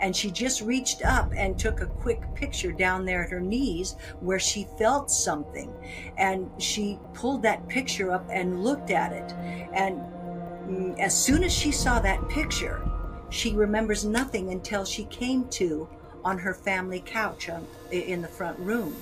[0.00, 3.96] and she just reached up and took a quick picture down there at her knees
[4.20, 5.72] where she felt something.
[6.16, 9.32] And she pulled that picture up and looked at it.
[9.72, 9.98] And
[10.66, 12.80] mm, as soon as she saw that picture,
[13.30, 15.88] she remembers nothing until she came to
[16.24, 18.96] on her family couch um, in the front room.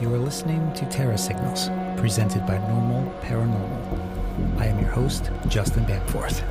[0.00, 4.58] You are listening to Terra Signals, presented by Normal Paranormal.
[4.58, 6.44] I am your host, Justin Bamforth.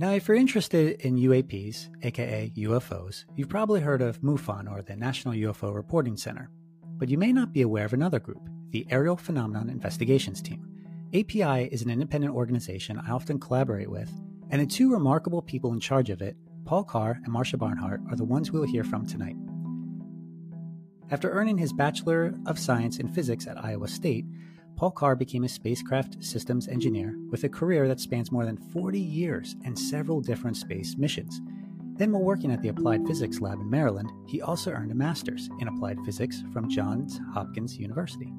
[0.00, 4.94] Now, if you're interested in UAPs, aka UFOs, you've probably heard of MUFON or the
[4.94, 6.50] National UFO Reporting Center.
[6.84, 10.64] But you may not be aware of another group, the Aerial Phenomenon Investigations Team.
[11.12, 14.08] API is an independent organization I often collaborate with,
[14.50, 18.16] and the two remarkable people in charge of it, Paul Carr and Marsha Barnhart, are
[18.16, 19.34] the ones we will hear from tonight.
[21.10, 24.26] After earning his Bachelor of Science in Physics at Iowa State,
[24.78, 29.00] Paul Carr became a spacecraft systems engineer with a career that spans more than 40
[29.00, 31.40] years and several different space missions.
[31.96, 35.50] Then, while working at the Applied Physics Lab in Maryland, he also earned a master's
[35.58, 38.32] in applied physics from Johns Hopkins University.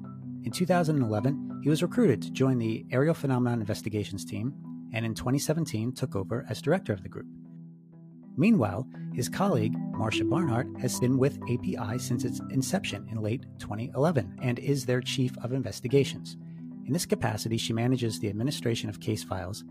[0.45, 4.53] In 2011, he was recruited to join the Aerial Phenomenon Investigations team,
[4.93, 7.27] and in 2017 took over as director of the group.
[8.37, 14.39] Meanwhile, his colleague, Marsha Barnhart, has been with API since its inception in late 2011
[14.41, 16.37] and is their chief of investigations.
[16.85, 19.65] In this capacity, she manages the administration of case files,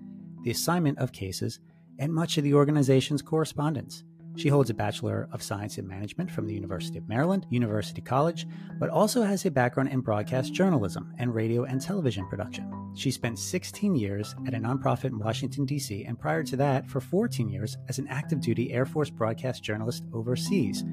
[0.45, 1.61] the assignment of cases,
[1.99, 4.05] and much of the organization's correspondence.
[4.39, 8.47] She holds a Bachelor of Science in Management from the University of Maryland, University College,
[8.79, 12.73] but also has a background in broadcast journalism and radio and television production.
[12.95, 17.01] She spent 16 years at a nonprofit in Washington, D.C., and prior to that, for
[17.01, 20.85] 14 years as an active duty Air Force broadcast journalist overseas.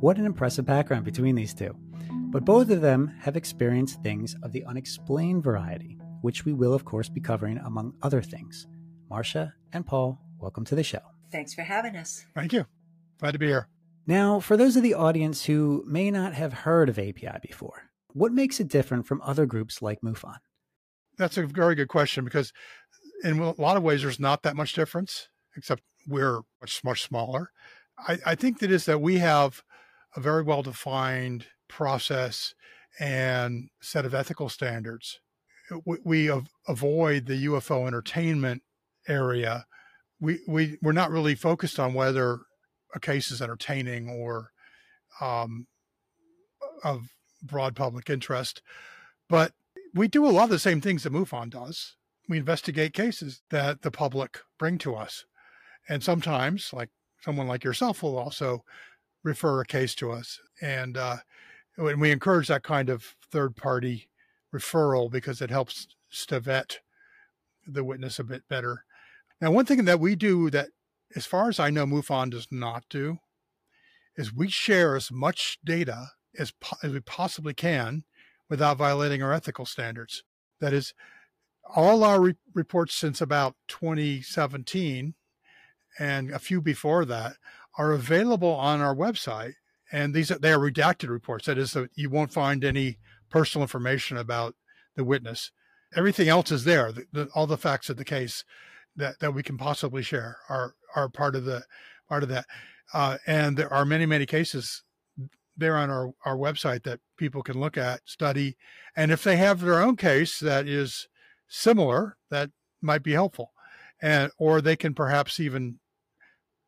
[0.00, 1.76] What an impressive background between these two.
[2.08, 6.86] But both of them have experienced things of the unexplained variety, which we will, of
[6.86, 8.66] course, be covering among other things.
[9.10, 11.02] Marsha and Paul, welcome to the show.
[11.30, 12.24] Thanks for having us.
[12.34, 12.64] Thank you.
[13.20, 13.68] Glad to be here.
[14.06, 18.32] Now, for those of the audience who may not have heard of API before, what
[18.32, 20.36] makes it different from other groups like MUFON?
[21.16, 22.52] That's a very good question because
[23.22, 27.50] in a lot of ways there's not that much difference, except we're much much smaller.
[27.98, 29.62] I, I think that is that we have
[30.16, 32.54] a very well defined process
[33.00, 35.20] and set of ethical standards.
[35.84, 38.62] We, we av- avoid the UFO entertainment
[39.08, 39.66] area.
[40.20, 42.40] We we we're not really focused on whether
[42.94, 44.50] a case is entertaining or
[45.20, 45.66] um,
[46.82, 47.08] of
[47.42, 48.62] broad public interest.
[49.28, 49.52] But
[49.94, 51.96] we do a lot of the same things that MUFON does.
[52.28, 55.24] We investigate cases that the public bring to us.
[55.88, 56.88] And sometimes, like
[57.20, 58.64] someone like yourself will also
[59.22, 60.40] refer a case to us.
[60.62, 61.16] And, uh,
[61.76, 64.08] and we encourage that kind of third party
[64.54, 65.88] referral because it helps
[66.28, 66.78] to vet
[67.66, 68.84] the witness a bit better.
[69.40, 70.68] Now, one thing that we do that
[71.16, 73.18] as far as I know, MUFON does not do,
[74.16, 76.08] is we share as much data
[76.38, 78.04] as, po- as we possibly can
[78.48, 80.22] without violating our ethical standards.
[80.60, 80.94] That is,
[81.74, 85.14] all our re- reports since about 2017
[85.98, 87.36] and a few before that
[87.78, 89.54] are available on our website.
[89.92, 91.46] And these are, they are redacted reports.
[91.46, 92.98] That is, that you won't find any
[93.30, 94.54] personal information about
[94.96, 95.50] the witness.
[95.96, 96.92] Everything else is there.
[96.92, 98.44] The, the, all the facts of the case
[98.96, 101.64] that, that we can possibly share are are part of the
[102.08, 102.46] part of that.
[102.92, 104.82] Uh, and there are many many cases
[105.56, 108.56] there on our our website that people can look at, study,
[108.96, 111.08] and if they have their own case that is
[111.48, 112.50] similar, that
[112.82, 113.52] might be helpful,
[114.02, 115.78] and or they can perhaps even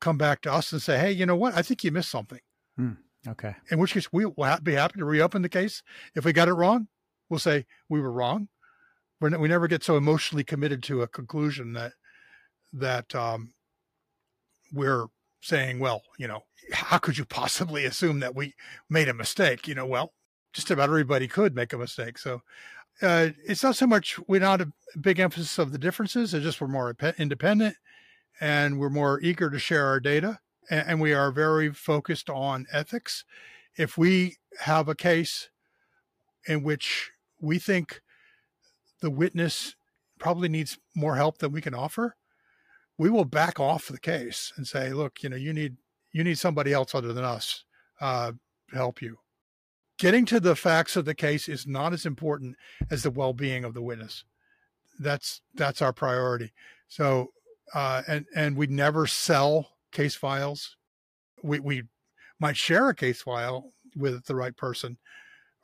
[0.00, 1.54] come back to us and say, hey, you know what?
[1.54, 2.41] I think you missed something.
[2.76, 2.93] Hmm.
[3.26, 3.54] Okay.
[3.70, 5.82] In which case, we will be happy to reopen the case.
[6.14, 6.88] If we got it wrong,
[7.28, 8.48] we'll say we were wrong.
[9.20, 11.93] We're, we never get so emotionally committed to a conclusion that
[12.72, 13.54] that um,
[14.72, 15.06] we're
[15.41, 16.41] saying, well, you know,
[16.72, 18.54] how could you possibly assume that we
[18.91, 19.69] made a mistake?
[19.69, 20.12] You know, well,
[20.53, 22.19] just about everybody could make a mistake.
[22.19, 22.43] So
[23.02, 26.32] uh, it's not so much we're not a big emphasis of the differences.
[26.32, 27.76] It's just we're more independent
[28.41, 32.67] and we're more eager to share our data, and, and we are very focused on
[32.73, 33.25] ethics.
[33.76, 35.50] If we have a case
[36.46, 37.11] in which
[37.41, 38.00] we think
[39.00, 39.75] the witness
[40.19, 42.17] probably needs more help than we can offer,
[42.98, 45.76] we will back off the case and say, look, you know, you need
[46.12, 47.64] you need somebody else other than us
[48.00, 48.32] uh,
[48.70, 49.19] to help you.
[49.98, 52.56] Getting to the facts of the case is not as important
[52.90, 54.25] as the well-being of the witness.
[54.98, 56.52] That's that's our priority.
[56.88, 57.32] So,
[57.75, 60.76] uh, and and we never sell case files.
[61.43, 61.82] We we
[62.40, 64.98] might share a case file with the right person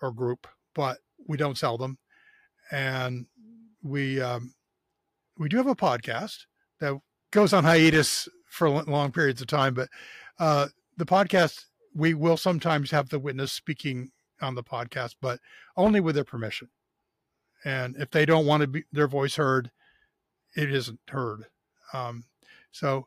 [0.00, 0.98] or group, but
[1.28, 1.98] we don't sell them.
[2.72, 3.26] and
[3.82, 4.54] we um,
[5.38, 6.46] we do have a podcast
[6.80, 6.98] that
[7.32, 9.88] goes on hiatus for long periods of time, but
[10.38, 11.64] uh, the podcast
[11.94, 15.40] we will sometimes have the witness speaking on the podcast, but
[15.76, 16.68] only with their permission.
[17.64, 19.70] And if they don't want to be their voice heard,
[20.56, 21.46] it isn't heard.
[21.92, 22.24] Um,
[22.70, 23.06] so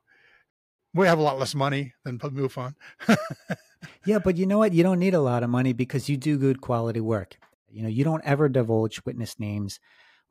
[0.93, 2.75] we have a lot less money than MUFON.
[4.05, 4.73] yeah, but you know what?
[4.73, 7.37] You don't need a lot of money because you do good quality work.
[7.69, 9.79] You know, you don't ever divulge witness names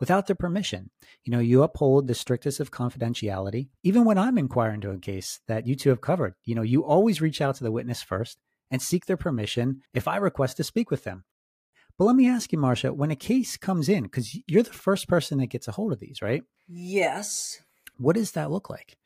[0.00, 0.90] without their permission.
[1.24, 3.68] You know, you uphold the strictest of confidentiality.
[3.82, 6.84] Even when I'm inquiring to a case that you two have covered, you know, you
[6.84, 8.38] always reach out to the witness first
[8.70, 11.24] and seek their permission if I request to speak with them.
[11.96, 15.06] But let me ask you, Marsha, when a case comes in, because you're the first
[15.08, 16.42] person that gets a hold of these, right?
[16.68, 17.62] Yes.
[17.98, 18.98] What does that look like?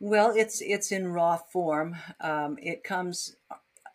[0.00, 1.96] Well, it's it's in raw form.
[2.20, 3.36] Um, it comes.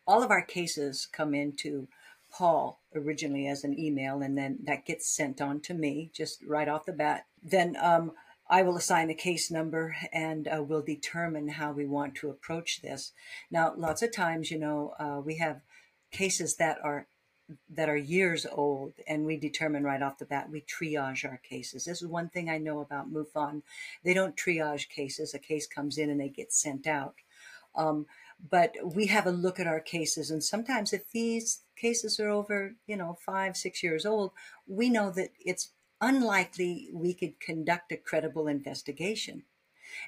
[0.08, 1.88] All of our cases come into
[2.32, 6.68] Paul originally as an email, and then that gets sent on to me just right
[6.68, 7.26] off the bat.
[7.44, 8.12] Then um,
[8.50, 12.82] I will assign a case number, and uh, we'll determine how we want to approach
[12.82, 13.14] this.
[13.50, 15.62] Now, lots of times, you know, uh, we have
[16.12, 17.08] cases that are
[17.70, 21.86] that are years old, and we determine right off the bat we triage our cases.
[21.86, 23.62] This is one thing I know about MUFON.
[24.04, 25.34] They don't triage cases.
[25.34, 27.16] A case comes in and they get sent out.
[27.76, 28.06] Um,
[28.50, 32.76] but we have a look at our cases, and sometimes if these cases are over,
[32.88, 34.32] you know, five, six years old,
[34.68, 39.44] we know that it's unlikely we could conduct a credible investigation.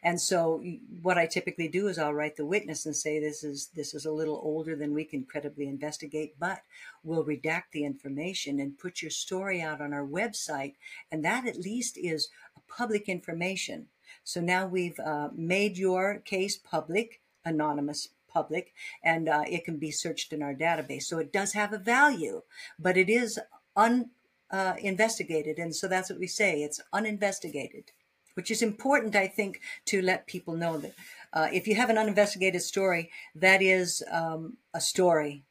[0.02, 0.64] And so
[1.02, 4.06] what I typically do is I'll write the witness and say this is this is
[4.06, 6.62] a little older than we can credibly investigate, but
[7.04, 10.76] we'll redact the information and put your story out on our website,
[11.12, 12.30] and that at least is
[12.68, 13.88] public information.
[14.24, 19.92] So now we've uh, made your case public, anonymous public, and uh, it can be
[19.92, 21.04] searched in our database.
[21.04, 22.42] So it does have a value,
[22.80, 23.40] but it is
[23.76, 26.64] uninvestigated, uh, and so that's what we say.
[26.64, 27.92] It's uninvestigated
[28.36, 30.94] which is important, I think, to let people know that
[31.34, 35.44] uh, if you have an uninvestigated story, that is um, a story.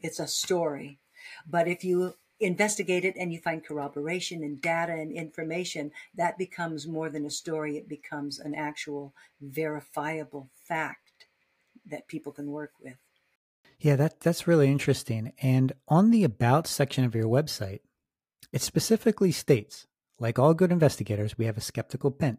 [0.00, 0.98] It's a story.
[1.48, 6.86] But if you investigate it and you find corroboration and data and information, that becomes
[6.86, 7.76] more than a story.
[7.76, 11.03] It becomes an actual verifiable fact
[11.86, 12.96] that people can work with.
[13.78, 15.32] Yeah, that that's really interesting.
[15.42, 17.80] And on the about section of your website,
[18.52, 19.86] it specifically states
[20.18, 22.38] like all good investigators, we have a skeptical bent,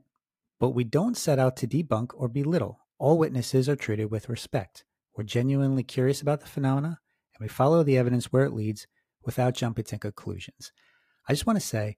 [0.59, 2.79] but we don't set out to debunk or belittle.
[2.97, 4.85] All witnesses are treated with respect.
[5.15, 6.99] We're genuinely curious about the phenomena,
[7.35, 8.87] and we follow the evidence where it leads
[9.23, 10.71] without jumping to conclusions.
[11.27, 11.97] I just want to say,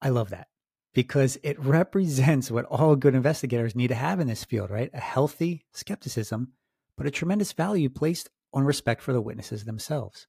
[0.00, 0.48] I love that
[0.94, 4.90] because it represents what all good investigators need to have in this field, right?
[4.94, 6.52] A healthy skepticism,
[6.98, 10.26] but a tremendous value placed on respect for the witnesses themselves.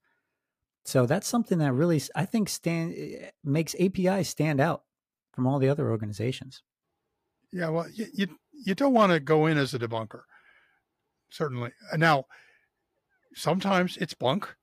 [0.85, 4.83] So that's something that really, I think, stand eh, makes API stand out
[5.33, 6.63] from all the other organizations.
[7.51, 8.27] Yeah, well, you you,
[8.65, 10.21] you don't want to go in as a debunker,
[11.29, 11.71] certainly.
[11.97, 12.25] Now,
[13.33, 14.55] sometimes it's bunk,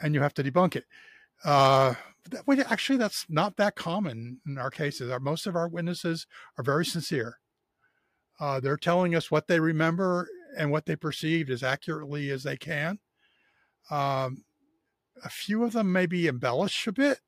[0.00, 0.84] and you have to debunk it.
[1.44, 1.94] Uh,
[2.30, 5.10] that, actually, that's not that common in our cases.
[5.10, 6.26] Our, most of our witnesses
[6.58, 7.38] are very sincere.
[8.38, 12.56] Uh, they're telling us what they remember and what they perceived as accurately as they
[12.56, 12.98] can.
[13.90, 14.44] Um,
[15.24, 17.20] a few of them maybe embellish a bit,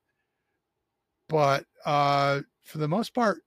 [1.28, 3.38] but uh, for the most part,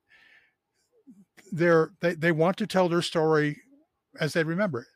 [1.52, 3.60] they're they, they want to tell their story
[4.20, 4.86] as they remember it,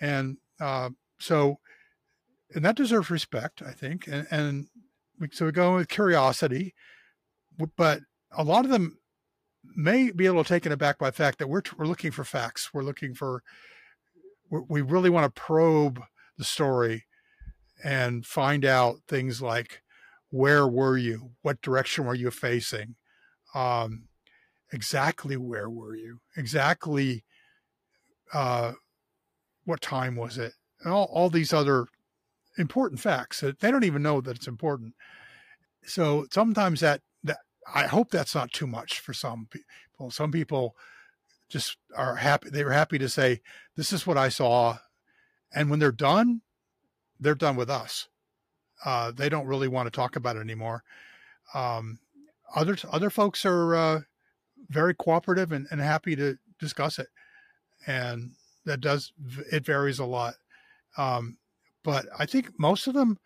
[0.00, 1.58] and uh, so
[2.54, 4.66] and that deserves respect, I think, and and
[5.18, 6.74] we, so we go with curiosity,
[7.76, 8.00] but
[8.32, 8.98] a lot of them
[9.74, 12.70] may be a little taken aback by the fact that we're we're looking for facts,
[12.72, 13.42] we're looking for
[14.50, 16.02] we really want to probe
[16.38, 17.04] the story
[17.84, 19.82] and find out things like
[20.30, 22.96] where were you, what direction were you facing,
[23.54, 24.08] um,
[24.72, 27.24] exactly where were you, exactly
[28.32, 28.72] uh,
[29.64, 31.86] what time was it, and all, all these other
[32.58, 34.94] important facts that they don't even know that it's important.
[35.84, 37.38] So sometimes that that
[37.72, 40.10] I hope that's not too much for some people.
[40.10, 40.74] Some people
[41.48, 42.50] just are happy.
[42.50, 43.40] They were happy to say,
[43.76, 44.78] "This is what I saw,"
[45.54, 46.42] and when they're done,
[47.20, 48.08] they're done with us.
[48.84, 50.82] Uh, they don't really want to talk about it anymore.
[51.54, 51.98] Um,
[52.54, 54.00] other other folks are uh,
[54.68, 57.08] very cooperative and, and happy to discuss it,
[57.86, 58.32] and
[58.64, 59.12] that does
[59.52, 60.34] it varies a lot.
[60.98, 61.38] Um,
[61.84, 63.18] but I think most of them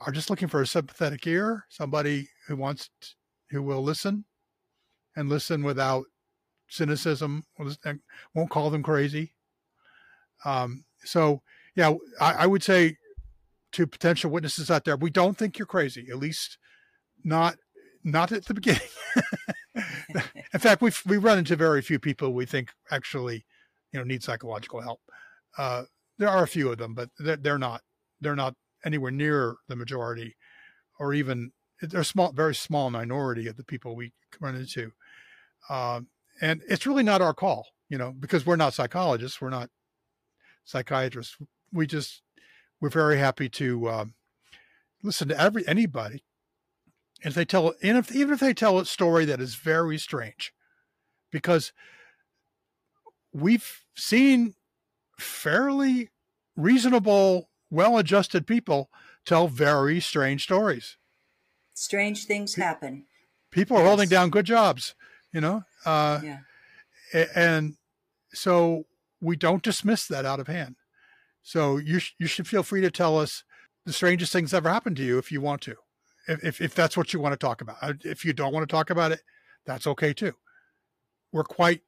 [0.00, 2.90] are just looking for a sympathetic ear, somebody who wants
[3.50, 4.24] who will listen
[5.16, 6.04] and listen without
[6.68, 7.44] cynicism,
[8.34, 9.34] won't call them crazy.
[10.44, 11.42] Um, so
[11.74, 12.96] yeah, I, I would say
[13.72, 16.08] to potential witnesses out there, we don't think you're crazy.
[16.10, 16.58] At least
[17.24, 17.56] not
[18.04, 18.80] not at the beginning.
[20.54, 23.44] In fact, we've we run into very few people we think actually,
[23.92, 25.00] you know, need psychological help.
[25.56, 25.84] Uh,
[26.18, 27.82] there are a few of them, but they're, they're not
[28.20, 30.36] they're not anywhere near the majority,
[30.98, 34.90] or even they're small, very small minority of the people we run into.
[35.70, 36.08] Um,
[36.40, 39.70] and it's really not our call, you know, because we're not psychologists, we're not
[40.64, 41.36] psychiatrists.
[41.72, 42.22] We just
[42.80, 44.14] we're very happy to um,
[45.02, 46.24] listen to every anybody
[47.22, 49.98] and if they tell and if even if they tell a story that is very
[49.98, 50.52] strange
[51.30, 51.72] because
[53.32, 54.54] we've seen
[55.18, 56.10] fairly
[56.56, 58.90] reasonable well-adjusted people
[59.24, 60.96] tell very strange stories
[61.74, 63.04] strange things happen
[63.50, 63.88] people are yes.
[63.88, 64.94] holding down good jobs
[65.32, 66.38] you know uh, yeah.
[67.34, 67.76] and
[68.32, 68.84] so
[69.20, 70.76] we don't dismiss that out of hand
[71.42, 73.44] so you sh- you should feel free to tell us
[73.86, 75.74] the strangest things ever happened to you if you want to
[76.28, 77.76] if, if that's what you want to talk about.
[77.80, 79.22] Uh, if you don't want to talk about it,
[79.66, 80.32] that's okay too.
[81.32, 81.80] We're quite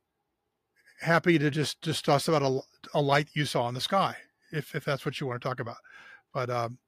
[1.00, 2.60] happy to just discuss about a,
[2.94, 4.16] a light you saw in the sky,
[4.52, 5.76] if, if that's what you want to talk about.
[6.32, 6.78] But um,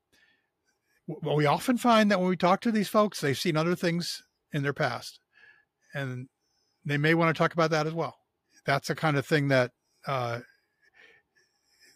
[1.06, 4.22] what we often find that when we talk to these folks, they've seen other things
[4.52, 5.18] in their past,
[5.94, 6.28] and
[6.84, 8.16] they may want to talk about that as well.
[8.64, 9.72] That's the kind of thing that
[10.06, 10.40] uh,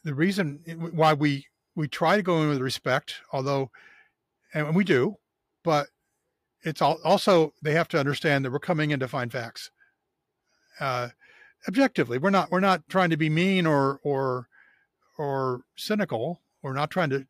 [0.05, 0.61] the reason
[0.95, 3.71] why we we try to go in with respect, although,
[4.55, 5.17] and we do,
[5.63, 5.89] but
[6.63, 9.71] it's also they have to understand that we're coming in to find facts
[10.81, 11.09] uh,
[11.69, 12.19] objectively.
[12.19, 14.49] We're not we're not trying to be mean or or
[15.19, 16.43] or cynical.
[16.63, 17.27] We're not trying to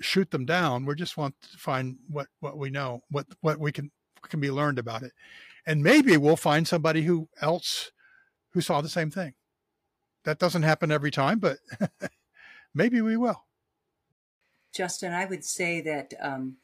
[0.00, 0.86] shoot them down.
[0.86, 3.90] We just want to find what what we know, what what we can
[4.28, 5.12] can be learned about it,
[5.66, 7.90] and maybe we'll find somebody who else
[8.50, 9.34] who saw the same thing.
[10.24, 11.58] That doesn't happen every time, but
[12.74, 13.44] maybe we will.
[14.72, 16.56] Justin, I would say that um,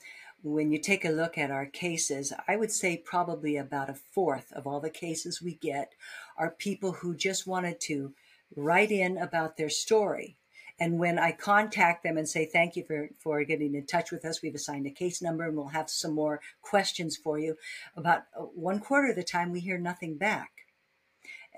[0.43, 4.52] when you take a look at our cases, I would say probably about a fourth
[4.52, 5.93] of all the cases we get
[6.37, 8.14] are people who just wanted to
[8.57, 10.37] write in about their story.
[10.81, 14.25] And when I contact them and say, thank you for, for getting in touch with
[14.25, 17.57] us, we've assigned a case number and we'll have some more questions for you.
[17.97, 20.51] About uh, one quarter of the time, we hear nothing back.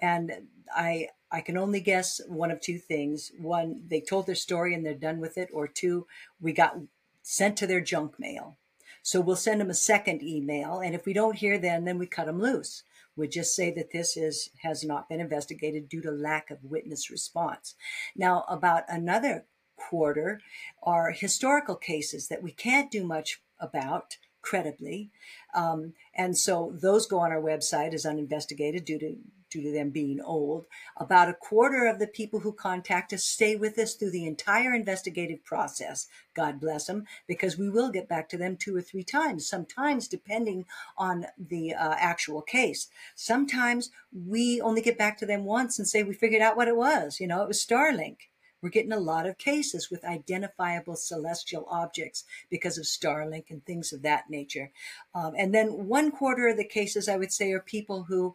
[0.01, 0.33] And
[0.75, 3.31] I, I can only guess one of two things.
[3.39, 5.51] One, they told their story and they're done with it.
[5.53, 6.07] Or two,
[6.41, 6.79] we got
[7.23, 8.57] sent to their junk mail.
[9.03, 10.81] So we'll send them a second email.
[10.81, 12.83] And if we don't hear them, then we cut them loose.
[13.17, 17.11] We just say that this is has not been investigated due to lack of witness
[17.11, 17.75] response.
[18.17, 20.41] Now, about another quarter
[20.83, 25.11] are historical cases that we can't do much about credibly.
[25.55, 29.17] Um, and so those go on our website as uninvestigated due to
[29.51, 30.67] due to them being old.
[30.97, 34.75] About a quarter of the people who contact us stay with us through the entire
[34.75, 36.07] investigative process.
[36.35, 40.09] God bless them, because we will get back to them two or three times, sometimes
[40.09, 40.65] depending
[40.97, 42.89] on the uh, actual case.
[43.15, 46.77] Sometimes we only get back to them once and say we figured out what it
[46.77, 47.21] was.
[47.21, 48.17] You know, it was Starlink.
[48.63, 53.91] We're getting a lot of cases with identifiable celestial objects because of Starlink and things
[53.91, 54.71] of that nature.
[55.15, 58.35] Um, and then one quarter of the cases, I would say, are people who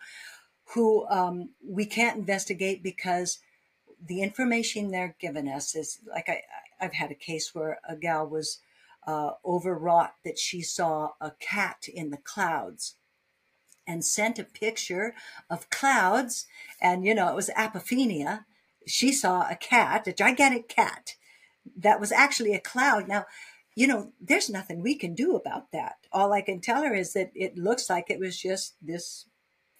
[0.73, 3.39] who um, we can't investigate because
[4.03, 6.41] the information they're giving us is like I,
[6.79, 8.59] I've had a case where a gal was
[9.07, 12.95] uh, overwrought that she saw a cat in the clouds
[13.87, 15.13] and sent a picture
[15.49, 16.47] of clouds
[16.81, 18.45] and you know it was apophenia.
[18.87, 21.15] She saw a cat a gigantic cat
[21.77, 23.07] that was actually a cloud.
[23.07, 23.25] Now
[23.75, 25.97] you know there's nothing we can do about that.
[26.11, 29.27] All i can tell her is that it looks like it was just this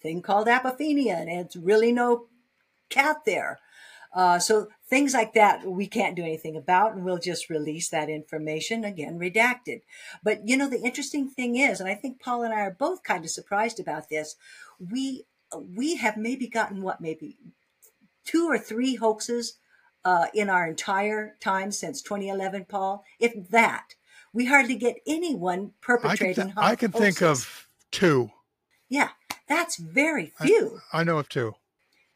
[0.01, 2.27] thing called apophenia, and it's really no
[2.89, 3.59] cat there.
[4.13, 8.09] Uh, so things like that we can't do anything about, and we'll just release that
[8.09, 9.81] information again, redacted.
[10.23, 13.03] But you know, the interesting thing is, and I think Paul and I are both
[13.03, 14.37] kind of surprised about this.
[14.79, 15.25] We
[15.59, 17.37] we have maybe gotten what maybe
[18.23, 19.57] two or three hoaxes
[20.05, 23.03] uh, in our entire time since 2011, Paul.
[23.19, 23.95] If that,
[24.33, 26.29] we hardly get anyone perpetrating.
[26.29, 28.31] I can, th- I can think of two.
[28.87, 29.09] Yeah,
[29.47, 30.81] that's very few.
[30.91, 31.55] I, I know of two.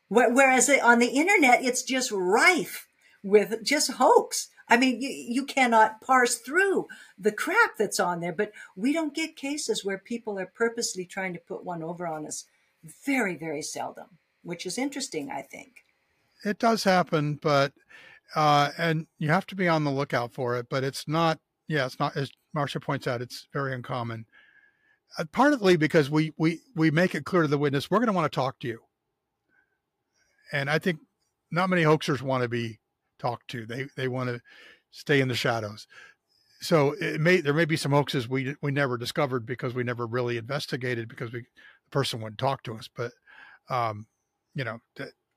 [0.09, 2.88] Whereas on the internet, it's just rife
[3.24, 4.50] with just hoax.
[4.67, 9.15] I mean, you, you cannot parse through the crap that's on there, but we don't
[9.15, 12.45] get cases where people are purposely trying to put one over on us.
[13.05, 15.86] Very, very seldom, which is interesting, I think.
[16.45, 17.74] It does happen, but,
[18.36, 21.86] uh, and you have to be on the lookout for it, but it's not, yeah,
[21.86, 24.25] it's not, as Marsha points out, it's very uncommon.
[25.17, 28.13] Uh, partly because we we we make it clear to the witness we're going to
[28.13, 28.79] want to talk to you
[30.51, 30.99] and i think
[31.51, 32.79] not many hoaxers want to be
[33.17, 34.39] talked to they they want to
[34.91, 35.87] stay in the shadows
[36.61, 40.05] so it may there may be some hoaxes we we never discovered because we never
[40.05, 42.89] really investigated because we the person wouldn't talk to us.
[42.93, 43.11] But
[43.69, 44.07] um,
[44.55, 44.79] you know,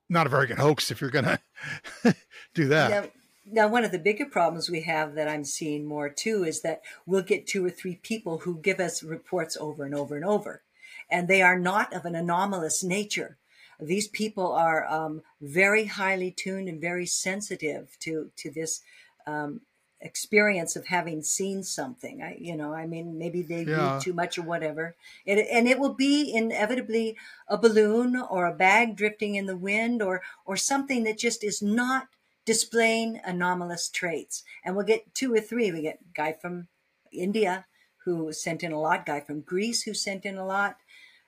[0.09, 1.25] not a very good hoax if you're going
[2.03, 2.15] to
[2.55, 2.91] do that.
[2.91, 3.11] Now,
[3.45, 6.83] now, one of the bigger problems we have that I'm seeing more too is that
[7.07, 10.63] we'll get two or three people who give us reports over and over and over,
[11.11, 13.39] and they are not of an anomalous nature.
[13.81, 18.81] These people are um, very highly tuned and very sensitive to to this
[19.27, 19.63] um,
[20.01, 22.23] experience of having seen something.
[22.23, 23.95] I, you know, I mean, maybe they yeah.
[23.95, 24.97] read too much or whatever.
[25.25, 27.17] It, and it will be inevitably
[27.49, 31.63] a balloon or a bag drifting in the wind or, or something that just is
[31.63, 32.09] not
[32.45, 34.43] displaying anomalous traits.
[34.65, 35.71] And we'll get two or three.
[35.71, 36.69] We get a guy from
[37.13, 37.67] India
[38.05, 40.77] who sent in a lot, guy from Greece who sent in a lot.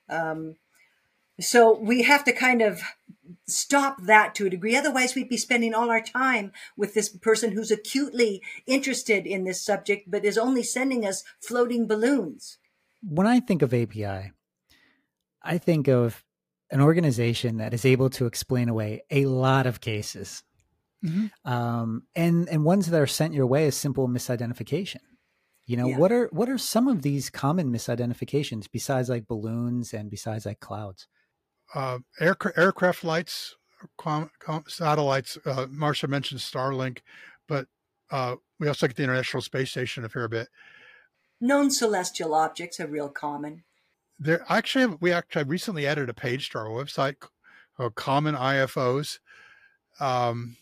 [0.08, 0.56] Um,
[1.40, 2.80] so we have to kind of
[3.46, 4.76] stop that to a degree.
[4.76, 9.64] Otherwise, we'd be spending all our time with this person who's acutely interested in this
[9.64, 12.58] subject, but is only sending us floating balloons.
[13.02, 14.32] When I think of API,
[15.42, 16.24] I think of
[16.70, 20.42] an organization that is able to explain away a lot of cases.
[21.04, 21.50] Mm-hmm.
[21.50, 25.00] Um, and and ones that are sent your way as simple misidentification.
[25.66, 25.98] You know, yeah.
[25.98, 30.60] what are what are some of these common misidentifications besides like balloons and besides like
[30.60, 31.06] clouds?
[31.74, 33.56] uh, air, aircraft lights,
[33.96, 35.38] com, com, satellites.
[35.44, 36.98] Uh, Marsha mentioned Starlink,
[37.48, 37.66] but
[38.10, 40.48] uh, we also get the International Space Station a fair bit.
[41.40, 43.64] Known celestial objects are real common.
[44.18, 47.16] There actually, we actually recently added a page to our website
[47.76, 49.18] called Common IFOs.
[49.98, 50.56] Um,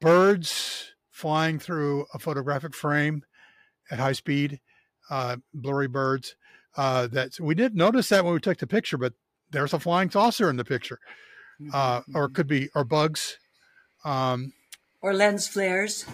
[0.00, 3.22] birds flying through a photographic frame
[3.90, 4.60] at high speed,
[5.10, 6.36] uh, blurry birds.
[6.76, 9.12] Uh, that we didn't notice that when we took the picture, but
[9.50, 10.98] there's a flying saucer in the picture,
[11.72, 12.16] uh, mm-hmm.
[12.16, 13.36] or it could be or bugs,
[14.06, 14.54] um,
[15.02, 16.06] or lens flares,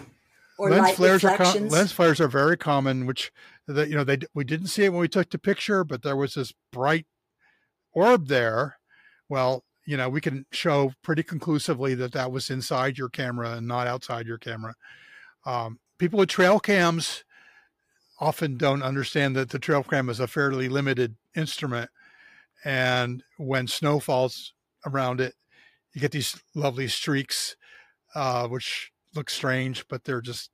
[0.57, 3.05] or lens flares are com- lens flares are very common.
[3.05, 3.31] Which
[3.67, 6.17] that you know they we didn't see it when we took the picture, but there
[6.17, 7.05] was this bright
[7.93, 8.77] orb there.
[9.29, 13.67] Well, you know we can show pretty conclusively that that was inside your camera and
[13.67, 14.75] not outside your camera.
[15.47, 17.23] Um, people with trail cams
[18.19, 21.89] often don't understand that the trail cam is a fairly limited instrument
[22.63, 24.53] and when snow falls
[24.85, 25.33] around it,
[25.95, 27.55] you get these lovely streaks,
[28.13, 30.51] uh, which look strange, but they're just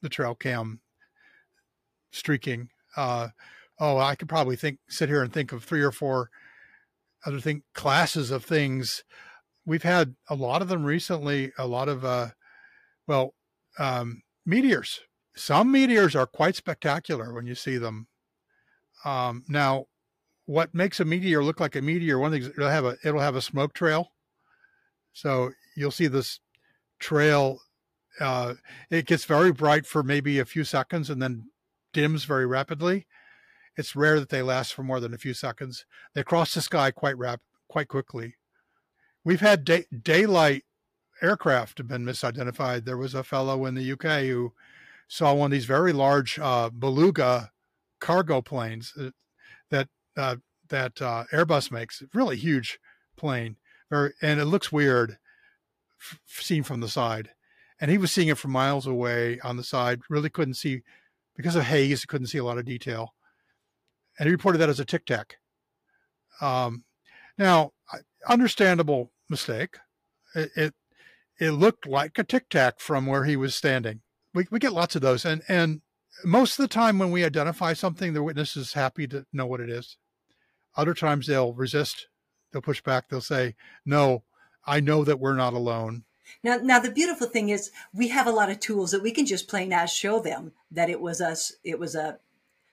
[0.00, 0.80] the trail cam
[2.12, 2.68] streaking.
[2.96, 3.28] Uh,
[3.80, 6.30] oh, I could probably think, sit here and think of three or four
[7.26, 9.02] other thing classes of things.
[9.66, 11.52] We've had a lot of them recently.
[11.58, 12.28] A lot of, uh,
[13.06, 13.34] well,
[13.78, 15.00] um, meteors.
[15.36, 18.06] Some meteors are quite spectacular when you see them.
[19.04, 19.86] Um, now,
[20.46, 23.36] what makes a meteor look like a meteor, one thing it'll have a it'll have
[23.36, 24.08] a smoke trail.
[25.12, 26.40] So you'll see this
[26.98, 27.58] trail.
[28.20, 28.54] Uh,
[28.90, 31.44] it gets very bright for maybe a few seconds and then
[31.92, 33.06] dims very rapidly.
[33.76, 35.84] It's rare that they last for more than a few seconds.
[36.14, 38.36] They cross the sky quite rap quite quickly.
[39.24, 40.64] We've had day, daylight
[41.22, 42.84] aircraft have been misidentified.
[42.84, 44.52] There was a fellow in the UK who
[45.08, 47.50] saw one of these very large uh, beluga
[48.00, 49.10] cargo planes uh,
[49.70, 50.36] that uh,
[50.68, 52.02] that uh, Airbus makes.
[52.12, 52.78] Really huge
[53.16, 53.56] plane,
[53.90, 55.18] very, and it looks weird
[56.00, 57.30] f- seen from the side.
[57.80, 60.00] And he was seeing it from miles away on the side.
[60.08, 60.82] Really couldn't see
[61.36, 62.04] because of haze.
[62.04, 63.14] Couldn't see a lot of detail,
[64.18, 65.36] and he reported that as a tic tac.
[66.40, 66.84] Um,
[67.38, 67.72] now,
[68.28, 69.78] understandable mistake.
[70.34, 70.74] It, it
[71.38, 74.00] it looked like a tic tac from where he was standing.
[74.32, 75.80] We we get lots of those, and and
[76.24, 79.60] most of the time when we identify something, the witness is happy to know what
[79.60, 79.96] it is.
[80.76, 82.08] Other times they'll resist,
[82.52, 84.24] they'll push back, they'll say, No,
[84.66, 86.04] I know that we're not alone.
[86.42, 89.26] Now, now the beautiful thing is we have a lot of tools that we can
[89.26, 92.18] just plain as show them that it was us, it was a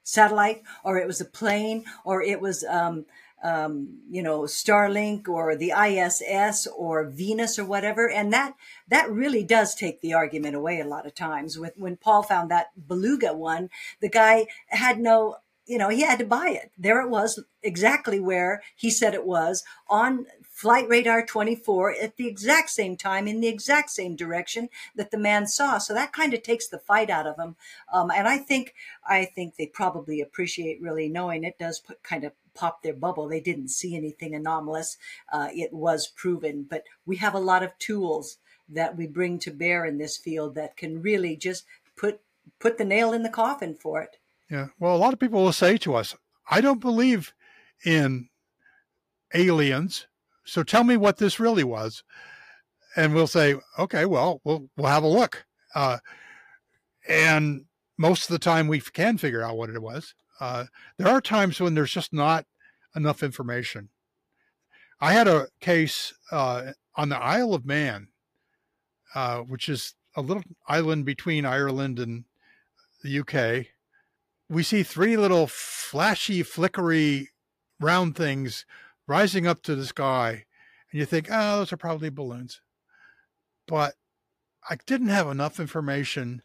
[0.03, 3.05] satellite, or it was a plane, or it was, um,
[3.43, 8.53] um, you know, Starlink or the ISS or Venus or whatever, and that
[8.87, 11.57] that really does take the argument away a lot of times.
[11.57, 15.37] With when Paul found that beluga one, the guy had no
[15.67, 16.71] you know, he had to buy it.
[16.77, 20.25] There it was, exactly where he said it was on
[20.61, 25.17] flight radar 24 at the exact same time in the exact same direction that the
[25.17, 25.79] man saw.
[25.79, 27.55] So that kind of takes the fight out of them.
[27.91, 32.23] Um, and I think, I think they probably appreciate really knowing it does put, kind
[32.23, 33.27] of pop their bubble.
[33.27, 34.97] They didn't see anything anomalous.
[35.33, 38.37] Uh, it was proven, but we have a lot of tools
[38.69, 41.65] that we bring to bear in this field that can really just
[41.97, 42.21] put
[42.59, 44.17] put the nail in the coffin for it.
[44.47, 44.67] Yeah.
[44.77, 46.15] Well, a lot of people will say to us,
[46.51, 47.33] I don't believe
[47.83, 48.29] in
[49.33, 50.05] aliens.
[50.45, 52.03] So tell me what this really was.
[52.95, 55.45] And we'll say, okay, well, we'll, we'll have a look.
[55.73, 55.99] Uh,
[57.07, 57.65] and
[57.97, 60.13] most of the time we can figure out what it was.
[60.39, 60.65] Uh,
[60.97, 62.45] there are times when there's just not
[62.95, 63.89] enough information.
[64.99, 68.09] I had a case uh, on the Isle of Man,
[69.15, 72.25] uh, which is a little island between Ireland and
[73.03, 73.67] the UK.
[74.49, 77.29] We see three little flashy, flickery,
[77.79, 78.65] round things
[79.11, 80.45] rising up to the sky,
[80.91, 82.61] and you think, oh, those are probably balloons.
[83.67, 83.95] But
[84.69, 86.41] I didn't have enough information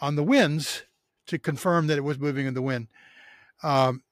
[0.00, 0.82] on the winds
[1.26, 2.88] to confirm that it was moving in the wind.
[3.62, 4.02] Um,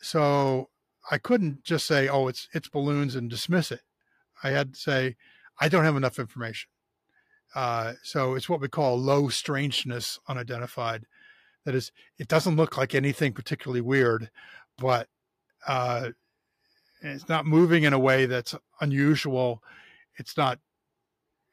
[0.00, 0.70] so
[1.10, 3.82] I couldn't just say, "Oh, it's it's balloons" and dismiss it.
[4.42, 5.16] I had to say,
[5.60, 6.68] "I don't have enough information."
[7.54, 11.06] Uh, so it's what we call low strangeness unidentified.
[11.64, 14.30] That is, it doesn't look like anything particularly weird,
[14.78, 15.08] but
[15.66, 16.10] uh,
[17.02, 19.62] it's not moving in a way that's unusual.
[20.18, 20.58] It's not.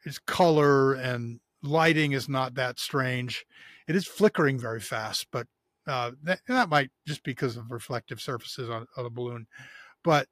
[0.04, 3.46] Its color and lighting is not that strange.
[3.88, 5.46] It is flickering very fast, but
[5.86, 9.46] uh, that, that might just be because of reflective surfaces on, on the balloon.
[10.02, 10.28] But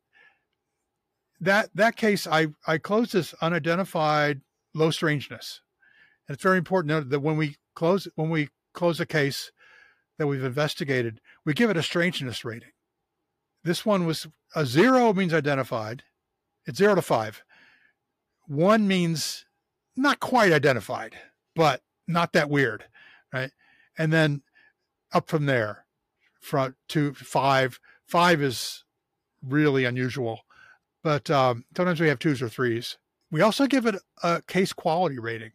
[1.41, 4.43] that that case, I I closed this unidentified
[4.75, 5.61] low strangeness,
[6.29, 9.51] and it's very important that when we close when we close a case
[10.19, 12.71] that we've investigated, we give it a strangeness rating.
[13.65, 16.03] This one was a zero means identified.
[16.67, 17.43] It's zero to five.
[18.47, 19.47] One means
[19.97, 21.15] not quite identified,
[21.55, 22.85] but not that weird,
[23.33, 23.51] right?
[23.97, 24.43] And then
[25.13, 25.85] up from there,
[26.41, 27.79] from to five.
[28.07, 28.85] Five is
[29.47, 30.41] really unusual,
[31.03, 32.99] but um, sometimes we have twos or threes.
[33.31, 35.53] We also give it a case quality rating,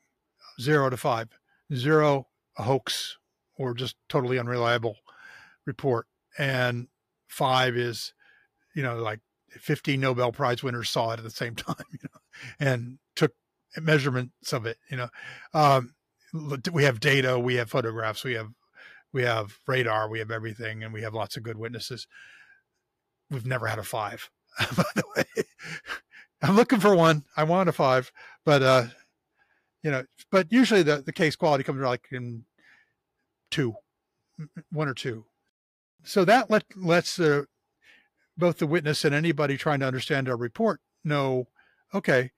[0.60, 1.30] zero to five.
[1.74, 3.18] Zero, a hoax
[3.58, 4.96] or just totally unreliable
[5.66, 6.88] report, and
[7.28, 8.14] five is,
[8.76, 9.20] you know, like
[9.52, 12.20] 15 Nobel Prize winners saw it at the same time, you know,
[12.60, 13.34] and took
[13.78, 14.78] measurements of it.
[14.90, 15.10] You know,
[15.54, 15.94] um,
[16.72, 18.50] we have data, we have photographs, we have
[19.14, 22.08] we have radar, we have everything, and we have lots of good witnesses.
[23.32, 25.44] We've never had a five, by the way.
[26.42, 27.24] I'm looking for one.
[27.36, 28.12] I want a five,
[28.46, 28.84] but uh,
[29.84, 32.44] you know, but usually the, the case quality comes like in
[33.50, 33.74] two,
[34.72, 35.26] one or two.
[36.08, 37.20] So that let lets
[38.38, 41.48] both the witness and anybody trying to understand our report know,
[41.94, 42.32] okay,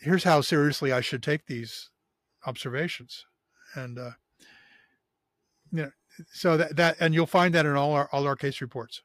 [0.00, 1.90] here's how seriously I should take these
[2.44, 3.24] observations,
[3.76, 4.10] and uh,
[5.70, 5.90] you know,
[6.32, 9.02] so that that and you'll find that in all our all our case reports.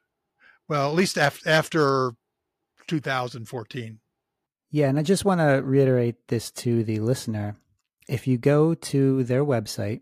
[0.67, 2.11] Well, at least after after
[2.87, 3.99] 2014.
[4.71, 7.57] Yeah, and I just want to reiterate this to the listener.
[8.07, 10.01] If you go to their website,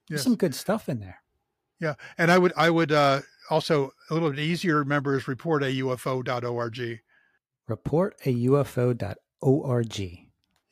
[0.09, 0.25] There's yes.
[0.25, 1.19] some good stuff in there.
[1.79, 5.23] Yeah, and I would I would uh, also a little bit easier to remember is
[5.25, 7.01] reportaufo.org.
[7.71, 10.19] Reportaufo.org.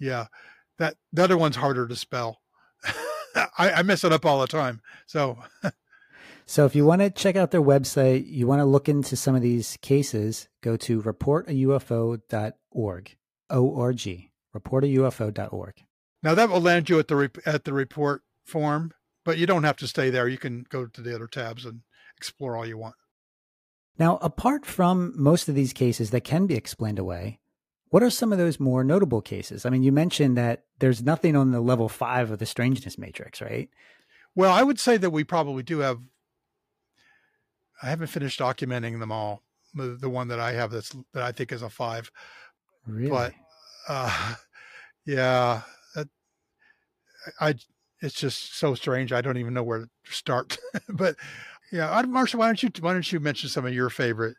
[0.01, 0.27] Yeah,
[0.79, 2.41] that the other one's harder to spell.
[3.57, 4.81] I, I mess it up all the time.
[5.07, 5.39] So.
[6.51, 9.37] So if you want to check out their website, you want to look into some
[9.37, 13.17] of these cases, go to reportaufo.org.
[13.51, 14.33] O-R-G.
[14.57, 15.75] Reportaufo.org.
[16.25, 18.91] Now that will land you at the at the report form,
[19.25, 20.27] but you don't have to stay there.
[20.27, 21.83] You can go to the other tabs and
[22.17, 22.97] explore all you want.
[23.97, 27.39] Now, apart from most of these cases that can be explained away,
[27.91, 29.65] what are some of those more notable cases?
[29.65, 33.41] I mean, you mentioned that there's nothing on the level five of the strangeness matrix,
[33.41, 33.69] right?
[34.35, 36.01] Well, I would say that we probably do have.
[37.83, 39.43] I haven't finished documenting them all.
[39.75, 42.11] The, the one that I have that's that I think is a five.
[42.87, 43.11] Really?
[43.11, 43.33] But
[43.89, 44.35] uh,
[45.07, 45.63] yeah,
[45.95, 46.09] that,
[47.41, 47.55] I
[48.01, 49.13] it's just so strange.
[49.13, 50.59] I don't even know where to start.
[50.89, 51.17] but
[51.71, 54.37] yeah, Marsha, why don't you why don't you mention some of your favorite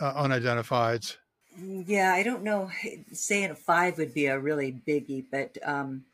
[0.00, 1.16] uh, unidentifieds?
[1.60, 2.70] Yeah, I don't know.
[3.12, 6.04] Saying a five would be a really biggie, but um,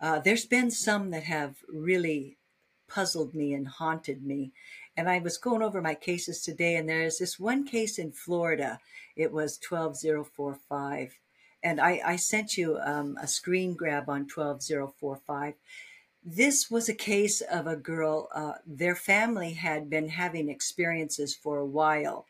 [0.00, 2.36] uh, there's been some that have really
[2.88, 4.52] puzzled me and haunted me.
[4.96, 8.78] And I was going over my cases today, and there's this one case in Florida.
[9.16, 11.18] It was 12045.
[11.62, 15.54] And I, I sent you um, a screen grab on 12045
[16.24, 21.58] this was a case of a girl, uh, their family had been having experiences for
[21.58, 22.26] a while.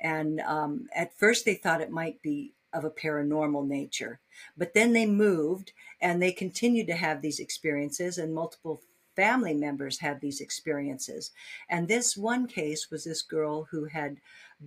[0.00, 4.20] And um, at first, they thought it might be of a paranormal nature.
[4.56, 8.80] But then they moved and they continued to have these experiences, and multiple
[9.16, 11.30] family members had these experiences.
[11.68, 14.16] And this one case was this girl who had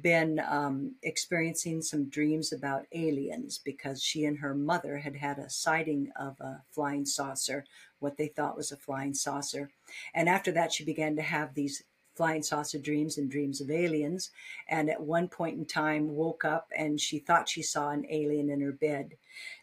[0.02, 5.50] been um, experiencing some dreams about aliens because she and her mother had had a
[5.50, 7.66] sighting of a flying saucer,
[8.00, 9.70] what they thought was a flying saucer.
[10.14, 11.84] And after that, she began to have these
[12.16, 14.32] flying saucer dreams and dreams of aliens.
[14.68, 18.50] And at one point in time, woke up and she thought she saw an alien
[18.50, 19.14] in her bed.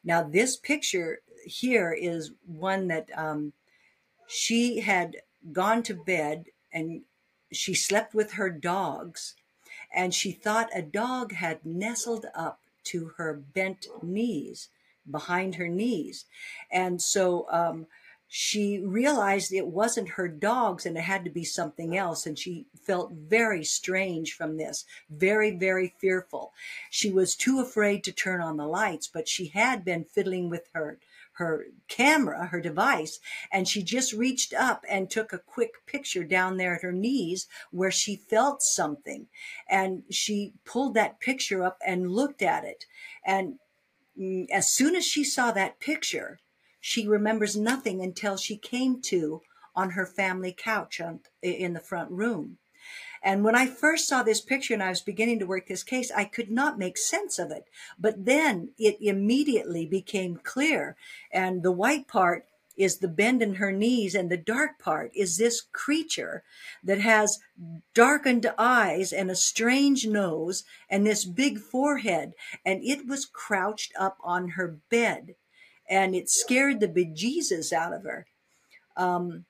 [0.04, 3.52] Now, this picture here is one that um,
[4.26, 5.16] she had
[5.52, 7.02] gone to bed and
[7.52, 9.34] she slept with her dogs
[9.94, 14.68] and she thought a dog had nestled up to her bent knees
[15.10, 16.24] behind her knees
[16.70, 17.86] and so um,
[18.36, 22.26] she realized it wasn't her dogs and it had to be something else.
[22.26, 26.52] And she felt very strange from this, very, very fearful.
[26.90, 30.68] She was too afraid to turn on the lights, but she had been fiddling with
[30.74, 30.98] her
[31.34, 33.18] her camera, her device,
[33.52, 37.48] and she just reached up and took a quick picture down there at her knees
[37.70, 39.26] where she felt something.
[39.68, 42.86] And she pulled that picture up and looked at it.
[43.26, 43.58] And
[44.18, 46.38] mm, as soon as she saw that picture,
[46.80, 49.40] she remembers nothing until she came to
[49.74, 52.58] on her family couch on, in the front room.
[53.24, 56.12] And when I first saw this picture and I was beginning to work this case,
[56.14, 57.64] I could not make sense of it.
[57.98, 60.94] But then it immediately became clear.
[61.32, 62.44] And the white part
[62.76, 66.42] is the bend in her knees, and the dark part is this creature
[66.82, 67.38] that has
[67.94, 72.34] darkened eyes and a strange nose and this big forehead.
[72.64, 75.34] And it was crouched up on her bed
[75.88, 78.26] and it scared the bejesus out of her.
[78.96, 79.44] Um,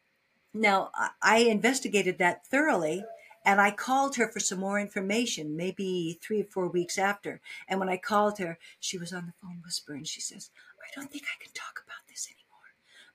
[0.52, 3.04] now, I investigated that thoroughly
[3.44, 7.40] and I called her for some more information, maybe three or four weeks after.
[7.68, 10.04] And when I called her, she was on the phone whispering.
[10.04, 12.44] She says, I don't think I can talk about this anymore.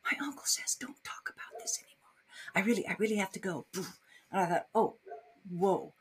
[0.06, 1.96] My uncle says, don't talk about this anymore.
[2.56, 3.66] I really, I really have to go.
[3.76, 3.86] And
[4.32, 4.96] I thought, oh,
[5.50, 5.94] whoa,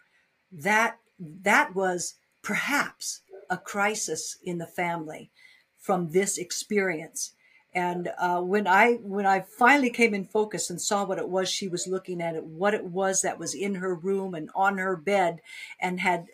[0.52, 5.30] that, that was perhaps a crisis in the family
[5.78, 7.32] from this experience.
[7.78, 11.48] And uh, when I when I finally came in focus and saw what it was
[11.48, 14.78] she was looking at, it what it was that was in her room and on
[14.78, 15.40] her bed,
[15.78, 16.26] and had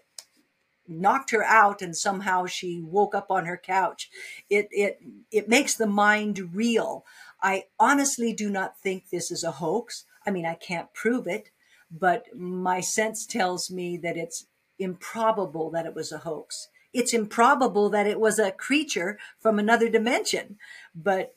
[0.89, 4.09] knocked her out, and somehow she woke up on her couch.
[4.49, 4.99] It it
[5.31, 7.05] it makes the mind reel.
[7.43, 10.07] I honestly do not think this is a hoax.
[10.27, 11.51] I mean, I can't prove it,
[11.91, 14.47] but my sense tells me that it's
[14.79, 19.91] improbable that it was a hoax it's improbable that it was a creature from another
[19.91, 20.57] dimension.
[20.95, 21.35] But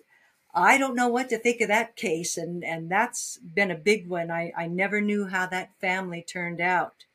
[0.53, 4.07] I don't know what to think of that case, and and that's been a big
[4.07, 4.31] one.
[4.31, 7.05] I I never knew how that family turned out,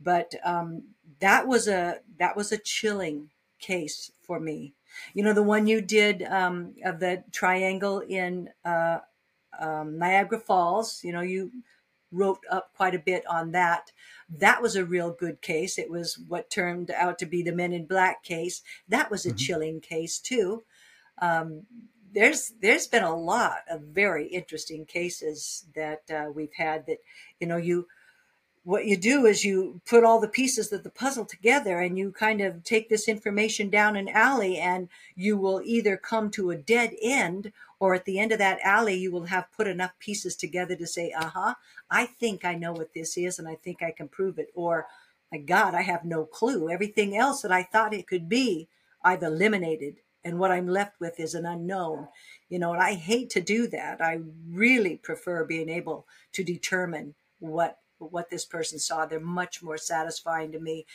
[0.00, 0.84] but um,
[1.20, 4.74] that was a that was a chilling case for me.
[5.14, 8.98] You know, the one you did um, of the triangle in uh,
[9.58, 11.02] um, Niagara Falls.
[11.02, 11.50] You know, you
[12.16, 13.92] wrote up quite a bit on that.
[14.28, 15.78] That was a real good case.
[15.78, 18.62] It was what turned out to be the Men in Black case.
[18.88, 19.36] That was a mm-hmm.
[19.36, 20.64] chilling case too.
[21.20, 21.62] Um,
[22.12, 26.98] there's there's been a lot of very interesting cases that uh, we've had that
[27.40, 27.86] you know you
[28.66, 32.10] what you do is you put all the pieces of the puzzle together and you
[32.10, 36.56] kind of take this information down an alley and you will either come to a
[36.56, 40.34] dead end or at the end of that alley you will have put enough pieces
[40.34, 41.54] together to say uh-huh
[41.92, 44.88] i think i know what this is and i think i can prove it or
[45.30, 46.68] my god i have no clue.
[46.68, 48.66] Everything else that i thought it could be
[49.04, 52.08] i've eliminated and what i'm left with is an unknown.
[52.48, 54.00] You know and i hate to do that.
[54.00, 59.06] I really prefer being able to determine what what this person saw.
[59.06, 60.86] They're much more satisfying to me.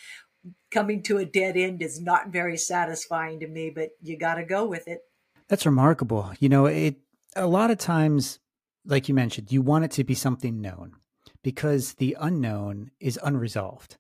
[0.72, 4.44] Coming to a dead end is not very satisfying to me, but you got to
[4.44, 5.02] go with it.
[5.48, 6.32] That's remarkable.
[6.40, 6.96] You know, it
[7.36, 8.40] a lot of times,
[8.86, 10.96] like you mentioned, you want it to be something known
[11.44, 13.98] because the unknown is unresolved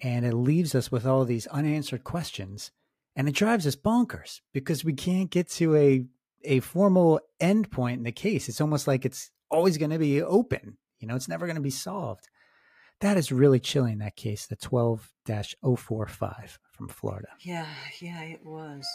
[0.00, 2.70] and it leaves us with all these unanswered questions
[3.16, 6.04] and it drives us bonkers because we can't get to a
[6.46, 8.50] a formal endpoint in the case.
[8.50, 11.62] It's almost like it's always going to be open you know, it's never going to
[11.62, 12.28] be solved.
[13.00, 17.28] That is really chilling, that case, the 12 045 from Florida.
[17.40, 17.66] Yeah,
[18.00, 18.86] yeah, it was.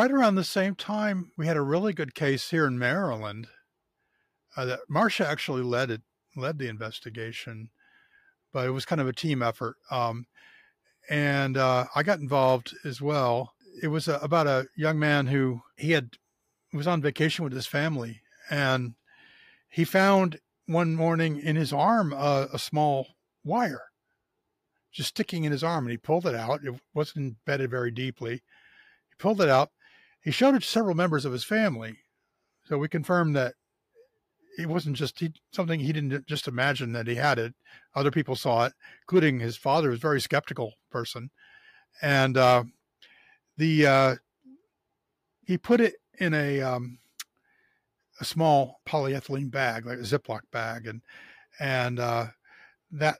[0.00, 3.48] Right around the same time, we had a really good case here in Maryland
[4.56, 6.00] uh, that Marsha actually led it,
[6.34, 7.68] led the investigation,
[8.50, 9.76] but it was kind of a team effort.
[9.90, 10.24] Um,
[11.10, 13.52] and uh, I got involved as well.
[13.82, 16.16] It was a, about a young man who he had
[16.72, 18.94] was on vacation with his family, and
[19.68, 23.06] he found one morning in his arm a small
[23.44, 23.82] wire,
[24.92, 26.64] just sticking in his arm, and he pulled it out.
[26.64, 28.36] It wasn't embedded very deeply.
[28.36, 29.68] He pulled it out.
[30.22, 31.98] He showed it to several members of his family,
[32.64, 33.54] so we confirmed that
[34.58, 37.54] it wasn't just he, something he didn't just imagine that he had it.
[37.94, 41.30] Other people saw it, including his father, was a very skeptical person,
[42.02, 42.64] and uh,
[43.56, 44.14] the uh,
[45.46, 46.98] he put it in a um,
[48.20, 51.00] a small polyethylene bag, like a Ziploc bag, and
[51.58, 52.26] and uh,
[52.90, 53.18] that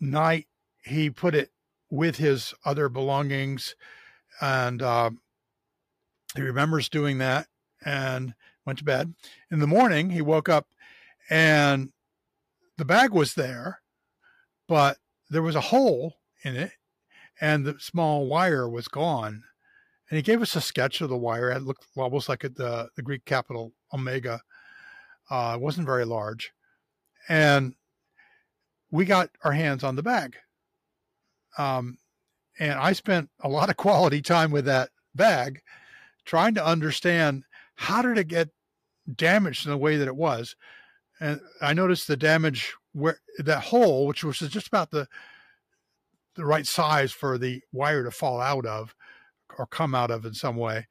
[0.00, 0.46] night
[0.82, 1.50] he put it
[1.90, 3.74] with his other belongings,
[4.40, 5.10] and uh,
[6.34, 7.46] he remembers doing that
[7.84, 8.34] and
[8.66, 9.14] went to bed.
[9.50, 10.66] In the morning, he woke up
[11.30, 11.92] and
[12.76, 13.82] the bag was there,
[14.66, 16.14] but there was a hole
[16.44, 16.72] in it,
[17.40, 19.42] and the small wire was gone.
[20.08, 21.50] And he gave us a sketch of the wire.
[21.50, 24.40] It looked almost like the the Greek capital Omega.
[25.28, 26.52] Uh, it wasn't very large,
[27.28, 27.74] and
[28.90, 30.36] we got our hands on the bag.
[31.58, 31.98] Um,
[32.58, 35.60] and I spent a lot of quality time with that bag,
[36.28, 37.42] trying to understand
[37.74, 38.50] how did it get
[39.16, 40.54] damaged in the way that it was.
[41.20, 45.08] And I noticed the damage where that hole, which was just about the
[46.34, 48.94] the right size for the wire to fall out of
[49.58, 50.86] or come out of in some way,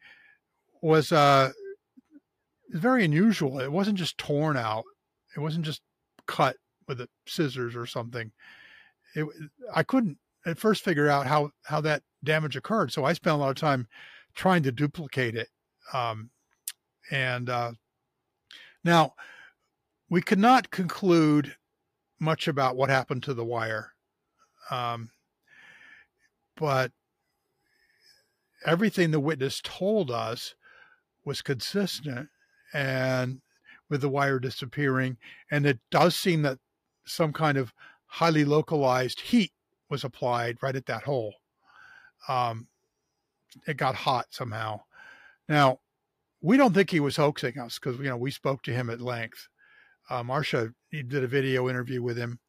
[0.82, 1.52] was uh,
[2.72, 3.60] very unusual.
[3.60, 4.84] It wasn't just torn out.
[5.36, 5.82] It wasn't just
[6.26, 8.32] cut with a scissors or something.
[9.16, 9.26] It,
[9.74, 13.38] I couldn't at first figure out how how that damage occurred, so I spent a
[13.38, 13.88] lot of time
[14.38, 15.50] trying to duplicate it.
[15.94, 16.30] Um,
[17.12, 17.72] and uh,
[18.84, 19.16] now
[20.10, 21.56] we could not conclude
[22.20, 23.94] much about what happened to the wire,
[24.72, 25.10] um,
[26.56, 26.92] but
[28.66, 30.56] everything the witness told us
[31.26, 32.30] was consistent
[32.74, 33.42] and
[33.90, 35.18] with the wire disappearing.
[35.52, 36.60] And it does seem that
[37.06, 37.74] some kind of
[38.06, 39.52] highly localized heat
[39.90, 41.34] was applied right at that hole.
[42.28, 42.68] Um,
[43.66, 44.82] it got hot somehow.
[45.50, 45.80] Now,
[46.42, 49.02] we don't think he was hoaxing us because you know we spoke to him at
[49.02, 49.48] length.
[50.10, 52.40] Uh, Marsha did a video interview with him.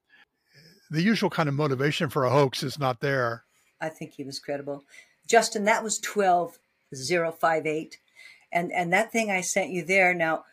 [0.91, 3.45] The usual kind of motivation for a hoax is not there.
[3.81, 4.85] I think he was credible.
[5.27, 6.59] Justin, that was twelve
[6.95, 7.99] zero five eight,
[8.53, 10.15] and and that thing I sent you there.
[10.15, 10.45] Now,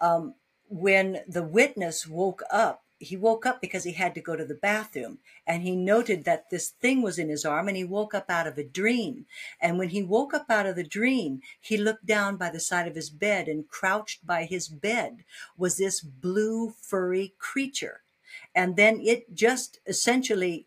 [0.00, 0.34] um,
[0.68, 4.54] when the witness woke up, he woke up because he had to go to the
[4.54, 8.30] bathroom and he noted that this thing was in his arm and he woke up
[8.30, 9.26] out of a dream
[9.60, 12.86] and when he woke up out of the dream he looked down by the side
[12.88, 15.24] of his bed and crouched by his bed
[15.56, 18.02] was this blue furry creature
[18.54, 20.66] and then it just essentially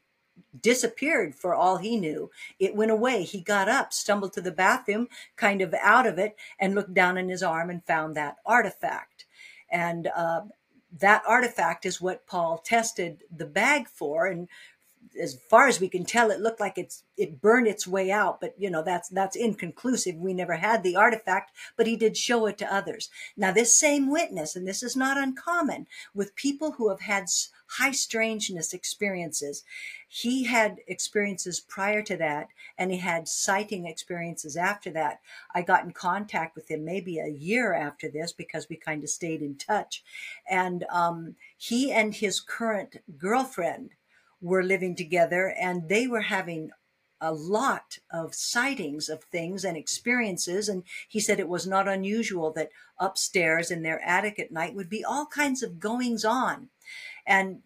[0.61, 2.29] disappeared for all he knew.
[2.59, 3.23] It went away.
[3.23, 7.17] He got up, stumbled to the bathroom, kind of out of it, and looked down
[7.17, 9.25] in his arm and found that artifact.
[9.69, 10.41] And uh,
[10.99, 14.27] that artifact is what Paul tested the bag for.
[14.27, 14.47] And
[15.21, 18.39] as far as we can tell, it looked like it's it burned its way out,
[18.41, 20.15] but you know that's that's inconclusive.
[20.15, 23.09] We never had the artifact, but he did show it to others.
[23.35, 27.29] Now, this same witness, and this is not uncommon with people who have had
[27.67, 29.63] high strangeness experiences.
[30.07, 35.19] He had experiences prior to that, and he had sighting experiences after that.
[35.53, 39.09] I got in contact with him maybe a year after this because we kind of
[39.09, 40.03] stayed in touch.
[40.49, 43.91] And um, he and his current girlfriend
[44.41, 46.71] were living together, and they were having
[47.19, 50.69] a lot of sightings of things and experiences.
[50.69, 54.89] And he said it was not unusual that upstairs in their attic at night would
[54.89, 56.69] be all kinds of goings on.
[57.27, 57.59] And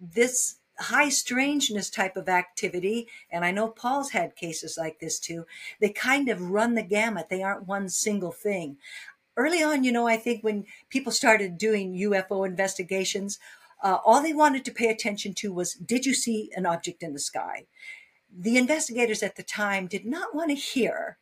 [0.00, 5.44] this high strangeness type of activity, and I know Paul's had cases like this too,
[5.80, 7.28] they kind of run the gamut.
[7.28, 8.78] They aren't one single thing.
[9.36, 13.38] Early on, you know, I think when people started doing UFO investigations,
[13.82, 17.12] uh, all they wanted to pay attention to was did you see an object in
[17.12, 17.66] the sky?
[18.36, 21.18] The investigators at the time did not want to hear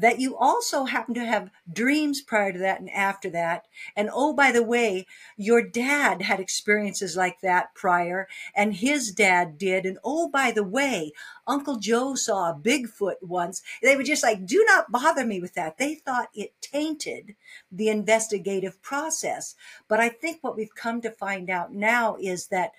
[0.00, 3.66] that you also happen to have dreams prior to that and after that.
[3.94, 9.58] And oh, by the way, your dad had experiences like that prior, and his dad
[9.58, 9.84] did.
[9.84, 11.12] And oh, by the way,
[11.46, 13.62] Uncle Joe saw a Bigfoot once.
[13.82, 15.76] They were just like, do not bother me with that.
[15.76, 17.34] They thought it tainted
[17.70, 19.54] the investigative process.
[19.86, 22.72] But I think what we've come to find out now is that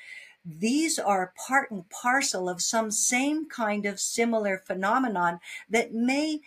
[0.44, 6.42] these are part and parcel of some same kind of similar phenomenon that may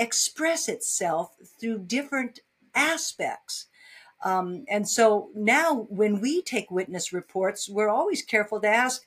[0.00, 2.40] express itself through different
[2.74, 3.66] aspects.
[4.24, 9.06] Um, and so now, when we take witness reports, we're always careful to ask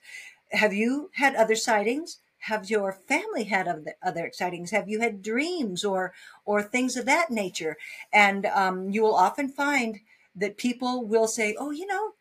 [0.51, 2.19] Have you had other sightings?
[2.39, 3.67] Have your family had
[4.03, 4.71] other sightings?
[4.71, 6.13] Have you had dreams or,
[6.45, 7.77] or things of that nature?
[8.11, 10.01] And um, you will often find
[10.35, 12.13] that people will say, Oh, you know,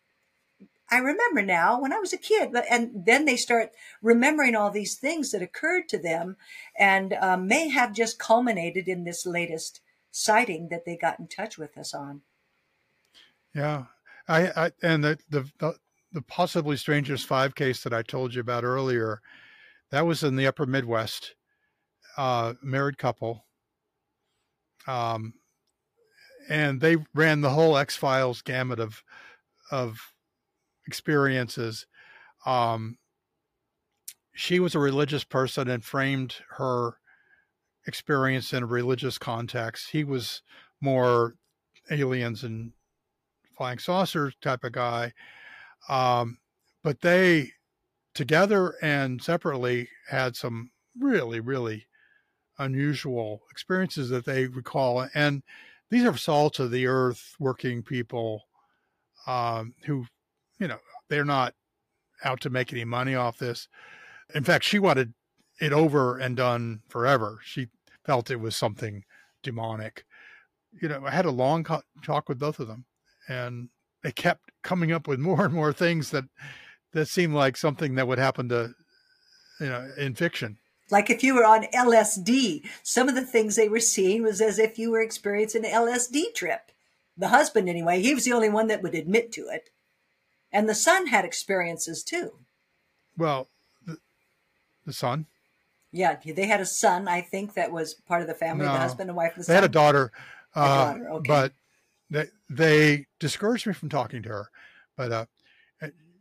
[0.92, 2.54] I remember now when I was a kid.
[2.70, 3.70] And then they start
[4.02, 6.36] remembering all these things that occurred to them,
[6.78, 9.80] and um, may have just culminated in this latest
[10.10, 12.20] sighting that they got in touch with us on.
[13.54, 13.84] Yeah,
[14.28, 15.76] I, I and the, the
[16.12, 19.22] the possibly strangest five case that I told you about earlier,
[19.90, 21.34] that was in the Upper Midwest,
[22.18, 23.46] uh, married couple.
[24.86, 25.34] Um,
[26.50, 29.02] and they ran the whole X Files gamut of
[29.70, 30.11] of
[30.86, 31.86] experiences.
[32.46, 32.98] Um,
[34.34, 36.96] she was a religious person and framed her
[37.86, 39.90] experience in a religious context.
[39.90, 40.42] He was
[40.80, 41.34] more
[41.90, 42.72] aliens and
[43.56, 45.12] flying saucers type of guy.
[45.88, 46.38] Um,
[46.82, 47.52] but they
[48.14, 51.86] together and separately had some really, really
[52.58, 55.08] unusual experiences that they recall.
[55.14, 55.42] And
[55.90, 58.42] these are salt of the earth working people
[59.26, 60.06] um, who,
[60.62, 61.54] you know, they're not
[62.24, 63.66] out to make any money off this.
[64.32, 65.12] In fact, she wanted
[65.60, 67.40] it over and done forever.
[67.44, 67.66] She
[68.06, 69.02] felt it was something
[69.42, 70.04] demonic.
[70.80, 72.84] You know, I had a long talk with both of them,
[73.28, 73.70] and
[74.04, 76.26] they kept coming up with more and more things that
[76.92, 78.72] that seemed like something that would happen to,
[79.58, 80.58] you know, in fiction.
[80.90, 84.60] Like if you were on LSD, some of the things they were seeing was as
[84.60, 86.70] if you were experiencing an LSD trip.
[87.16, 89.70] The husband, anyway, he was the only one that would admit to it.
[90.52, 92.32] And the son had experiences too.
[93.16, 93.48] Well,
[93.84, 93.98] the,
[94.84, 95.26] the son?
[95.90, 98.78] Yeah, they had a son, I think, that was part of the family, no, the
[98.78, 99.34] husband and wife.
[99.34, 99.54] The they son.
[99.56, 100.10] had a daughter,
[100.54, 101.28] uh, daughter okay.
[101.28, 101.52] but
[102.08, 104.50] they, they discouraged me from talking to her.
[104.96, 105.26] But uh,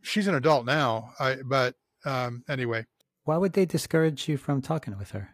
[0.02, 1.12] she's an adult now.
[1.18, 1.74] I, but
[2.04, 2.86] um, anyway,
[3.24, 5.30] why would they discourage you from talking with her?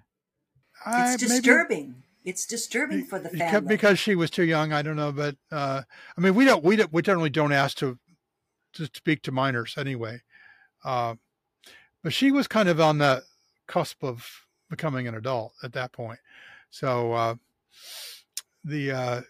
[0.86, 1.88] It's disturbing.
[1.88, 4.72] Maybe, it's disturbing for the family because she was too young.
[4.72, 5.82] I don't know, but uh,
[6.16, 7.99] I mean, we don't we don't, we generally don't ask to
[8.79, 10.20] to speak to minors anyway.
[10.85, 11.14] Uh,
[12.03, 13.22] but she was kind of on the
[13.66, 14.26] cusp of
[14.70, 16.18] becoming an adult at that point.
[16.70, 17.35] So uh,
[18.64, 19.20] the uh,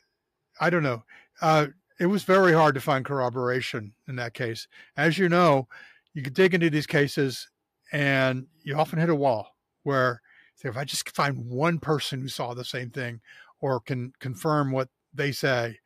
[0.61, 1.03] I don't know.
[1.41, 1.67] Uh,
[2.01, 4.69] it was very hard to find corroboration in that case.
[4.97, 5.69] As you know,
[6.15, 7.49] you can dig into these cases
[7.93, 10.21] and you often hit a wall where
[10.65, 13.21] if I just find one person who saw the same thing
[13.61, 15.79] or can confirm what they say,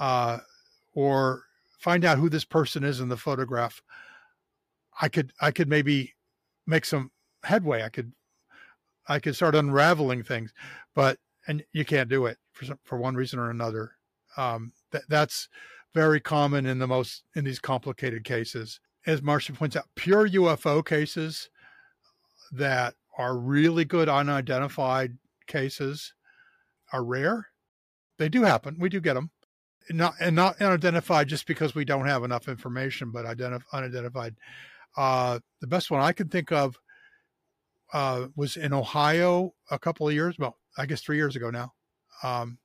[0.00, 0.38] uh,
[0.94, 1.42] or
[1.78, 3.82] find out who this person is in the photograph,
[5.00, 6.14] I could I could maybe
[6.66, 7.10] make some
[7.44, 7.82] headway.
[7.82, 8.12] I could
[9.08, 10.52] I could start unraveling things,
[10.94, 13.92] but and you can't do it for some, for one reason or another.
[14.36, 15.48] Um, that that's
[15.94, 20.84] very common in the most in these complicated cases as Marsha points out, pure UFO
[20.84, 21.48] cases
[22.52, 25.16] that are really good unidentified
[25.46, 26.12] cases
[26.92, 27.48] are rare.
[28.18, 28.76] They do happen.
[28.78, 29.30] We do get them.
[29.90, 34.34] Not and not unidentified just because we don't have enough information, but identif- unidentified.
[34.96, 36.78] Uh, the best one I can think of
[37.92, 41.72] uh, was in Ohio a couple of years, well, I guess three years ago now.
[42.22, 42.58] Um,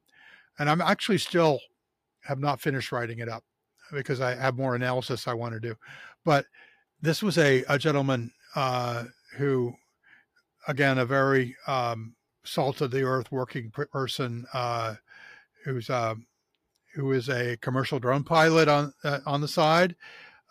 [0.60, 1.60] and I'm actually still
[2.24, 3.44] have not finished writing it up
[3.92, 5.76] because I have more analysis I want to do.
[6.26, 6.46] But
[7.02, 9.06] this was a, a gentleman uh,
[9.38, 9.74] who,
[10.68, 14.96] again, a very um, salt of the earth working person uh,
[15.64, 16.16] who's uh,
[16.94, 19.96] who is a commercial drone pilot on uh, on the side,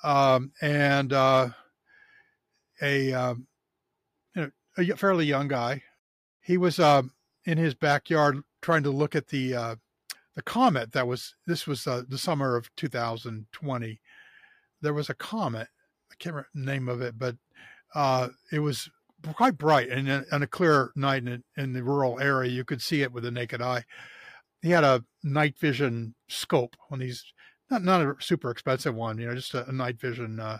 [0.02, 1.48] um, and uh,
[2.80, 3.46] a um,
[4.34, 5.82] you know a fairly young guy.
[6.40, 7.12] He was um,
[7.44, 9.76] in his backyard trying to look at the uh,
[10.34, 14.00] the comet that was this was uh, the summer of 2020
[14.80, 15.68] there was a comet
[16.10, 17.36] i can't remember the name of it but
[17.94, 18.88] uh, it was
[19.34, 22.50] quite bright and on a clear night in, in, the rural area.
[22.50, 23.84] You could see it with the naked eye
[24.62, 27.24] he had a night vision scope on these
[27.70, 30.58] not not a super expensive one you know just a, a night vision uh,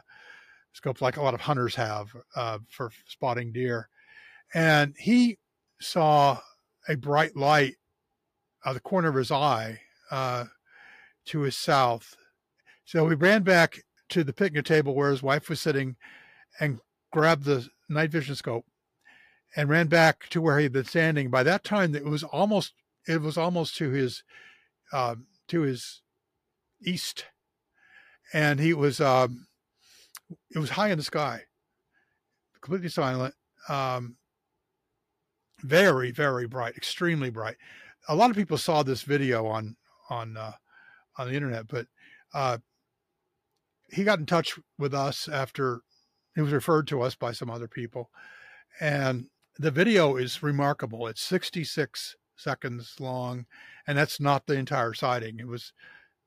[0.72, 3.88] scope like a lot of hunters have uh, for spotting deer
[4.54, 5.38] and he
[5.80, 6.38] saw
[6.88, 7.74] a bright light
[8.64, 9.80] uh, the corner of his eye
[10.10, 10.44] uh,
[11.26, 12.16] to his south.
[12.84, 15.96] So he ran back to the picnic table where his wife was sitting
[16.60, 16.78] and
[17.12, 18.66] grabbed the night vision scope
[19.56, 21.30] and ran back to where he had been standing.
[21.30, 22.74] By that time, it was almost
[23.06, 24.22] it was almost to his
[24.92, 25.16] uh,
[25.48, 26.02] to his
[26.84, 27.26] east,
[28.32, 29.46] and he was um,
[30.54, 31.42] it was high in the sky,
[32.60, 33.34] completely silent,
[33.68, 34.16] um,
[35.62, 37.56] very very bright, extremely bright.
[38.08, 39.76] A lot of people saw this video on
[40.10, 40.52] on uh,
[41.18, 41.86] on the internet, but
[42.34, 42.58] uh,
[43.90, 45.80] he got in touch with us after
[46.34, 48.10] he was referred to us by some other people,
[48.80, 49.26] and
[49.58, 51.06] the video is remarkable.
[51.06, 53.46] It's 66 seconds long,
[53.86, 55.38] and that's not the entire sighting.
[55.38, 55.72] It was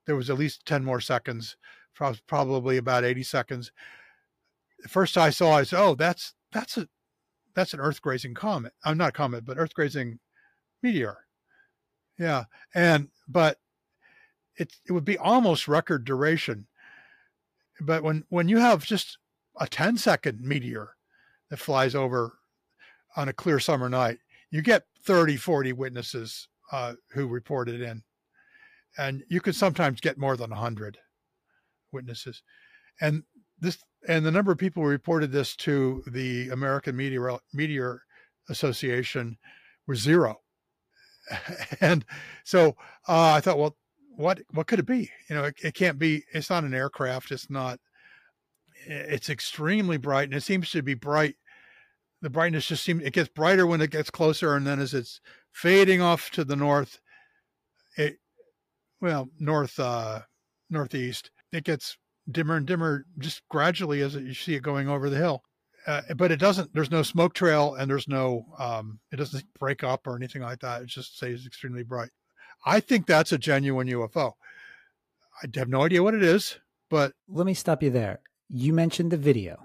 [0.06, 1.58] there was at least 10 more seconds
[2.28, 3.72] probably about 80 seconds.
[4.80, 6.88] The first I saw, I said, "Oh, that's that's a
[7.54, 8.74] that's an Earth grazing comet.
[8.84, 10.20] I'm uh, not comet, but Earth grazing
[10.84, 11.18] meteor."
[12.20, 13.60] Yeah, and but
[14.58, 16.68] it it would be almost record duration.
[17.80, 19.18] But when when you have just
[19.60, 20.96] a 10 second meteor
[21.50, 22.38] that flies over
[23.16, 24.20] on a clear summer night,
[24.52, 28.04] you get 30, 40 witnesses uh, who reported in.
[28.98, 30.98] And you could sometimes get more than 100
[31.92, 32.42] witnesses.
[33.02, 33.24] And
[33.60, 33.78] this
[34.08, 38.02] and the number of people who reported this to the American Meteor Meteor
[38.50, 39.38] Association
[39.88, 40.42] was zero.
[41.82, 42.06] and
[42.44, 42.76] so
[43.08, 43.76] uh, I thought, well,
[44.16, 45.10] what what could it be?
[45.30, 46.24] You know, it, it can't be.
[46.34, 47.32] It's not an aircraft.
[47.32, 47.80] It's not.
[48.88, 51.36] It's extremely bright, and it seems to be bright.
[52.26, 55.22] The brightness just seems it gets brighter when it gets closer, and then as it's
[55.52, 57.00] fading off to the north,
[57.98, 58.18] it
[59.00, 60.22] well north uh,
[60.72, 65.18] northeast, it gets dimmer and dimmer just gradually as you see it going over the
[65.18, 65.44] hill.
[65.86, 66.74] Uh, but it doesn't.
[66.74, 68.48] There's no smoke trail, and there's no.
[68.58, 70.82] Um, it doesn't break up or anything like that.
[70.82, 72.10] It just stays extremely bright.
[72.66, 74.32] I think that's a genuine UFO.
[75.44, 76.58] I have no idea what it is,
[76.90, 78.22] but let me stop you there.
[78.50, 79.65] You mentioned the video.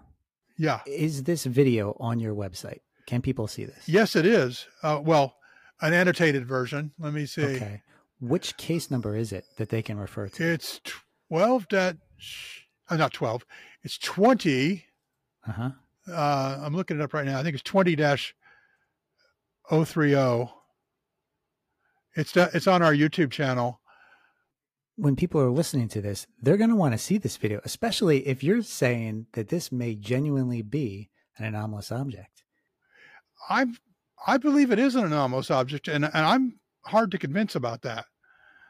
[0.60, 0.80] Yeah.
[0.86, 2.80] Is this video on your website?
[3.06, 3.88] Can people see this?
[3.88, 4.66] Yes, it is.
[4.82, 5.36] Uh, well,
[5.80, 6.92] an annotated version.
[6.98, 7.42] Let me see.
[7.56, 7.82] Okay.
[8.20, 10.44] Which case number is it that they can refer to?
[10.44, 10.82] It's
[11.30, 11.96] 12 that,
[12.90, 13.46] uh, not 12,
[13.84, 14.84] it's 20.
[15.48, 15.70] Uh-huh.
[16.06, 17.38] Uh, I'm looking it up right now.
[17.38, 18.34] I think it's 20 dash
[19.70, 20.50] 030
[22.16, 23.80] it's it's on our YouTube channel.
[25.00, 28.28] When people are listening to this, they're going to want to see this video, especially
[28.28, 32.44] if you're saying that this may genuinely be an anomalous object.
[33.48, 33.66] I
[34.26, 38.04] I believe it is an anomalous object, and and I'm hard to convince about that.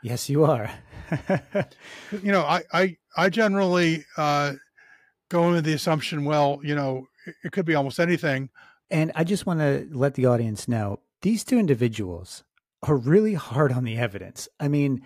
[0.05, 0.70] Yes, you are.
[2.22, 4.53] you know, I I I generally uh,
[5.31, 8.51] go in with the assumption, well, you know, it, it could be almost anything.
[8.89, 12.45] And I just want to let the audience know these two individuals
[12.83, 14.49] are really hard on the evidence.
[14.59, 15.03] I mean,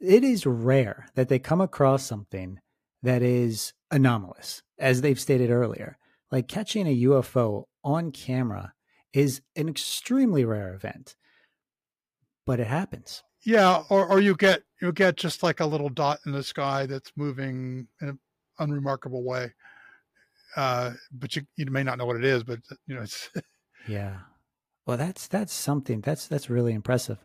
[0.00, 2.60] it is rare that they come across something
[3.02, 5.98] that is anomalous, as they've stated earlier.
[6.30, 8.74] Like catching a UFO on camera
[9.12, 11.16] is an extremely rare event,
[12.46, 13.22] but it happens.
[13.44, 16.86] Yeah, or, or you get you get just like a little dot in the sky
[16.86, 18.18] that's moving in an
[18.58, 19.54] unremarkable way.
[20.56, 23.30] Uh, but you you may not know what it is, but you know it's
[23.88, 24.18] yeah.
[24.86, 26.00] Well, that's that's something.
[26.00, 27.24] That's that's really impressive.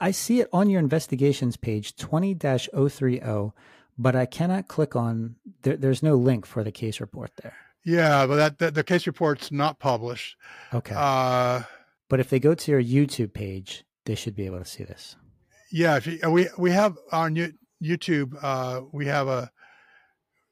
[0.00, 3.52] I see it on your investigations page 20-030,
[3.98, 7.56] but I cannot click on there, there's no link for the case report there.
[7.84, 10.36] Yeah, but that, that the case report's not published.
[10.72, 10.94] Okay.
[10.96, 11.62] Uh,
[12.08, 15.16] but if they go to your YouTube page, they should be able to see this.
[15.72, 17.36] Yeah, if you, we we have on
[17.82, 19.50] YouTube, uh, we have a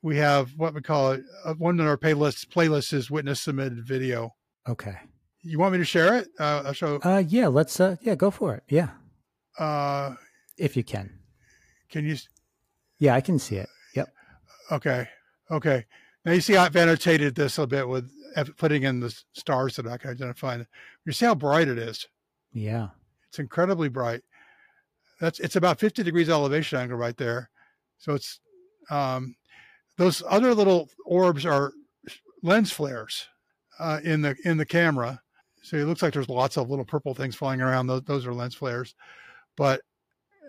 [0.03, 1.23] we have what we call it.
[1.45, 4.35] Uh, one of our playlists playlist is witness submitted video.
[4.69, 4.97] Okay.
[5.43, 6.29] You want me to share it?
[6.39, 7.01] Uh, so.
[7.03, 7.49] Uh, yeah.
[7.49, 7.81] Let's.
[7.81, 8.15] Uh, yeah.
[8.15, 8.63] Go for it.
[8.69, 8.91] Yeah.
[9.59, 10.15] Uh,
[10.57, 11.11] if you can.
[11.91, 12.17] Can you?
[12.99, 13.69] Yeah, I can see it.
[13.95, 14.09] Yep.
[14.73, 15.09] Okay.
[15.51, 15.85] Okay.
[16.25, 18.11] Now you see I've annotated this a bit with
[18.57, 20.63] putting in the stars that I can identify.
[21.05, 22.07] You see how bright it is.
[22.53, 22.89] Yeah.
[23.29, 24.23] It's incredibly bright.
[25.21, 27.51] That's it's about 50 degrees elevation angle right there.
[27.99, 28.41] So it's
[28.91, 29.35] um,
[29.97, 31.73] those other little orbs are
[32.43, 33.27] lens flares
[33.79, 35.21] uh, in the in the camera.
[35.63, 37.89] So it looks like there's lots of little purple things flying around.
[37.89, 38.95] Those, those are lens flares,
[39.59, 39.83] but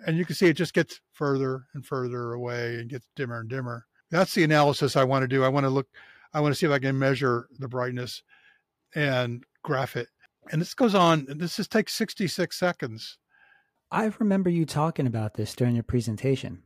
[0.05, 3.49] and you can see it just gets further and further away and gets dimmer and
[3.49, 3.85] dimmer.
[4.11, 5.43] That's the analysis I want to do.
[5.43, 5.87] I want to look.
[6.33, 8.23] I want to see if I can measure the brightness
[8.95, 10.07] and graph it.
[10.51, 11.25] And this goes on.
[11.27, 13.17] This just takes 66 seconds.
[13.91, 16.61] I remember you talking about this during your presentation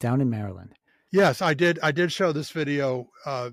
[0.00, 0.74] down in Maryland.
[1.12, 1.78] Yes, I did.
[1.82, 3.50] I did show this video uh,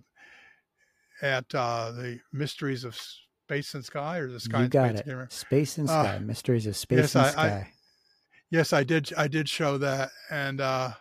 [1.22, 2.98] at uh, the Mysteries of
[3.46, 4.64] Space and Sky, or the Sky.
[4.64, 5.06] You got it.
[5.06, 5.28] Camera.
[5.30, 6.16] Space and Sky.
[6.16, 7.48] Uh, Mysteries of Space yes, and I, Sky.
[7.48, 7.74] I,
[8.50, 9.12] yes, I did.
[9.18, 10.92] I did show that, and uh,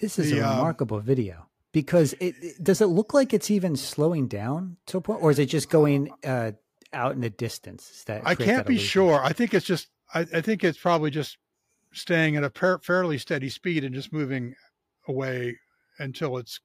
[0.00, 3.32] this is the, a um, remarkable um, video because it, it, does it look like
[3.32, 6.52] it's even slowing down to a point, or is it just going uh,
[6.92, 8.04] out in the distance?
[8.06, 9.22] That I can't be sure.
[9.22, 9.88] I think it's just.
[10.12, 11.38] I, I, think it's probably just
[11.92, 14.56] staying at a par- fairly steady speed and just moving
[15.06, 15.56] away
[16.00, 16.58] until it's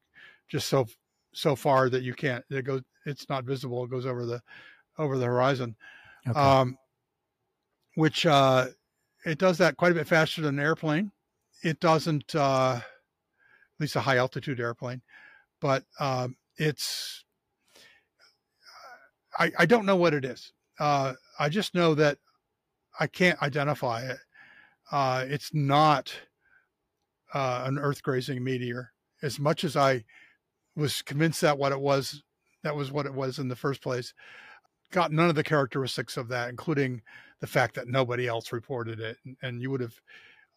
[0.47, 0.88] just so
[1.34, 2.43] so far that you can't.
[2.49, 2.82] It goes.
[3.06, 3.84] It's not visible.
[3.84, 4.41] It goes over the
[4.97, 5.76] over the horizon.
[6.28, 6.39] Okay.
[6.39, 6.78] Um,
[7.95, 8.68] which uh,
[9.26, 11.11] it does that quite a bit faster than an airplane.
[11.63, 15.01] It doesn't, uh, at least a high altitude airplane,
[15.59, 17.23] but um, it's.
[19.38, 20.53] I, I don't know what it is.
[20.80, 22.19] Uh, I just know that
[22.99, 24.17] I can't identify it.
[24.91, 26.13] Uh, it's not
[27.34, 28.91] uh, an Earth grazing meteor.
[29.21, 30.05] As much as I
[30.76, 32.23] was convinced that what it was,
[32.63, 34.13] that was what it was in the first place,
[34.91, 37.01] got none of the characteristics of that, including
[37.42, 39.18] the fact that nobody else reported it.
[39.26, 39.96] And, and you would have,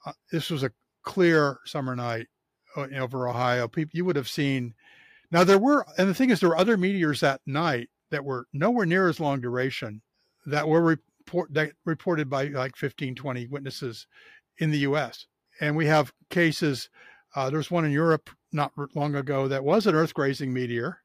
[0.07, 0.73] uh, this was a
[1.03, 2.27] clear summer night
[2.77, 3.69] uh, over Ohio.
[3.69, 4.75] People, you would have seen.
[5.31, 8.47] Now there were, and the thing is, there were other meteors that night that were
[8.53, 10.01] nowhere near as long duration
[10.47, 14.07] that were report that reported by like 15, 20 witnesses
[14.59, 15.27] in the U.S.
[15.61, 16.89] And we have cases.
[17.35, 21.01] Uh, there's one in Europe not long ago that was an Earth grazing meteor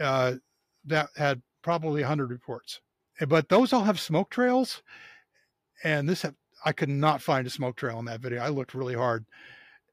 [0.00, 0.34] uh,
[0.84, 2.80] that had probably 100 reports.
[3.22, 4.82] Eh, but those all have smoke trails,
[5.84, 8.42] and this have, I could not find a smoke trail in that video.
[8.42, 9.24] I looked really hard.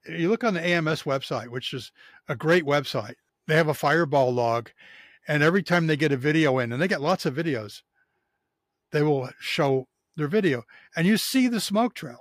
[0.06, 1.92] You look on the AMS website, which is
[2.28, 3.14] a great website.
[3.46, 4.70] They have a fireball log,
[5.28, 7.82] and every time they get a video in, and they get lots of videos,
[8.92, 10.64] they will show their video,
[10.96, 12.18] and you see the smoke trail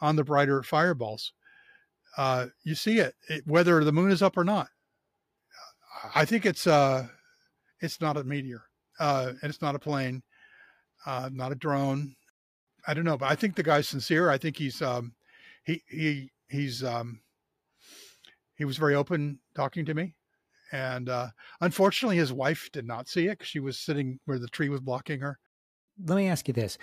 [0.00, 1.32] on the brighter fireballs.
[2.16, 4.68] Uh, you see it, it, whether the moon is up or not.
[6.14, 7.06] I think it's uh,
[7.80, 8.62] it's not a meteor,
[8.98, 10.22] uh, and it's not a plane,
[11.06, 12.14] uh, not a drone.
[12.86, 14.30] I don't know, but I think the guy's sincere.
[14.30, 15.14] I think he's um,
[15.64, 17.20] he he he's um,
[18.56, 20.14] he was very open talking to me,
[20.72, 21.28] and uh,
[21.60, 24.80] unfortunately, his wife did not see it because she was sitting where the tree was
[24.80, 25.38] blocking her.
[26.02, 26.78] Let me ask you this: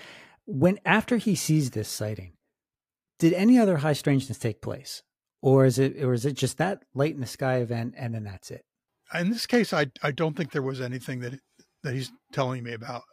[0.45, 2.34] when after he sees this sighting,
[3.20, 5.01] did any other high strangeness take place,
[5.41, 8.24] or is it or is it just that light in the sky event and then
[8.24, 8.66] that's it?
[9.13, 11.39] in this case, I I don't think there was anything that
[11.86, 13.03] that he's telling me about.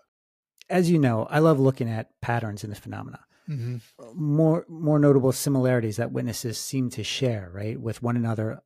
[0.68, 3.20] As you know, I love looking at patterns in the phenomena.
[3.48, 3.76] Mm-hmm.
[4.14, 8.62] More more notable similarities that witnesses seem to share, right, with one another,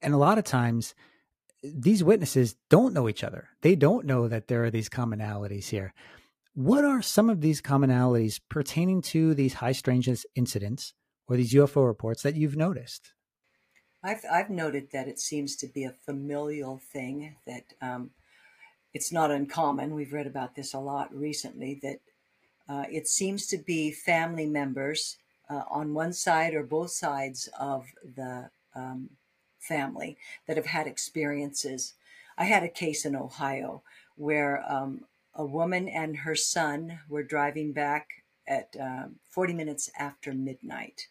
[0.00, 0.94] and a lot of times
[1.62, 3.48] these witnesses don't know each other.
[3.62, 5.92] They don't know that there are these commonalities here.
[6.54, 10.94] What are some of these commonalities pertaining to these high strangeness incidents
[11.26, 13.12] or these UFO reports that you've noticed?
[14.02, 18.10] I've, I've noted that it seems to be a familial thing, that um,
[18.94, 19.94] it's not uncommon.
[19.94, 22.00] We've read about this a lot recently, that
[22.68, 25.16] uh, it seems to be family members
[25.48, 27.86] uh, on one side or both sides of
[28.16, 29.10] the um,
[29.58, 30.16] family
[30.46, 31.94] that have had experiences.
[32.36, 33.82] I had a case in Ohio
[34.16, 35.02] where um,
[35.34, 38.08] a woman and her son were driving back
[38.46, 41.08] at uh, 40 minutes after midnight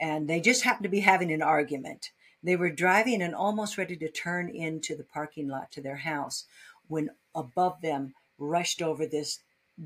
[0.00, 2.10] and they just happened to be having an argument.
[2.42, 6.44] They were driving and almost ready to turn into the parking lot to their house
[6.88, 9.40] when above them rushed over this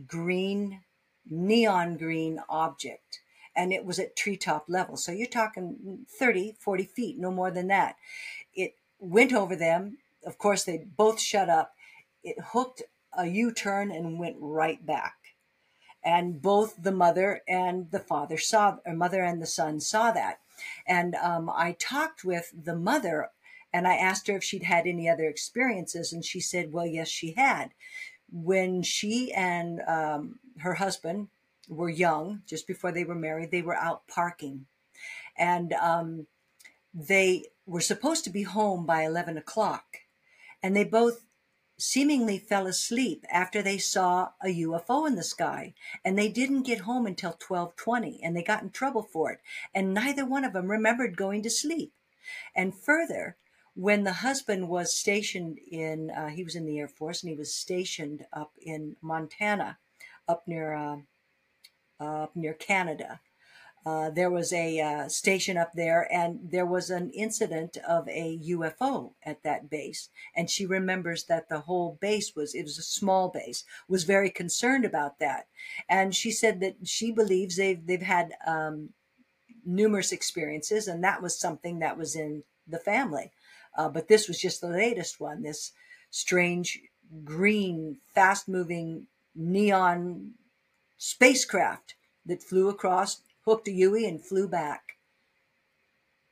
[0.06, 0.80] green,
[1.28, 3.20] neon green object.
[3.54, 4.96] And it was at treetop level.
[4.96, 7.96] So you're talking 30, 40 feet, no more than that.
[8.54, 9.98] It went over them.
[10.24, 11.74] Of course, they both shut up.
[12.24, 12.82] It hooked
[13.16, 15.16] a U turn and went right back
[16.04, 20.40] and both the mother and the father saw or mother and the son saw that
[20.86, 23.30] and um, i talked with the mother
[23.72, 27.08] and i asked her if she'd had any other experiences and she said well yes
[27.08, 27.70] she had.
[28.34, 31.28] When she and um, her husband
[31.68, 34.66] were young just before they were married they were out parking.
[35.36, 36.26] And um,
[36.94, 39.84] they were supposed to be home by 11 o'clock
[40.62, 41.24] and they both
[41.78, 45.74] seemingly fell asleep after they saw a UFO in the sky.
[46.04, 49.40] And they didn't get home until 1220 and they got in trouble for it.
[49.74, 51.92] And neither one of them remembered going to sleep.
[52.54, 53.36] And further
[53.74, 57.36] when the husband was stationed in uh, he was in the air force and he
[57.36, 59.78] was stationed up in montana
[60.28, 60.96] up near uh,
[62.00, 63.20] up near canada
[63.84, 68.38] uh, there was a uh, station up there, and there was an incident of a
[68.38, 70.08] UFO at that base.
[70.36, 74.30] And she remembers that the whole base was, it was a small base, was very
[74.30, 75.46] concerned about that.
[75.88, 78.90] And she said that she believes they've, they've had um,
[79.64, 83.32] numerous experiences, and that was something that was in the family.
[83.76, 85.72] Uh, but this was just the latest one this
[86.10, 86.80] strange
[87.24, 90.32] green, fast moving neon
[90.98, 91.94] spacecraft
[92.26, 94.96] that flew across hooked a Yui and flew back.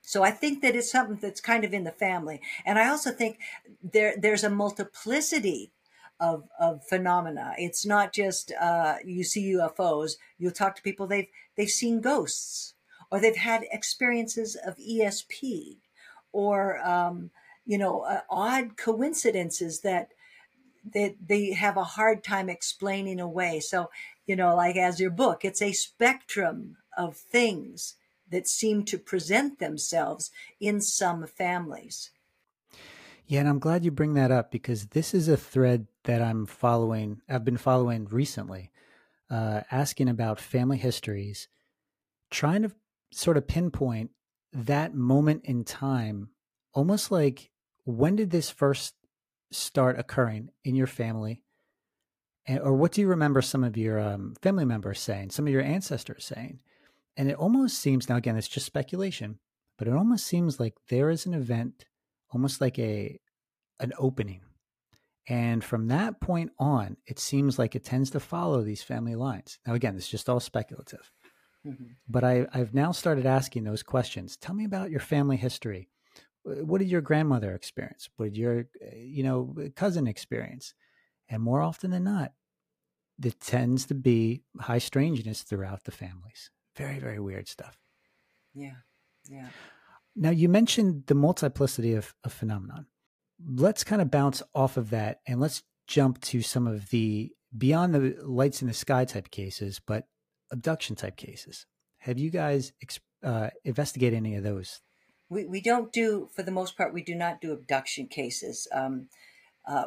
[0.02, 2.40] So I think that it's something that's kind of in the family.
[2.64, 3.38] And I also think
[3.82, 5.72] there there's a multiplicity
[6.18, 7.54] of, of phenomena.
[7.58, 10.12] It's not just uh, you see UFOs.
[10.38, 12.74] You'll talk to people they've they've seen ghosts,
[13.10, 15.76] or they've had experiences of ESP,
[16.32, 17.30] or um,
[17.66, 20.10] you know uh, odd coincidences that
[20.92, 23.60] that they have a hard time explaining away.
[23.60, 23.90] So
[24.26, 27.96] you know, like as your book, it's a spectrum of things
[28.30, 32.10] that seem to present themselves in some families.
[33.26, 36.46] Yeah, and I'm glad you bring that up because this is a thread that I'm
[36.46, 38.72] following, I've been following recently,
[39.30, 41.46] uh, asking about family histories,
[42.30, 42.72] trying to
[43.12, 44.10] sort of pinpoint
[44.52, 46.30] that moment in time,
[46.72, 47.50] almost like
[47.84, 48.94] when did this first
[49.52, 51.42] start occurring in your family?
[52.46, 55.52] And, or what do you remember some of your um, family members saying, some of
[55.52, 56.60] your ancestors saying?
[57.16, 59.38] And it almost seems, now again, it's just speculation,
[59.78, 61.84] but it almost seems like there is an event,
[62.30, 63.18] almost like a
[63.80, 64.42] an opening.
[65.26, 69.58] And from that point on, it seems like it tends to follow these family lines.
[69.66, 71.10] Now, again, it's just all speculative.
[71.66, 71.84] Mm-hmm.
[72.08, 74.36] But I, I've now started asking those questions.
[74.36, 75.88] Tell me about your family history.
[76.42, 78.08] What did your grandmother experience?
[78.16, 80.74] What did your, uh, you know, cousin experience?
[81.28, 82.32] And more often than not,
[83.18, 86.50] there tends to be high strangeness throughout the families.
[86.76, 87.78] Very, very weird stuff.
[88.54, 88.76] Yeah.
[89.28, 89.48] Yeah.
[90.16, 92.86] Now you mentioned the multiplicity of, of phenomenon.
[93.46, 97.94] Let's kind of bounce off of that and let's jump to some of the beyond
[97.94, 100.06] the lights in the sky type cases, but
[100.50, 101.66] abduction type cases.
[101.98, 102.72] Have you guys
[103.22, 104.80] uh, investigated any of those?
[105.28, 108.66] We, we don't do, for the most part, we do not do abduction cases.
[108.72, 109.08] Um,
[109.66, 109.84] uh,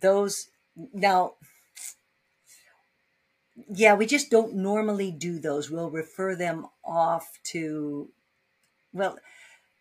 [0.00, 0.48] those,
[0.92, 1.34] now,
[3.72, 5.70] yeah, we just don't normally do those.
[5.70, 8.08] We'll refer them off to,
[8.92, 9.18] well,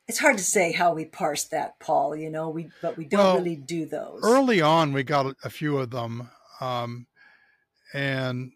[0.07, 2.15] it's hard to say how we parse that, Paul.
[2.15, 4.19] You know, we but we don't well, really do those.
[4.21, 7.07] Early on, we got a few of them, um,
[7.93, 8.51] and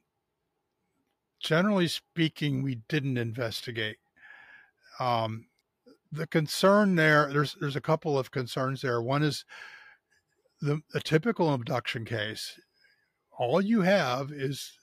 [1.47, 3.95] generally speaking, we didn't investigate.
[4.99, 5.45] Um,
[6.11, 9.01] the concern there, there's there's a couple of concerns there.
[9.01, 9.45] One is
[10.59, 12.59] the a typical abduction case.
[13.37, 14.73] All you have is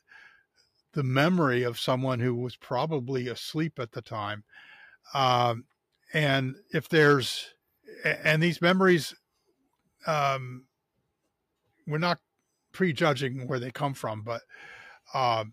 [0.95, 4.45] the memory of someone who was probably asleep at the time.
[5.13, 5.65] Um,
[6.15, 7.53] and if there's,
[8.05, 9.15] and these memories,
[10.07, 10.65] um,
[11.87, 12.21] we're not
[12.73, 14.43] prejudging where they come from, but
[15.13, 15.53] um,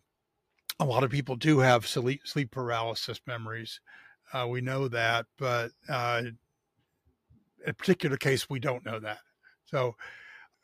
[0.80, 3.80] a lot of people do have sleep, sleep paralysis memories.
[4.34, 6.38] Uh, we know that, but uh, in
[7.68, 9.20] a particular case, we don't know that.
[9.66, 9.96] So,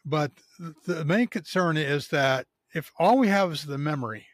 [0.05, 0.32] but
[0.86, 4.28] the main concern is that if all we have is the memory,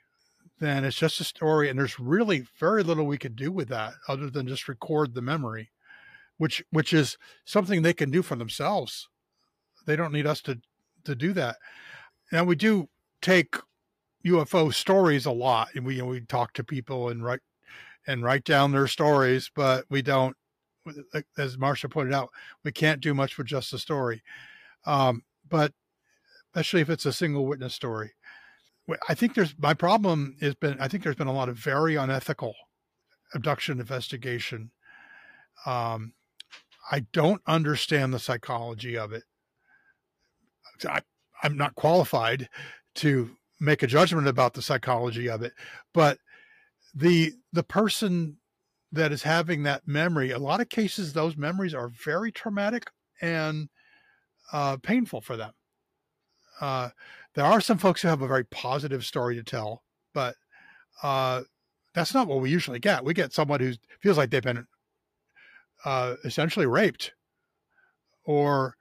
[0.59, 3.93] then it's just a story and there's really very little we could do with that
[4.07, 5.71] other than just record the memory
[6.37, 9.09] which which is something they can do for themselves
[9.85, 10.59] they don't need us to
[11.03, 11.57] to do that
[12.31, 12.87] now we do
[13.21, 13.55] take
[14.25, 17.41] ufo stories a lot and we you know, we talk to people and write
[18.07, 20.35] and write down their stories but we don't
[21.37, 22.29] as marsha pointed out
[22.63, 24.21] we can't do much with just a story
[24.85, 25.73] um, but
[26.47, 28.11] especially if it's a single witness story
[29.07, 31.95] I think there's my problem has been I think there's been a lot of very
[31.95, 32.53] unethical
[33.33, 34.71] abduction investigation.
[35.65, 36.13] Um,
[36.91, 39.23] I don't understand the psychology of it.
[40.87, 41.01] I,
[41.41, 42.49] I'm not qualified
[42.95, 45.53] to make a judgment about the psychology of it,
[45.93, 46.19] but
[46.93, 48.37] the the person
[48.91, 52.91] that is having that memory, a lot of cases, those memories are very traumatic
[53.21, 53.69] and
[54.51, 55.51] uh, painful for them.
[56.61, 56.89] Uh,
[57.33, 59.81] there are some folks who have a very positive story to tell,
[60.13, 60.35] but
[61.01, 61.41] uh,
[61.95, 63.03] that's not what we usually get.
[63.03, 64.67] We get someone who feels like they've been
[65.85, 67.13] uh, essentially raped
[68.25, 68.75] or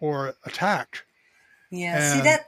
[0.00, 1.04] or attacked.
[1.70, 2.46] Yeah, and, see that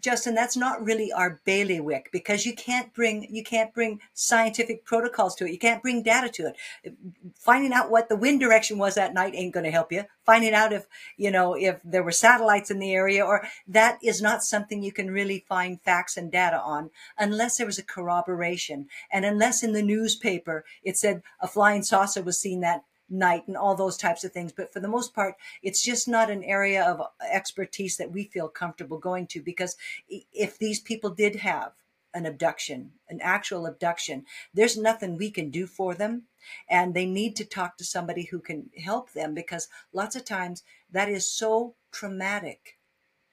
[0.00, 5.34] Justin, that's not really our bailiwick because you can't bring you can't bring scientific protocols
[5.36, 5.52] to it.
[5.52, 6.94] You can't bring data to it.
[7.36, 10.04] Finding out what the wind direction was that night ain't going to help you.
[10.24, 14.22] Finding out if you know if there were satellites in the area or that is
[14.22, 18.86] not something you can really find facts and data on unless there was a corroboration
[19.12, 23.56] and unless in the newspaper it said a flying saucer was seen that night and
[23.56, 24.52] all those types of things.
[24.52, 28.48] But for the most part, it's just not an area of expertise that we feel
[28.48, 29.76] comfortable going to because
[30.08, 31.72] if these people did have
[32.12, 36.24] an abduction, an actual abduction, there's nothing we can do for them.
[36.68, 40.62] And they need to talk to somebody who can help them because lots of times
[40.90, 42.78] that is so traumatic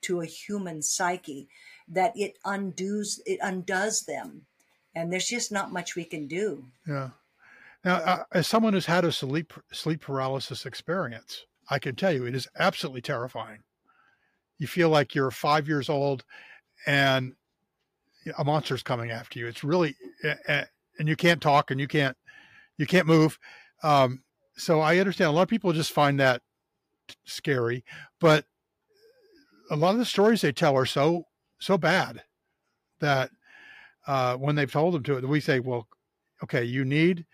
[0.01, 1.47] to a human psyche
[1.88, 4.45] that it undoes it undoes them
[4.93, 7.09] and there's just not much we can do yeah
[7.88, 12.25] now, uh, as someone who's had a sleep sleep paralysis experience, I can tell you
[12.25, 13.59] it is absolutely terrifying.
[14.59, 16.25] You feel like you're five years old,
[16.85, 17.31] and
[18.38, 19.47] a monster's coming after you.
[19.47, 19.95] It's really,
[20.49, 20.67] and
[21.07, 22.17] you can't talk, and you can't,
[22.77, 23.39] you can't move.
[23.83, 24.21] Um,
[24.57, 26.41] so I understand a lot of people just find that
[27.23, 27.85] scary,
[28.19, 28.43] but
[29.71, 31.23] a lot of the stories they tell are so
[31.59, 32.21] so bad
[32.99, 33.29] that
[34.07, 35.88] uh, when they've told them to it, we say, well,
[36.43, 37.25] okay, you need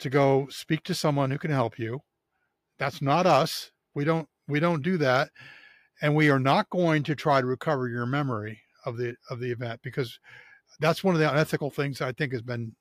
[0.00, 2.00] to go speak to someone who can help you.
[2.78, 3.70] That's not us.
[3.94, 5.30] We don't we don't do that.
[6.02, 9.50] And we are not going to try to recover your memory of the of the
[9.50, 10.18] event because
[10.80, 12.74] that's one of the unethical things I think has been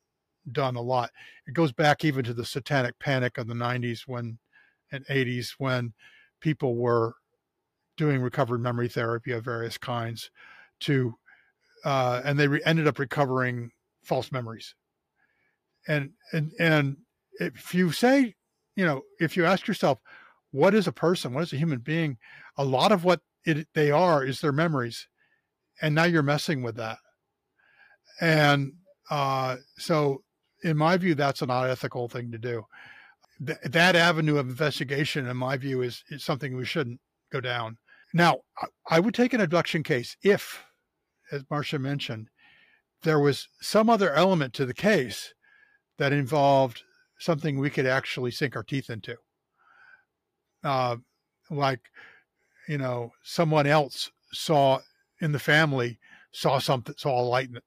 [0.51, 1.11] done a lot.
[1.47, 4.39] It goes back even to the satanic panic of the 90s when
[4.91, 5.93] and 80s when
[6.39, 7.13] people were
[7.97, 10.31] doing recovered memory therapy of various kinds
[10.81, 11.13] to
[11.85, 13.69] uh, and they re- ended up recovering
[14.03, 14.73] false memories
[15.87, 16.97] and and and
[17.39, 18.35] if you say
[18.75, 19.99] you know if you ask yourself
[20.51, 21.33] what is a person?
[21.33, 22.17] What is a human being?
[22.57, 25.07] A lot of what it, they are is their memories.
[25.81, 26.97] And now you're messing with that.
[28.19, 28.73] And
[29.09, 30.23] uh, so
[30.63, 32.65] in my view that's an unethical thing to do.
[33.45, 36.99] Th- that avenue of investigation in my view is, is something we shouldn't
[37.31, 37.77] go down.
[38.13, 38.39] Now
[38.89, 40.63] i would take an abduction case if
[41.31, 42.27] as marsha mentioned
[43.03, 45.33] there was some other element to the case
[45.99, 46.83] that involved
[47.19, 49.15] something we could actually sink our teeth into.
[50.63, 50.97] Uh,
[51.49, 51.79] like
[52.67, 54.79] you know someone else saw
[55.21, 55.99] in the family
[56.31, 57.61] saw something saw a light in the,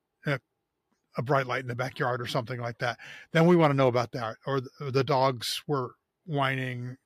[1.17, 2.99] a bright light in the backyard or something like that.
[3.33, 5.93] Then we want to know about that or the, or the dogs were
[6.25, 6.97] whining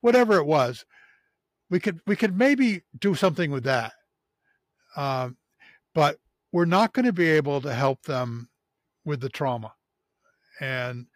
[0.00, 0.84] whatever it was.
[1.70, 3.92] We could we could maybe do something with that.
[4.96, 5.36] Um,
[5.94, 6.18] but
[6.52, 8.48] we're not going to be able to help them
[9.04, 9.72] with the trauma.
[10.60, 11.06] And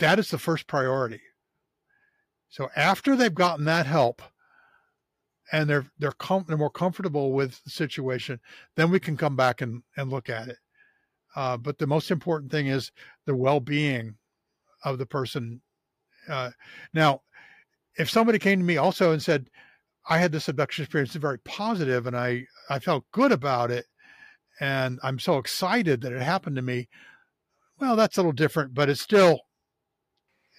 [0.00, 1.20] that is the first priority
[2.50, 4.22] so after they've gotten that help
[5.52, 8.40] and they're they're com- they're more comfortable with the situation,
[8.76, 10.58] then we can come back and and look at it.
[11.36, 12.90] Uh, but the most important thing is
[13.26, 14.16] the well-being
[14.84, 15.60] of the person.
[16.28, 16.50] Uh,
[16.92, 17.22] now,
[17.98, 19.48] if somebody came to me also and said,
[20.08, 23.86] "I had this abduction experience, it's very positive, and I I felt good about it,
[24.60, 26.88] and I'm so excited that it happened to me,"
[27.78, 29.40] well, that's a little different, but it's still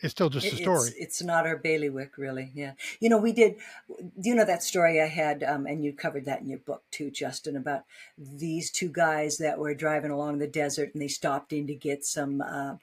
[0.01, 0.89] it's still just a story.
[0.89, 2.51] It's, it's, not our bailiwick, really.
[2.53, 2.73] Yeah.
[2.99, 3.55] You know, we did,
[3.87, 6.83] do you know that story I had, um, and you covered that in your book
[6.91, 7.83] too, Justin, about
[8.17, 12.03] these two guys that were driving along the desert and they stopped in to get
[12.03, 12.75] some, uh,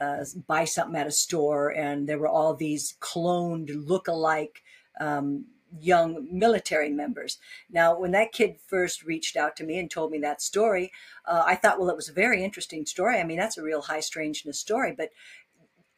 [0.00, 4.62] uh, buy something at a store, and there were all these cloned look-alike
[4.98, 5.44] um,
[5.78, 7.38] young military members.
[7.70, 10.90] Now, when that kid first reached out to me and told me that story,
[11.26, 13.18] uh, I thought, well, it was a very interesting story.
[13.18, 15.10] I mean, that's a real high strangeness story, but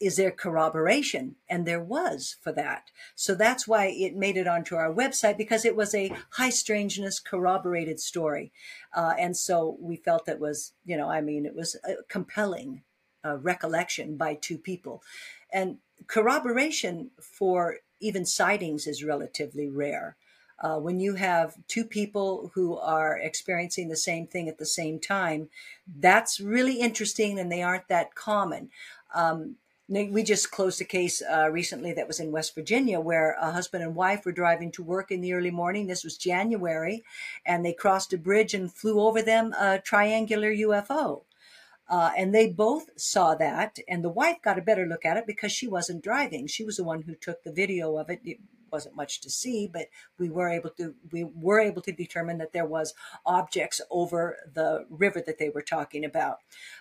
[0.03, 1.36] is there corroboration?
[1.48, 2.90] And there was for that.
[3.14, 7.20] So that's why it made it onto our website because it was a high strangeness
[7.20, 8.53] corroborated story.
[8.94, 12.82] Uh, and so we felt it was, you know, I mean, it was a compelling
[13.24, 15.03] uh, recollection by two people.
[15.53, 15.78] And
[16.09, 20.16] corroboration for even sightings is relatively rare.
[20.59, 24.98] Uh, when you have two people who are experiencing the same thing at the same
[24.98, 25.48] time,
[25.86, 28.70] that's really interesting and they aren't that common.
[29.14, 29.57] Um,
[29.89, 33.83] we just closed a case uh, recently that was in West Virginia where a husband
[33.83, 35.87] and wife were driving to work in the early morning.
[35.87, 37.05] This was January,
[37.45, 41.22] and they crossed a bridge and flew over them a triangular UFO.
[41.89, 45.26] Uh, and they both saw that, and the wife got a better look at it
[45.26, 46.47] because she wasn't driving.
[46.47, 48.20] She was the one who took the video of it.
[48.73, 52.55] Wasn't much to see, but we were able to we were able to determine that
[52.55, 52.95] there was
[53.27, 56.39] objects over the river that they were talking about.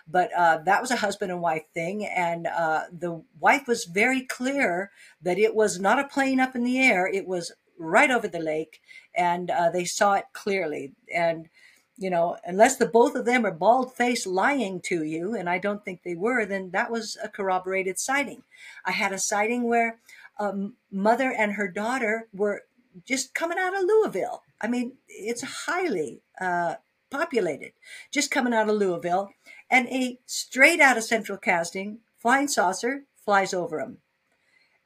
[0.08, 4.22] But uh, that was a husband and wife thing, and uh, the wife was very
[4.22, 4.90] clear
[5.20, 8.40] that it was not a plane up in the air; it was right over the
[8.40, 8.80] lake,
[9.14, 10.92] and uh, they saw it clearly.
[11.14, 11.50] And
[11.98, 15.58] you know, unless the both of them are bald faced lying to you, and I
[15.58, 18.42] don't think they were, then that was a corroborated sighting.
[18.84, 19.98] I had a sighting where
[20.38, 20.52] a
[20.90, 22.62] mother and her daughter were
[23.04, 24.42] just coming out of Louisville.
[24.60, 26.76] I mean, it's highly uh,
[27.10, 27.72] populated,
[28.10, 29.30] just coming out of Louisville,
[29.70, 33.98] and a straight out of central casting flying saucer flies over them.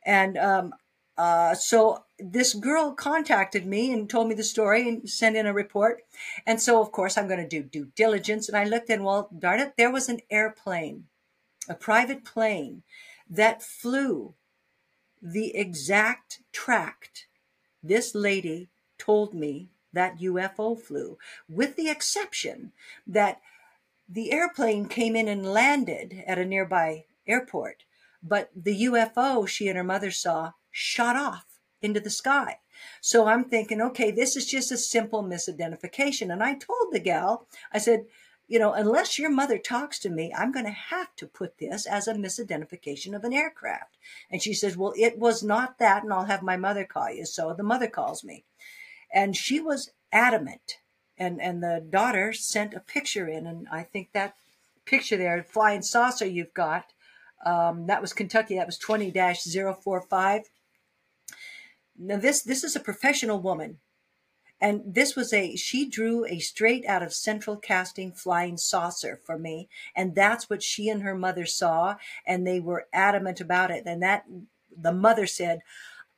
[0.05, 0.75] And um,
[1.19, 5.53] uh, so this girl contacted me and told me the story and sent in a
[5.53, 6.03] report.
[6.47, 8.49] And so, of course, I'm going to do due diligence.
[8.49, 11.05] And I looked and, well, darn it, there was an airplane,
[11.69, 12.83] a private plane
[13.29, 14.35] that flew
[15.23, 17.27] the exact tract
[17.83, 22.73] this lady told me that UFO flew, with the exception
[23.07, 23.41] that
[24.09, 27.85] the airplane came in and landed at a nearby airport,
[28.23, 32.59] but the UFO she and her mother saw shot off into the sky.
[33.01, 36.33] So I'm thinking, okay, this is just a simple misidentification.
[36.33, 38.07] And I told the gal, I said,
[38.49, 41.87] you know, unless your mother talks to me, I'm going to have to put this
[41.87, 43.97] as a misidentification of an aircraft.
[44.31, 47.27] And she says, well, it was not that, and I'll have my mother call you.
[47.27, 48.45] So the mother calls me.
[49.13, 50.79] And she was adamant.
[51.19, 54.37] And, and the daughter sent a picture in, and I think that
[54.85, 56.93] picture there, flying saucer you've got,
[57.45, 58.57] um, that was Kentucky.
[58.57, 60.43] That was 20 045.
[61.99, 63.79] Now this this is a professional woman,
[64.61, 69.39] and this was a she drew a straight out of central casting flying saucer for
[69.39, 69.69] me.
[69.95, 71.97] And that's what she and her mother saw
[72.27, 73.85] and they were adamant about it.
[73.87, 74.25] And that
[74.77, 75.61] the mother said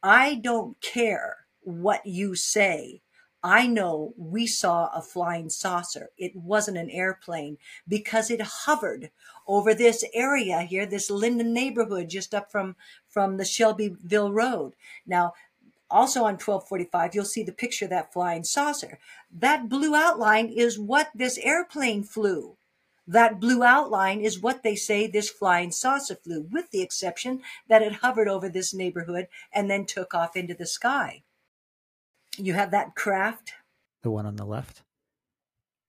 [0.03, 3.03] i don't care what you say.
[3.43, 6.11] I know we saw a flying saucer.
[6.19, 9.11] It wasn't an airplane because it hovered
[9.47, 12.75] over this area here this Lyndon neighborhood just up from
[13.09, 14.75] from the shelbyville road.
[15.07, 15.35] Now
[15.91, 18.99] also on 1245, you'll see the picture of that flying saucer.
[19.31, 22.57] That blue outline is what this airplane flew.
[23.07, 27.81] That blue outline is what they say this flying saucer flew, with the exception that
[27.81, 31.23] it hovered over this neighborhood and then took off into the sky.
[32.37, 33.53] You have that craft.
[34.03, 34.83] The one on the left.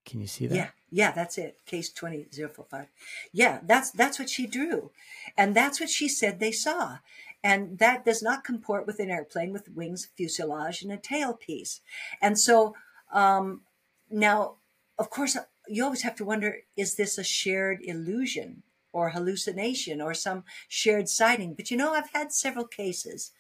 [0.06, 0.56] Can you see that?
[0.56, 1.60] Yeah, yeah, that's it.
[1.66, 2.88] Case 20045.
[3.34, 4.90] Yeah, that's that's what she drew.
[5.38, 6.98] And that's what she said they saw
[7.44, 11.80] and that does not comport with an airplane with wings, fuselage, and a tailpiece.
[12.22, 12.76] And so
[13.14, 13.62] um,
[14.10, 14.56] now,
[14.98, 15.38] of course,
[15.68, 21.08] you always have to wonder: is this a shared illusion or hallucination or some shared
[21.08, 21.54] sighting?
[21.54, 23.32] But you know, I've had several cases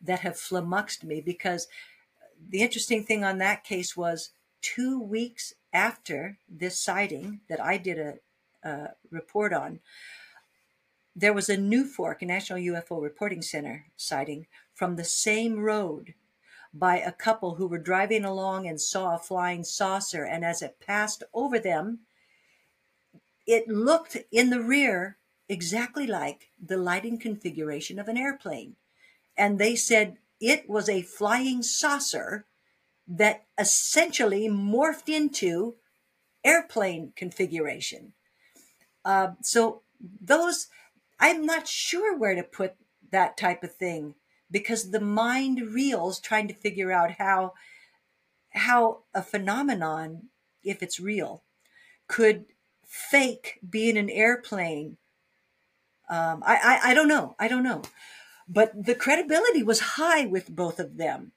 [0.00, 1.66] that have flummoxed me because
[2.48, 4.30] the interesting thing on that case was
[4.60, 8.14] two weeks after this sighting that I did a,
[8.68, 9.80] a report on,
[11.18, 16.14] there was a NUFORC, a National UFO Reporting Center sighting from the same road
[16.72, 20.22] by a couple who were driving along and saw a flying saucer.
[20.22, 22.00] And as it passed over them,
[23.48, 25.16] it looked in the rear
[25.48, 28.76] exactly like the lighting configuration of an airplane.
[29.36, 32.44] And they said it was a flying saucer
[33.08, 35.74] that essentially morphed into
[36.44, 38.12] airplane configuration.
[39.04, 39.82] Uh, so
[40.20, 40.68] those
[41.20, 42.74] I'm not sure where to put
[43.10, 44.14] that type of thing
[44.50, 47.54] because the mind reels trying to figure out how
[48.50, 50.28] how a phenomenon,
[50.62, 51.44] if it's real,
[52.06, 52.46] could
[52.86, 54.96] fake being an airplane.
[56.08, 57.34] Um, I, I I don't know.
[57.38, 57.82] I don't know,
[58.48, 61.32] but the credibility was high with both of them.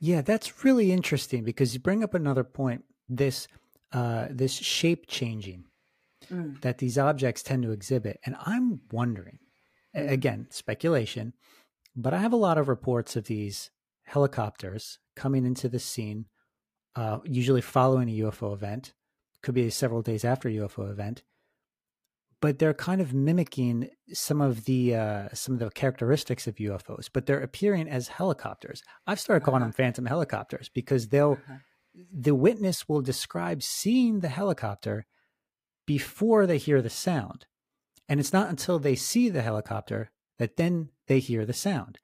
[0.00, 2.84] Yeah, that's really interesting because you bring up another point.
[3.08, 3.46] This
[3.92, 5.64] uh, this shape changing
[6.30, 6.60] mm.
[6.62, 8.20] that these objects tend to exhibit.
[8.24, 9.38] And I'm wondering,
[9.94, 11.32] again, speculation,
[11.94, 13.70] but I have a lot of reports of these
[14.04, 16.26] helicopters coming into the scene,
[16.94, 18.92] uh, usually following a UFO event,
[19.42, 21.22] could be several days after a UFO event.
[22.42, 27.08] But they're kind of mimicking some of the uh, some of the characteristics of UFOs,
[27.10, 28.82] but they're appearing as helicopters.
[29.06, 29.68] I've started calling uh-huh.
[29.68, 31.58] them phantom helicopters because they'll uh-huh.
[32.12, 35.06] the witness will describe seeing the helicopter
[35.86, 37.46] before they hear the sound.
[38.08, 41.98] And it's not until they see the helicopter that then they hear the sound.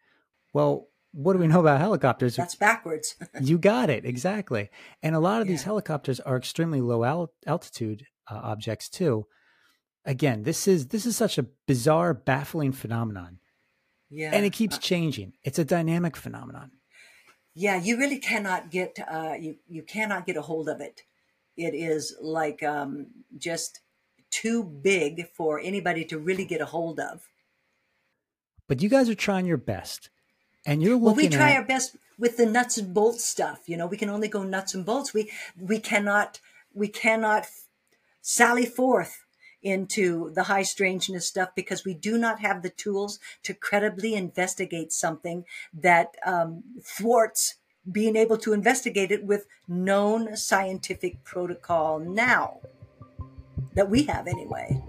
[0.52, 2.36] Well, what do we know about helicopters?
[2.36, 3.16] That's backwards.
[3.40, 4.70] you got it exactly.
[5.02, 5.52] And a lot of yeah.
[5.52, 9.26] these helicopters are extremely low al- altitude uh, objects too.
[10.04, 13.38] Again, this is this is such a bizarre, baffling phenomenon.
[14.10, 15.34] Yeah, and it keeps uh, changing.
[15.44, 16.72] It's a dynamic phenomenon.
[17.54, 21.02] Yeah, you really cannot get uh, you you cannot get a hold of it
[21.56, 23.80] it is like um, just
[24.30, 27.28] too big for anybody to really get a hold of.
[28.68, 30.10] But you guys are trying your best,
[30.64, 31.04] and you're looking.
[31.04, 31.14] well.
[31.14, 31.58] We try at...
[31.58, 33.62] our best with the nuts and bolts stuff.
[33.66, 35.12] You know, we can only go nuts and bolts.
[35.12, 35.30] We
[35.60, 36.40] we cannot
[36.74, 37.46] we cannot
[38.22, 39.24] sally forth
[39.62, 44.92] into the high strangeness stuff because we do not have the tools to credibly investigate
[44.92, 47.56] something that um, thwarts
[47.90, 52.58] being able to investigate it with known scientific protocol now
[53.74, 54.82] that we have anyway.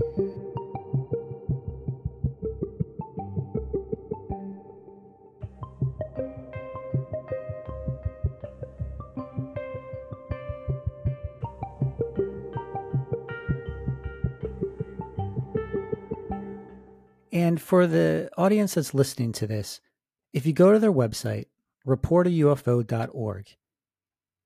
[17.32, 19.82] And for the audience that's listening to this,
[20.34, 21.46] if you go to their website,
[21.88, 23.48] reportaufo.org.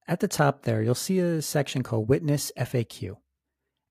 [0.08, 3.18] At the top there, you'll see a section called Witness FAQ.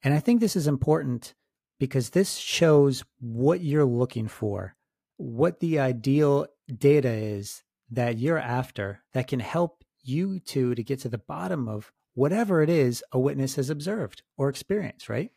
[0.03, 1.35] And I think this is important
[1.79, 4.77] because this shows what you're looking for,
[5.17, 11.01] what the ideal data is that you're after that can help you two to get
[11.01, 15.31] to the bottom of whatever it is a witness has observed or experienced, right?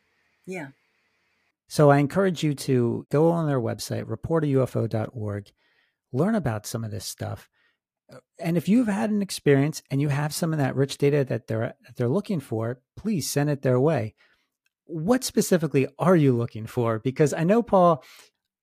[0.46, 0.68] Yeah.
[1.68, 5.52] So I encourage you to go on their website, reportaufo.org,
[6.12, 7.48] learn about some of this stuff
[8.38, 11.46] and if you've had an experience and you have some of that rich data that
[11.46, 14.14] they're that they're looking for, please send it their way.
[14.84, 16.98] What specifically are you looking for?
[16.98, 18.02] Because I know Paul,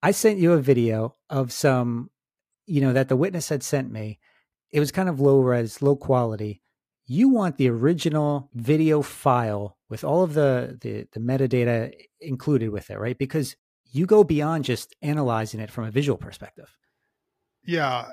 [0.03, 2.09] I sent you a video of some,
[2.65, 4.19] you know, that the witness had sent me.
[4.71, 6.61] It was kind of low res, low quality
[7.07, 12.89] you want the original video file with all of the, the, the metadata included with
[12.89, 13.17] it, right?
[13.17, 16.75] Because you go beyond just analyzing it from a visual perspective.
[17.63, 18.05] Yeah,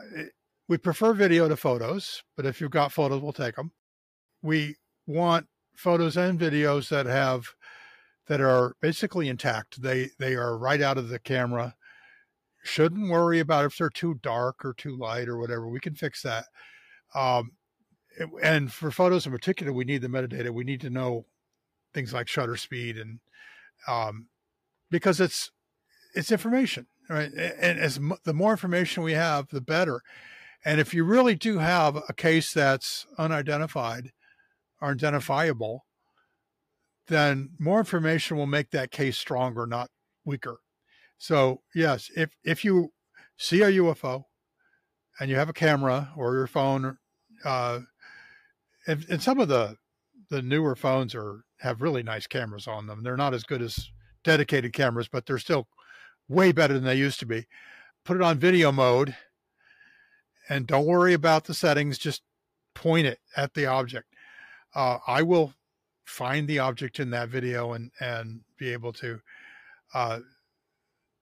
[0.68, 3.72] we prefer video to photos, but if you've got photos, we'll take them.
[4.42, 5.46] We want
[5.76, 7.48] photos and videos that have
[8.26, 9.82] that are basically intact.
[9.82, 11.74] They they are right out of the camera.
[12.62, 15.68] Shouldn't worry about if they're too dark or too light or whatever.
[15.68, 16.46] We can fix that.
[17.14, 17.52] Um,
[18.42, 20.50] and for photos in particular, we need the metadata.
[20.50, 21.26] We need to know
[21.92, 23.20] things like shutter speed and
[23.86, 24.28] um,
[24.90, 25.50] because it's
[26.14, 27.30] it's information, right?
[27.32, 30.00] And as the more information we have, the better.
[30.64, 34.12] And if you really do have a case that's unidentified
[34.80, 35.84] or identifiable,
[37.08, 39.90] then more information will make that case stronger, not
[40.24, 40.58] weaker.
[41.18, 42.92] So yes, if if you
[43.36, 44.24] see a UFO
[45.20, 46.98] and you have a camera or your phone,
[47.44, 47.80] uh,
[48.86, 49.76] and, and some of the
[50.30, 53.02] the newer phones are have really nice cameras on them.
[53.02, 53.90] They're not as good as
[54.22, 55.68] dedicated cameras, but they're still
[56.28, 57.46] way better than they used to be.
[58.04, 59.14] Put it on video mode
[60.48, 61.98] and don't worry about the settings.
[61.98, 62.22] Just
[62.74, 64.06] point it at the object.
[64.74, 65.54] Uh, I will
[66.04, 69.20] find the object in that video and, and be able to,
[69.94, 70.20] uh,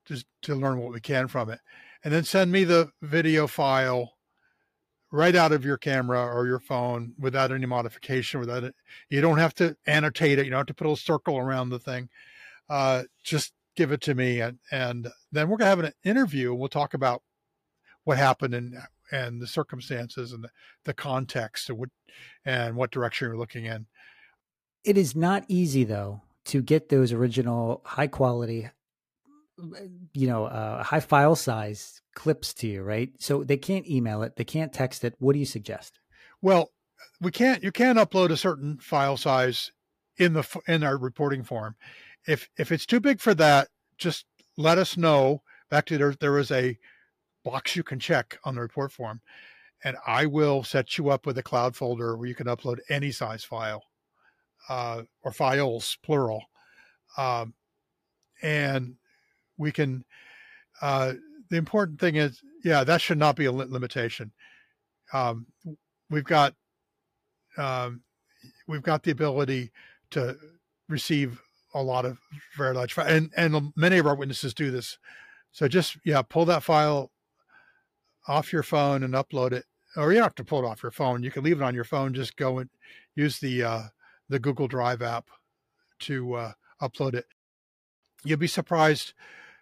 [0.07, 1.61] just to learn what we can from it
[2.05, 4.15] and then send me the video file
[5.11, 8.75] right out of your camera or your phone without any modification without it
[9.11, 11.69] you don't have to annotate it you don't have to put a little circle around
[11.69, 12.09] the thing
[12.71, 16.51] uh, just give it to me and and then we're going to have an interview
[16.51, 17.23] and we'll talk about
[18.05, 18.75] what happened and
[19.13, 20.49] and the circumstances and the,
[20.85, 21.91] the context and what
[22.45, 23.87] and what direction you're looking in.
[24.85, 28.69] It is not easy though to get those original high quality
[30.15, 33.11] you know uh, high file size clips to you right?
[33.19, 35.15] So they can't email it they can't text it.
[35.19, 36.01] What do you suggest?
[36.41, 36.71] Well
[37.21, 39.71] we can't you can upload a certain file size
[40.17, 41.77] in the in our reporting form.
[42.27, 44.25] If if it's too big for that just
[44.57, 45.43] let us know.
[45.71, 46.79] Back to there there is a
[47.45, 49.21] box you can check on the report form
[49.85, 53.11] and i will set you up with a cloud folder where you can upload any
[53.11, 53.83] size file
[54.69, 56.43] uh, or files plural
[57.17, 57.55] um,
[58.43, 58.97] and
[59.59, 60.05] we can
[60.81, 61.13] uh,
[61.51, 64.33] the important thing is yeah that should not be a limitation.
[65.13, 65.47] Um,
[66.11, 66.55] we've got
[67.57, 68.03] um,
[68.67, 69.71] we've got the ability
[70.11, 70.37] to
[70.89, 71.41] receive
[71.75, 72.19] a lot of
[72.57, 74.99] very large and and many of our witnesses do this.
[75.53, 77.11] So just yeah pull that file
[78.29, 79.65] off your phone and upload it
[79.97, 81.75] or you don't have to pull it off your phone you can leave it on
[81.75, 82.71] your phone just go and
[83.15, 83.83] use the uh,
[84.29, 85.27] the google drive app
[85.99, 87.27] to uh, upload it.
[88.25, 89.15] You'll be surprised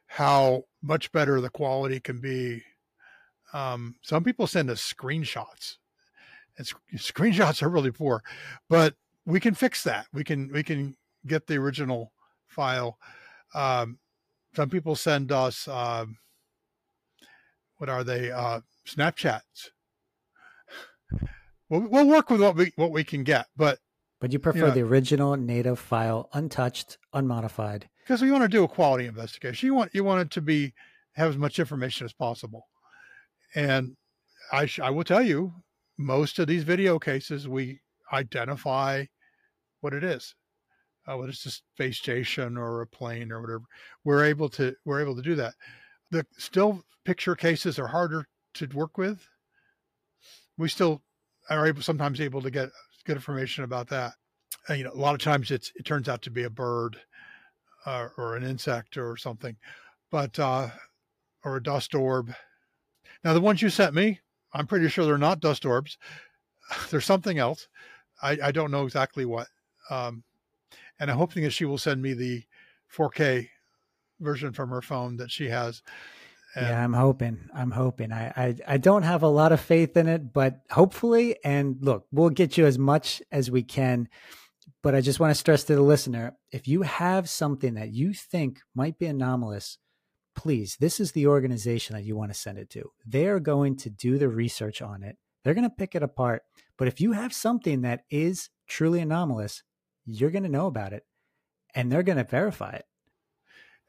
[0.07, 2.63] how much better the quality can be.
[3.53, 5.77] Um, some people send us screenshots
[6.57, 8.23] and sc- screenshots are really poor
[8.69, 8.95] but
[9.27, 10.07] we can fix that.
[10.13, 10.97] We can we can
[11.27, 12.13] get the original
[12.47, 12.99] file.
[13.55, 13.99] Um,
[14.55, 16.17] some people send us um,
[17.81, 18.31] what are they?
[18.31, 19.70] Uh, Snapchats.
[21.70, 23.78] We'll, we'll work with what we what we can get, but
[24.20, 28.49] but you prefer you know, the original native file, untouched, unmodified, because we want to
[28.49, 29.66] do a quality investigation.
[29.66, 30.74] You want you want it to be
[31.14, 32.66] have as much information as possible,
[33.55, 33.97] and
[34.53, 35.55] I sh- I will tell you,
[35.97, 37.81] most of these video cases we
[38.12, 39.07] identify
[39.81, 40.35] what it is
[41.11, 43.62] uh, whether it's a space station or a plane or whatever,
[44.05, 45.55] we're able to we're able to do that.
[46.11, 49.28] The still picture cases are harder to work with.
[50.59, 51.03] We still
[51.49, 52.70] are able sometimes able to get
[53.07, 54.15] get information about that.
[54.69, 56.97] And, you know, a lot of times it's it turns out to be a bird
[57.87, 59.57] uh, or an insect or something,
[60.11, 60.69] but uh,
[61.45, 62.32] or a dust orb.
[63.24, 64.20] Now the ones you sent me,
[64.53, 65.99] I'm pretty sure they're not dust orbs.
[66.91, 67.69] There's something else.
[68.23, 69.49] I, I don't know exactly what.
[69.89, 70.24] Um,
[70.99, 72.45] and I'm hoping that she will send me the
[72.95, 73.49] 4K
[74.20, 75.82] version from her phone that she has.
[76.55, 77.48] And yeah, I'm hoping.
[77.55, 78.12] I'm hoping.
[78.12, 81.36] I, I I don't have a lot of faith in it, but hopefully.
[81.44, 84.09] And look, we'll get you as much as we can.
[84.82, 88.12] But I just want to stress to the listener: if you have something that you
[88.12, 89.78] think might be anomalous,
[90.34, 92.90] please, this is the organization that you want to send it to.
[93.06, 95.18] They are going to do the research on it.
[95.44, 96.42] They're going to pick it apart.
[96.76, 99.62] But if you have something that is truly anomalous,
[100.06, 101.05] you're going to know about it
[101.74, 102.84] and they're going to verify it.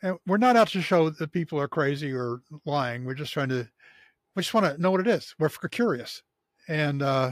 [0.01, 3.05] And we're not out to show that people are crazy or lying.
[3.05, 3.67] We're just trying to,
[4.35, 5.35] we just want to know what it is.
[5.37, 6.23] We're curious.
[6.67, 7.31] And uh,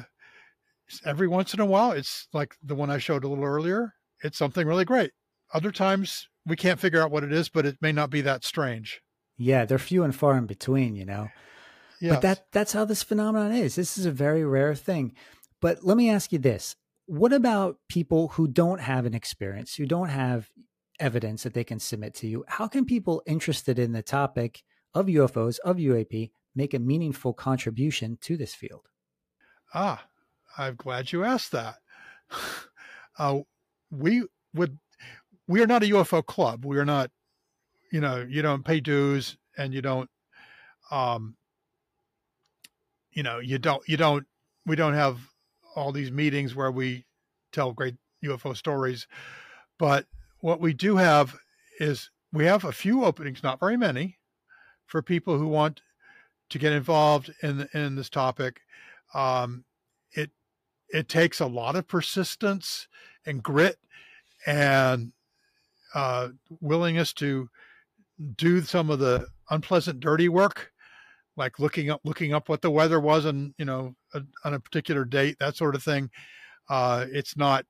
[1.05, 3.93] every once in a while, it's like the one I showed a little earlier.
[4.23, 5.11] It's something really great.
[5.53, 8.43] Other times we can't figure out what it is, but it may not be that
[8.43, 9.01] strange.
[9.37, 11.29] Yeah, they're few and far in between, you know.
[12.01, 12.15] Yes.
[12.15, 13.75] But that that's how this phenomenon is.
[13.75, 15.13] This is a very rare thing.
[15.61, 16.75] But let me ask you this
[17.05, 20.49] what about people who don't have an experience, who don't have
[20.99, 22.43] evidence that they can submit to you?
[22.47, 24.63] How can people interested in the topic
[24.93, 28.87] of UFOs, of UAP, make a meaningful contribution to this field?
[29.73, 30.05] Ah,
[30.57, 31.75] I'm glad you asked that.
[33.17, 33.39] Uh,
[33.91, 34.23] we
[34.53, 34.79] would,
[35.45, 36.63] we are not a UFO club.
[36.63, 37.11] We are not,
[37.91, 40.09] you know, you don't pay dues and you don't,
[40.89, 41.35] um,
[43.11, 44.25] you know, you don't, you don't,
[44.65, 45.19] we don't have
[45.75, 47.05] all these meetings where we
[47.51, 49.05] tell great UFO stories.
[49.77, 50.05] But
[50.41, 51.35] what we do have
[51.79, 54.17] is we have a few openings, not very many,
[54.85, 55.81] for people who want
[56.49, 58.61] to get involved in in this topic.
[59.13, 59.65] Um,
[60.11, 60.31] it
[60.89, 62.87] it takes a lot of persistence
[63.25, 63.77] and grit
[64.45, 65.11] and
[65.93, 66.29] uh,
[66.61, 67.49] willingness to
[68.35, 70.71] do some of the unpleasant, dirty work,
[71.37, 74.59] like looking up looking up what the weather was on you know a, on a
[74.59, 76.09] particular date, that sort of thing.
[76.69, 77.65] Uh, it's not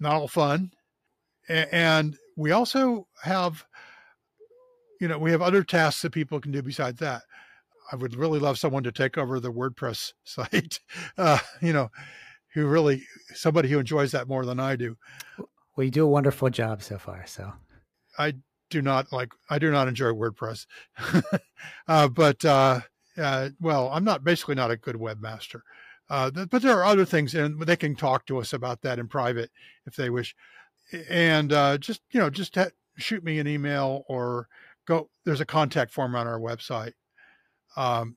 [0.00, 0.72] not all fun,
[1.50, 3.64] and we also have
[5.00, 7.22] you know we have other tasks that people can do besides that.
[7.92, 10.80] I would really love someone to take over the WordPress site.
[11.18, 11.90] Uh, you know,
[12.54, 13.02] who really
[13.34, 14.96] somebody who enjoys that more than I do.
[15.76, 17.24] Well, you do a wonderful job so far.
[17.26, 17.52] So
[18.18, 18.34] I
[18.70, 20.66] do not like I do not enjoy WordPress,
[21.88, 22.80] uh, but uh,
[23.18, 25.62] uh, well, I'm not basically not a good webmaster.
[26.08, 29.06] Uh, but there are other things, and they can talk to us about that in
[29.06, 29.50] private
[29.86, 30.34] if they wish.
[31.08, 32.56] And uh, just you know, just
[32.96, 34.48] shoot me an email or
[34.86, 35.10] go.
[35.24, 36.92] There's a contact form on our website
[37.76, 38.16] um,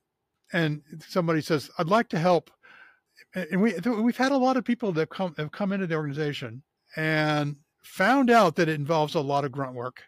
[0.51, 2.51] and somebody says, "I'd like to help,"
[3.33, 6.63] and we we've had a lot of people that come have come into the organization
[6.95, 10.03] and found out that it involves a lot of grunt work,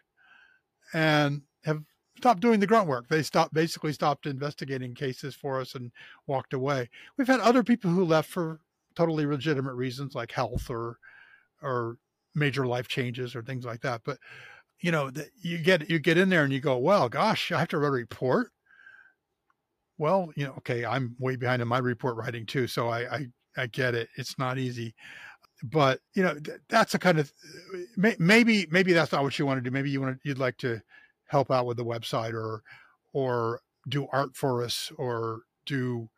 [0.92, 1.82] and have
[2.18, 3.08] stopped doing the grunt work.
[3.08, 5.92] They stopped basically stopped investigating cases for us and
[6.26, 6.88] walked away.
[7.16, 8.60] We've had other people who left for
[8.94, 10.98] totally legitimate reasons like health or
[11.62, 11.98] or
[12.36, 14.02] major life changes or things like that.
[14.04, 14.18] But
[14.80, 15.10] you know,
[15.42, 17.88] you get you get in there and you go, well, gosh, I have to write
[17.88, 18.52] a report
[19.98, 23.26] well, you know, okay, I'm way behind in my report writing too, so I I,
[23.56, 24.08] I get it.
[24.16, 24.94] It's not easy,
[25.64, 27.32] but you know, th- that's a kind of
[27.96, 29.72] maybe maybe that's not what you want to do.
[29.72, 30.82] Maybe you want to you'd like to
[31.26, 32.62] help out with the website or
[33.12, 36.10] or do art for us or do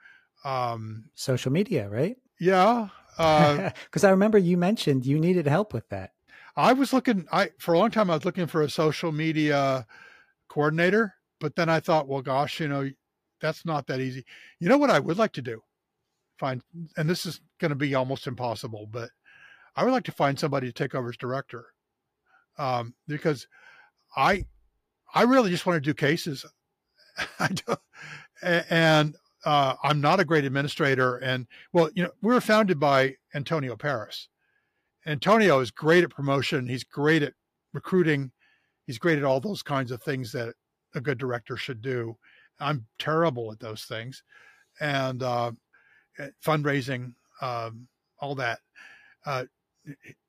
[0.44, 2.16] um social media, right?
[2.40, 2.88] Yeah,
[3.18, 6.12] because uh, I remember you mentioned you needed help with that.
[6.56, 7.26] I was looking.
[7.32, 9.86] I for a long time I was looking for a social media
[10.48, 12.88] coordinator, but then I thought, well, gosh, you know,
[13.40, 14.24] that's not that easy.
[14.60, 15.60] You know what I would like to do?
[16.38, 16.62] Find,
[16.96, 19.10] and this is going to be almost impossible, but
[19.76, 21.66] I would like to find somebody to take over as director,
[22.58, 23.46] um, because
[24.16, 24.44] I,
[25.12, 26.44] I really just want to do cases.
[27.40, 27.80] I don't,
[28.42, 29.16] and
[29.48, 31.16] uh, I'm not a great administrator.
[31.16, 34.28] And well, you know, we were founded by Antonio Paris.
[35.06, 36.68] Antonio is great at promotion.
[36.68, 37.32] He's great at
[37.72, 38.30] recruiting.
[38.86, 40.54] He's great at all those kinds of things that
[40.94, 42.14] a good director should do.
[42.60, 44.22] I'm terrible at those things,
[44.80, 45.52] and uh,
[46.18, 47.88] eh, fundraising, um,
[48.20, 48.58] all that.
[49.24, 49.44] Uh,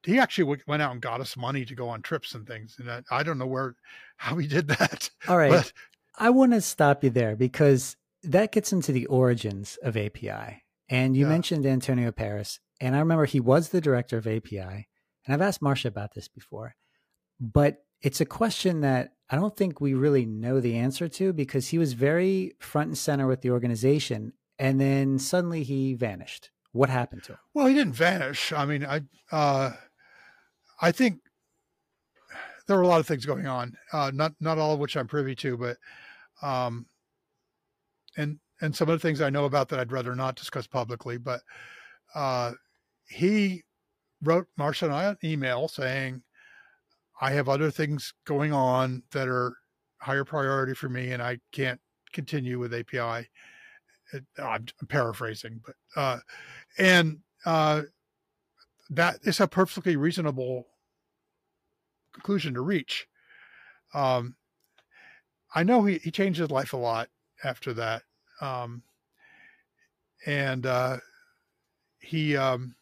[0.03, 2.89] he actually went out and got us money to go on trips and things, and
[2.89, 3.75] I, I don't know where
[4.15, 5.09] how he did that.
[5.27, 5.73] All right, but,
[6.17, 10.63] I want to stop you there because that gets into the origins of API.
[10.89, 11.31] And you yeah.
[11.31, 14.87] mentioned Antonio Paris, and I remember he was the director of API.
[15.25, 16.75] And I've asked Marsha about this before,
[17.39, 21.67] but it's a question that I don't think we really know the answer to because
[21.67, 26.51] he was very front and center with the organization and then suddenly he vanished.
[26.73, 27.39] What happened to him?
[27.53, 28.51] Well, he didn't vanish.
[28.51, 29.01] I mean, I
[29.31, 29.71] uh,
[30.79, 31.21] I think
[32.67, 33.75] there were a lot of things going on.
[33.91, 35.77] Uh, not not all of which I'm privy to, but
[36.45, 36.85] um,
[38.19, 41.17] and and some of the things I know about that I'd rather not discuss publicly.
[41.17, 41.41] But
[42.13, 42.51] uh,
[43.07, 43.63] he
[44.21, 46.21] wrote Marsha and I an email saying
[47.21, 49.55] I have other things going on that are
[50.01, 51.79] higher priority for me, and I can't
[52.11, 53.29] continue with API.
[54.11, 56.17] It, I'm, paraphrasing, but uh,
[56.77, 57.83] and uh,
[58.89, 60.65] that is a perfectly reasonable
[62.13, 63.07] conclusion to reach.
[63.93, 64.35] Um,
[65.53, 67.09] I know he, he changed his life a lot
[67.43, 68.03] after that.
[68.41, 68.83] Um,
[70.25, 70.97] and uh,
[71.99, 72.75] he um,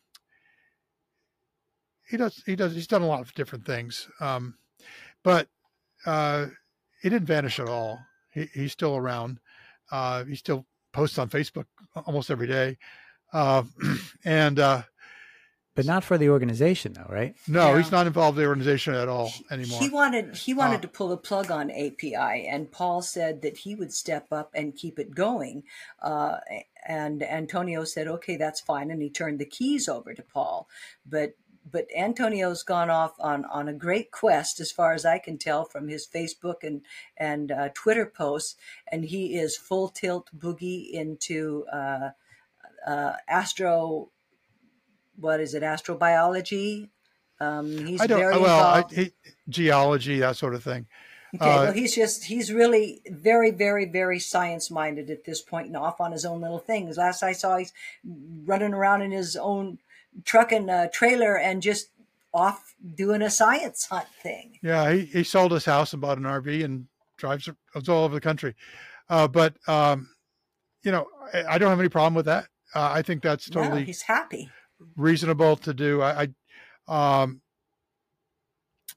[2.10, 4.08] he does he does he's done a lot of different things.
[4.20, 4.56] Um,
[5.24, 5.48] but
[6.06, 6.48] uh,
[7.02, 8.00] he didn't vanish at all.
[8.34, 9.40] He, he's still around.
[9.92, 11.66] Uh, he still posts on facebook
[12.06, 12.78] almost every day.
[13.34, 13.64] Uh,
[14.26, 14.82] and uh,
[15.78, 17.78] but not for the organization though right no yeah.
[17.78, 20.88] he's not involved in the organization at all anymore he wanted he wanted uh, to
[20.90, 25.00] pull a plug on api and paul said that he would step up and keep
[25.00, 25.64] it going
[26.02, 26.38] uh,
[26.88, 30.70] and Antonio said, "Okay, that's fine," and he turned the keys over to Paul.
[31.06, 31.36] But
[31.70, 35.66] but Antonio's gone off on on a great quest, as far as I can tell
[35.66, 36.82] from his Facebook and
[37.18, 38.56] and uh, Twitter posts,
[38.92, 42.12] and he is full tilt boogie into uh,
[42.86, 44.12] uh, astro.
[45.20, 45.64] What is it?
[45.64, 46.90] Astrobiology.
[47.40, 48.20] Um, he's I don't.
[48.20, 48.96] very well, I, involved.
[48.96, 49.12] he,
[49.50, 50.88] geology, that sort of thing.
[51.36, 55.68] Okay, Uh, well, he's just, he's really very, very, very science minded at this point
[55.68, 56.98] and off on his own little things.
[56.98, 57.74] Last I saw, he's
[58.46, 59.80] running around in his own
[60.24, 61.90] truck and uh, trailer and just
[62.34, 64.58] off doing a science hunt thing.
[64.62, 66.88] Yeah, he, he sold his house and bought an RV and
[67.18, 68.56] drives all over the country.
[69.10, 70.10] Uh, but um,
[70.84, 72.46] you know, I, I don't have any problem with that.
[72.74, 74.50] Uh, I think that's No, totally he's happy.
[74.96, 76.02] Reasonable to do.
[76.02, 76.28] I,
[76.88, 77.42] I um,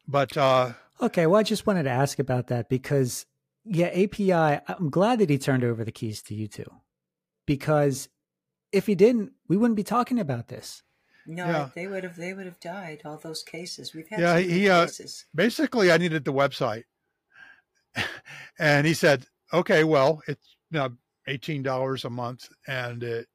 [0.07, 3.25] but uh, Okay, well, I just wanted to ask about that because,
[3.65, 4.33] yeah, API,
[4.69, 6.71] I'm glad that he turned over the keys to you two
[7.47, 8.09] because
[8.73, 10.83] if he didn't, we wouldn't be talking about this.
[11.27, 11.69] No, Yeah.
[11.75, 13.03] they would have, they would have died.
[13.05, 14.21] All those cases we've had.
[14.21, 14.89] Yeah, so he- many uh,
[15.35, 16.85] basically, I needed the website,
[18.59, 20.91] and he said, "Okay, well, it's you know
[21.27, 23.29] eighteen dollars a month, and it,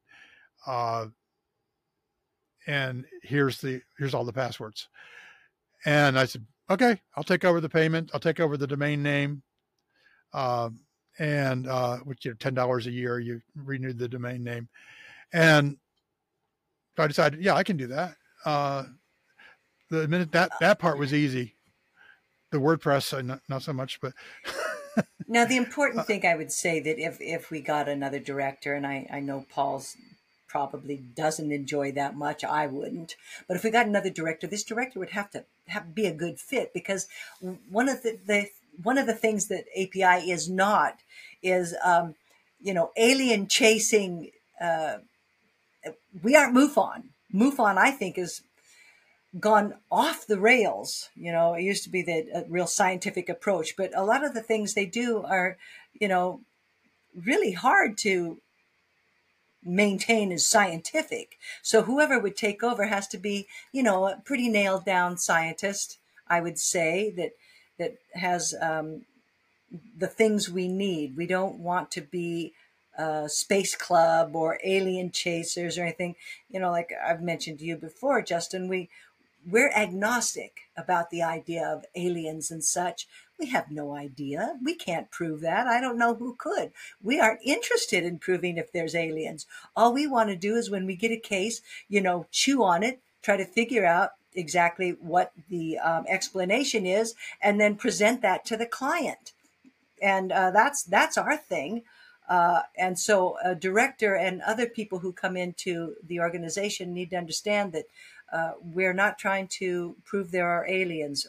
[0.66, 1.06] uh,
[2.66, 4.88] and here's the here's all the passwords."
[5.84, 8.10] And I said, "Okay, I'll take over the payment.
[8.12, 9.42] I'll take over the domain name,
[10.32, 10.80] um,
[11.18, 13.18] and uh, which you know ten dollars a year.
[13.18, 14.68] You renew the domain name,
[15.32, 15.76] and
[16.98, 18.16] I decided, yeah, I can do that.
[18.44, 18.84] Uh,
[19.90, 21.54] the minute that that part was easy,
[22.50, 24.12] the WordPress, uh, not, not so much, but
[25.28, 28.86] Now, the important thing I would say that if if we got another director, and
[28.86, 29.96] I I know Paul's
[30.56, 33.14] probably doesn't enjoy that much, I wouldn't.
[33.46, 36.40] But if we got another director, this director would have to have be a good
[36.40, 37.08] fit because
[37.70, 38.48] one of the, the
[38.82, 41.00] one of the things that API is not
[41.42, 42.14] is um,
[42.58, 44.30] you know alien chasing.
[44.58, 44.98] Uh,
[46.22, 47.02] we aren't MUFON.
[47.34, 48.40] MUFON, I think, is
[49.38, 51.10] gone off the rails.
[51.14, 54.32] You know, it used to be the a real scientific approach, but a lot of
[54.32, 55.58] the things they do are,
[56.00, 56.40] you know,
[57.14, 58.38] really hard to
[59.66, 61.38] maintain as scientific.
[61.62, 65.98] So whoever would take over has to be, you know, a pretty nailed down scientist.
[66.28, 67.32] I would say that
[67.78, 69.02] that has um,
[69.98, 71.16] the things we need.
[71.16, 72.52] We don't want to be
[72.98, 76.16] a space club or alien chasers or anything.
[76.50, 78.88] You know, like I've mentioned to you before, Justin, we
[79.48, 83.06] we're agnostic about the idea of aliens and such.
[83.38, 84.56] We have no idea.
[84.62, 85.66] We can't prove that.
[85.66, 86.72] I don't know who could.
[87.02, 89.46] We aren't interested in proving if there's aliens.
[89.74, 92.82] All we want to do is when we get a case, you know, chew on
[92.82, 98.44] it, try to figure out exactly what the um, explanation is, and then present that
[98.46, 99.32] to the client.
[100.00, 101.82] And uh, that's that's our thing.
[102.28, 107.16] Uh, and so, a director and other people who come into the organization need to
[107.16, 107.84] understand that
[108.32, 111.26] uh, we're not trying to prove there are aliens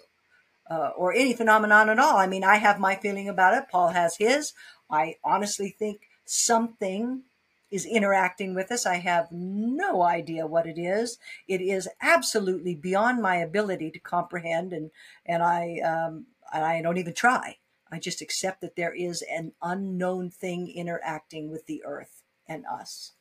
[0.69, 2.17] uh, or any phenomenon at all.
[2.17, 3.69] I mean, I have my feeling about it.
[3.69, 4.53] Paul has his.
[4.89, 7.23] I honestly think something
[7.69, 8.85] is interacting with us.
[8.85, 11.17] I have no idea what it is.
[11.47, 14.91] It is absolutely beyond my ability to comprehend, and
[15.25, 17.57] and I um, and I don't even try.
[17.91, 23.13] I just accept that there is an unknown thing interacting with the earth and us.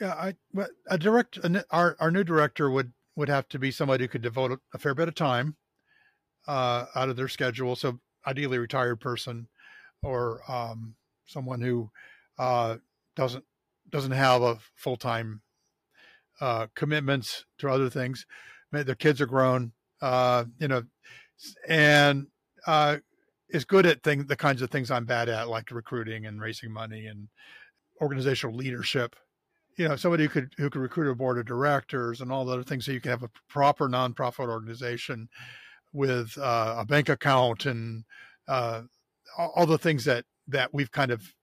[0.00, 1.38] yeah, I but a direct
[1.70, 4.94] our our new director would would have to be somebody who could devote a fair
[4.94, 5.56] bit of time
[6.46, 7.76] uh, out of their schedule.
[7.76, 9.48] So ideally, retired person
[10.02, 10.94] or um,
[11.26, 11.90] someone who
[12.38, 12.76] uh,
[13.14, 13.44] doesn't
[13.90, 15.42] doesn't have a full time
[16.40, 18.26] uh, commitments to other things.
[18.72, 20.82] Their kids are grown, uh, you know,
[21.66, 22.26] and
[22.66, 22.98] uh,
[23.48, 26.72] is good at thing, the kinds of things I'm bad at, like recruiting and raising
[26.72, 27.28] money and
[28.02, 29.16] organizational leadership.
[29.78, 32.52] You know, somebody who could who could recruit a board of directors and all the
[32.52, 35.28] other things, so you can have a proper nonprofit organization
[35.96, 38.04] with uh, a bank account and
[38.46, 38.82] uh,
[39.36, 41.34] all, the things that that we've kind of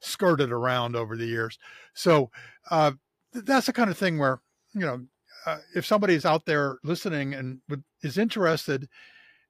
[0.00, 1.58] skirted around over the years.
[1.94, 2.30] So
[2.70, 2.92] uh,
[3.32, 4.40] th- that's the kind of thing where
[4.74, 5.06] you know
[5.46, 7.60] uh, if somebody's out there listening and
[8.02, 8.88] is interested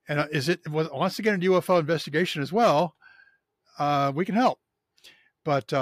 [0.09, 2.95] and uh, is it wa- wants to get into UFO investigation as well,
[3.79, 4.61] uh, we can help.
[5.45, 5.73] But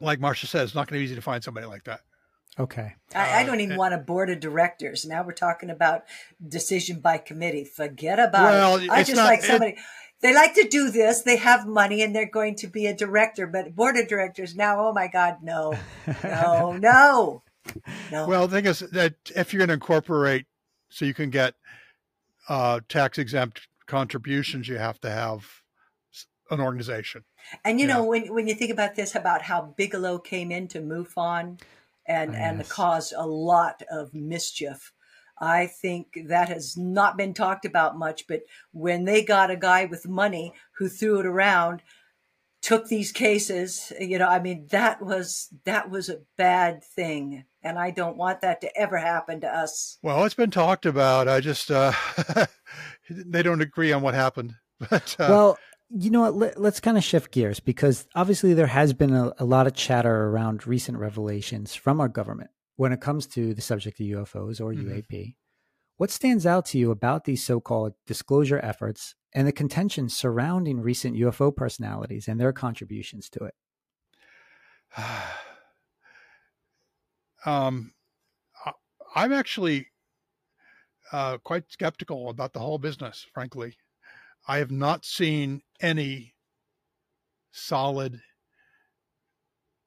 [0.00, 2.00] like Marsha says, it's not going to be easy to find somebody like that.
[2.58, 2.94] Okay.
[3.14, 5.04] I, I Uh, don't even and- want a board of directors.
[5.06, 6.04] Now we're talking about
[6.46, 7.64] decision by committee.
[7.64, 8.90] Forget about Well, it.
[8.90, 9.76] I it's just not- like it- somebody.
[10.20, 11.22] they like to do this.
[11.22, 14.86] They have money and they're going to be a director, but board of directors now.
[14.86, 15.74] Oh my God, no,
[16.22, 17.42] no, no,
[18.10, 18.26] no.
[18.28, 20.46] Well, the thing is that if you're going to incorporate,
[20.90, 21.54] so you can get
[22.48, 25.62] uh, tax exempt contributions, you have to have
[26.50, 27.24] an organization.
[27.64, 27.94] And you yeah.
[27.94, 31.58] know, when when you think about this, about how Bigelow came into MUFON
[32.06, 32.42] and oh, yes.
[32.42, 34.92] and caused a lot of mischief.
[35.40, 38.42] I think that has not been talked about much, but
[38.72, 41.82] when they got a guy with money who threw it around,
[42.62, 47.78] took these cases, you know, I mean, that was that was a bad thing, and
[47.78, 49.98] I don't want that to ever happen to us.
[50.02, 51.28] Well, it's been talked about.
[51.28, 51.92] I just uh,
[53.10, 54.54] they don't agree on what happened.
[54.90, 55.58] But uh, well,
[55.94, 56.58] you know what?
[56.58, 59.74] Let, us kind of shift gears because obviously there has been a, a, lot of
[59.74, 64.60] chatter around recent revelations from our government when it comes to the subject of UFOs
[64.60, 64.90] or mm-hmm.
[64.90, 65.34] UAP.
[65.98, 70.80] What stands out to you about these so called disclosure efforts and the contention surrounding
[70.80, 73.54] recent UFO personalities and their contributions to it?
[77.46, 77.92] um,
[79.14, 79.88] I'm actually
[81.12, 83.76] uh, quite skeptical about the whole business, frankly.
[84.46, 86.34] I have not seen any
[87.52, 88.20] solid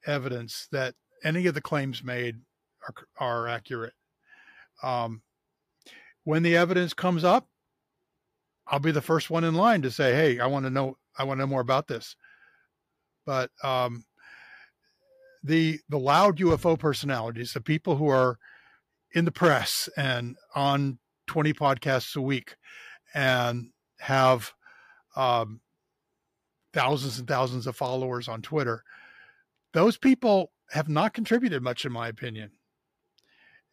[0.06, 2.36] evidence that any of the claims made
[2.88, 3.94] are, are accurate.
[4.82, 5.22] Um,
[6.24, 7.48] when the evidence comes up,
[8.66, 10.96] I'll be the first one in line to say, "Hey, I want to know.
[11.16, 12.16] I want to know more about this."
[13.24, 14.04] But um,
[15.44, 18.38] the the loud UFO personalities, the people who are
[19.12, 22.56] in the press and on 20 podcasts a week,
[23.14, 24.52] and have
[25.16, 25.60] um,
[26.72, 28.84] thousands and thousands of followers on Twitter,
[29.72, 32.50] those people have not contributed much, in my opinion.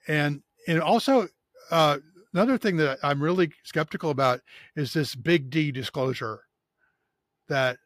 [0.08, 1.28] And and also
[1.72, 1.98] uh,
[2.34, 4.42] another thing that I'm really skeptical about
[4.76, 6.42] is this big D disclosure
[7.48, 7.78] that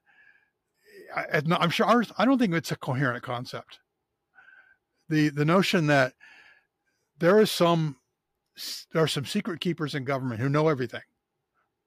[1.15, 3.79] I, am sure I don't think it's a coherent concept.
[5.09, 6.13] The the notion that
[7.17, 7.97] there is some
[8.91, 11.01] there are some secret keepers in government who know everything,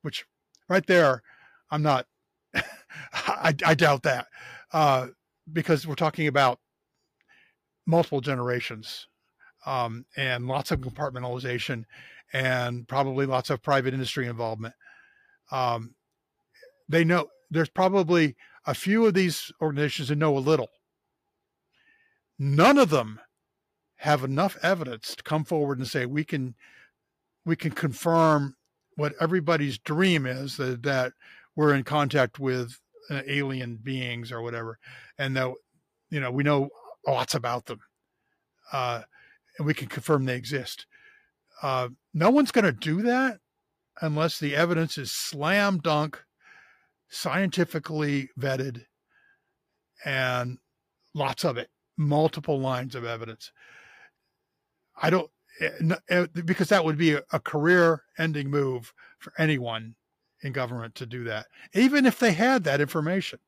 [0.03, 0.25] which
[0.71, 1.23] right there,
[1.71, 2.07] I'm not.
[3.13, 4.27] I, I doubt that
[4.73, 5.09] uh,
[5.53, 6.59] because we're talking about
[7.87, 9.09] multiple generations
[9.67, 11.85] um, and lots of compartmentalization
[12.33, 14.75] and probably lots of private industry involvement.
[15.51, 15.95] Um,
[16.89, 18.37] they know there's probably
[18.67, 20.69] a few of these organizations that know a little.
[22.39, 23.21] None of them
[23.97, 26.55] have enough evidence to come forward and say we can
[27.45, 28.55] we can confirm
[29.01, 31.15] what everybody's dream is that, that
[31.57, 32.79] we're in contact with
[33.09, 34.79] uh, alien beings or whatever,
[35.17, 35.51] and that
[36.11, 36.69] you know we know
[37.07, 37.81] lots about them,
[38.73, 39.01] uh,
[39.59, 40.87] and we can confirm they exist.
[41.63, 43.39] Uh, no one's going to do that
[44.03, 46.23] unless the evidence is slam dunk,
[47.09, 48.85] scientifically vetted,
[50.05, 50.59] and
[51.15, 53.51] lots of it, multiple lines of evidence.
[55.01, 55.31] I don't,
[56.45, 59.95] because that would be a career ending move for anyone
[60.43, 63.39] in government to do that, even if they had that information.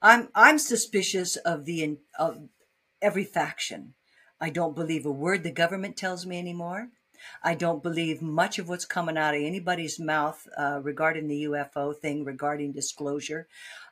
[0.00, 2.48] I'm I'm suspicious of the of
[3.00, 3.94] every faction.
[4.40, 6.88] I don't believe a word the government tells me anymore.
[7.42, 11.96] I don't believe much of what's coming out of anybody's mouth uh, regarding the UFO
[11.96, 13.46] thing, regarding disclosure.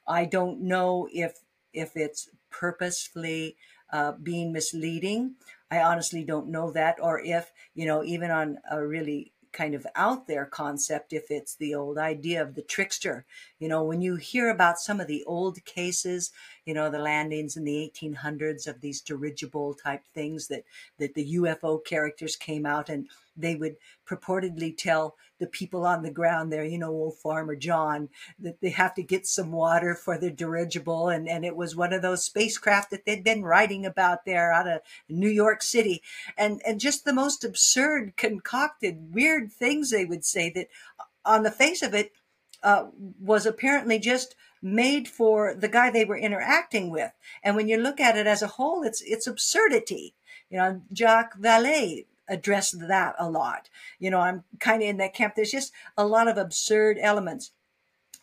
[0.07, 1.39] I don't know if
[1.73, 3.57] if it's purposefully
[3.93, 5.37] uh, being misleading.
[5.71, 9.87] I honestly don't know that, or if you know, even on a really kind of
[9.97, 13.27] out there concept if it's the old idea of the trickster.
[13.59, 16.31] You know, when you hear about some of the old cases,
[16.71, 20.63] you know, the landings in the 1800s of these dirigible type things that,
[21.01, 23.75] that the UFO characters came out and they would
[24.09, 28.71] purportedly tell the people on the ground there, you know, old Farmer John, that they
[28.71, 31.09] have to get some water for the dirigible.
[31.09, 34.69] And, and it was one of those spacecraft that they'd been writing about there out
[34.69, 36.05] of New York City.
[36.39, 40.69] And, and just the most absurd, concocted, weird things they would say that
[41.25, 42.13] on the face of it
[42.63, 42.85] uh,
[43.21, 47.13] was apparently just made for the guy they were interacting with.
[47.43, 50.15] And when you look at it as a whole, it's, it's absurdity.
[50.51, 53.69] You know, Jacques Vallée addressed that a lot.
[53.99, 55.35] You know, I'm kind of in that camp.
[55.35, 57.53] There's just a lot of absurd elements.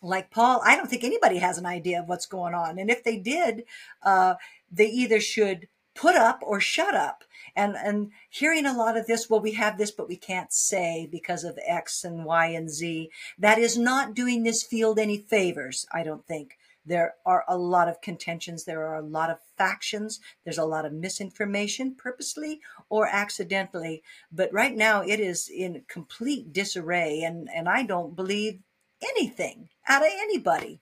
[0.00, 2.78] Like Paul, I don't think anybody has an idea of what's going on.
[2.78, 3.64] And if they did,
[4.02, 4.34] uh,
[4.70, 5.68] they either should
[5.98, 7.24] put up or shut up.
[7.56, 11.08] And, and hearing a lot of this, well, we have this, but we can't say
[11.10, 13.10] because of X and Y and Z.
[13.36, 16.56] That is not doing this field any favors, I don't think.
[16.86, 18.64] There are a lot of contentions.
[18.64, 20.20] There are a lot of factions.
[20.44, 24.02] There's a lot of misinformation, purposely or accidentally.
[24.30, 28.60] But right now, it is in complete disarray, and, and I don't believe
[29.02, 30.80] anything out of anybody.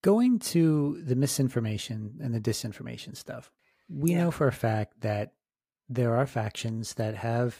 [0.00, 3.50] Going to the misinformation and the disinformation stuff,
[3.88, 4.24] we yeah.
[4.24, 5.32] know for a fact that
[5.88, 7.56] there are factions that have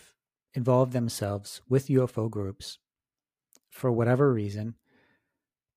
[0.54, 2.78] involved themselves with UFO groups
[3.70, 4.76] for whatever reason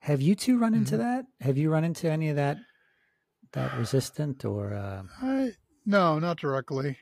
[0.01, 1.03] Have you two run into mm-hmm.
[1.03, 1.25] that?
[1.41, 2.57] Have you run into any of that
[3.53, 4.73] that resistant or?
[4.73, 5.03] Uh...
[5.21, 5.51] I,
[5.85, 6.97] no, not directly.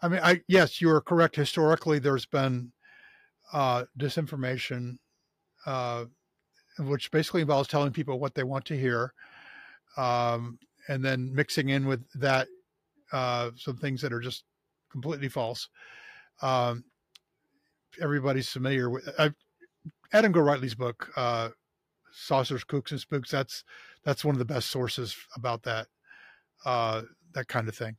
[0.00, 1.36] I mean, I yes, you are correct.
[1.36, 2.72] Historically, there's been
[3.52, 4.98] uh, disinformation,
[5.66, 6.04] uh,
[6.78, 9.12] which basically involves telling people what they want to hear,
[9.96, 10.58] um,
[10.88, 12.48] and then mixing in with that
[13.12, 14.44] uh, some things that are just
[14.90, 15.68] completely false.
[16.42, 16.84] Um,
[18.00, 19.08] everybody's familiar with
[20.12, 21.50] Adam Gorightly's book, uh,
[22.12, 23.64] "Saucers, Kooks, and Spooks." That's
[24.04, 25.86] that's one of the best sources about that
[26.64, 27.02] uh,
[27.34, 27.96] that kind of thing.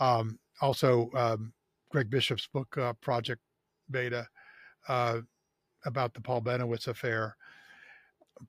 [0.00, 1.52] Um, also, um,
[1.90, 3.40] Greg Bishop's book, uh, Project
[3.90, 4.26] Beta,
[4.88, 5.18] uh,
[5.84, 7.36] about the Paul Bennewitz affair.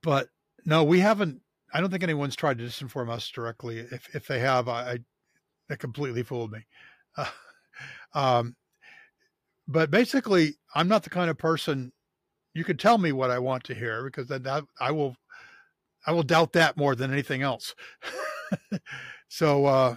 [0.01, 0.27] But
[0.65, 1.41] no, we haven't.
[1.73, 3.79] I don't think anyone's tried to disinform us directly.
[3.79, 4.97] If if they have, I, I
[5.69, 6.59] it completely fooled me.
[7.17, 7.25] Uh,
[8.13, 8.55] um,
[9.67, 11.91] but basically, I'm not the kind of person
[12.53, 15.15] you could tell me what I want to hear because that, I will
[16.05, 17.73] I will doubt that more than anything else.
[19.27, 19.95] so uh,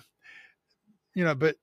[1.14, 1.56] you know, but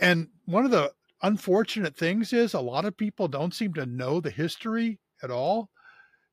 [0.00, 0.92] and one of the
[1.22, 5.70] unfortunate things is a lot of people don't seem to know the history at all.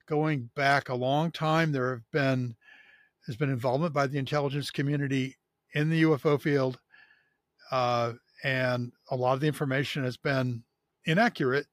[0.08, 2.56] Going back a long time, there have been
[3.28, 5.38] has been involvement by the intelligence community
[5.74, 6.80] in the UFO field,
[7.72, 8.14] uh,
[8.44, 10.64] and a lot of the information has been
[11.06, 11.68] inaccurate,